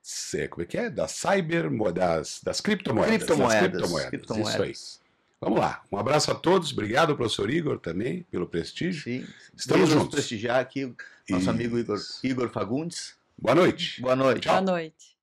Cê- 0.00 0.46
Como 0.48 0.62
é 0.62 0.66
que 0.66 0.76
é? 0.78 0.88
Das 0.90 1.10
cyber, 1.12 1.68
das, 1.92 2.40
das 2.44 2.60
criptomoedas. 2.60 3.16
Criptomoedas, 3.16 3.50
Das 3.60 3.68
criptomoedas. 3.70 4.10
criptomoedas. 4.10 4.54
Isso 4.54 5.00
aí. 5.00 5.03
Vamos 5.44 5.60
lá. 5.60 5.82
Um 5.92 5.98
abraço 5.98 6.30
a 6.30 6.34
todos. 6.34 6.72
Obrigado, 6.72 7.14
professor 7.16 7.50
Igor, 7.50 7.78
também, 7.78 8.22
pelo 8.30 8.46
prestígio. 8.46 9.02
sim, 9.02 9.26
Estamos 9.54 9.88
vamos 9.88 10.04
juntos. 10.04 10.14
prestigiar 10.14 10.58
aqui 10.60 10.84
o 10.84 10.96
nosso 11.28 11.42
Isso. 11.42 11.50
amigo 11.50 11.78
Igor, 11.78 11.98
Igor 12.22 12.48
Fagundes. 12.50 13.14
Boa 13.36 13.54
noite. 13.54 14.00
Boa 14.00 14.16
noite. 14.16 14.40
Tchau. 14.42 14.52
Boa 14.62 14.72
noite. 14.72 15.13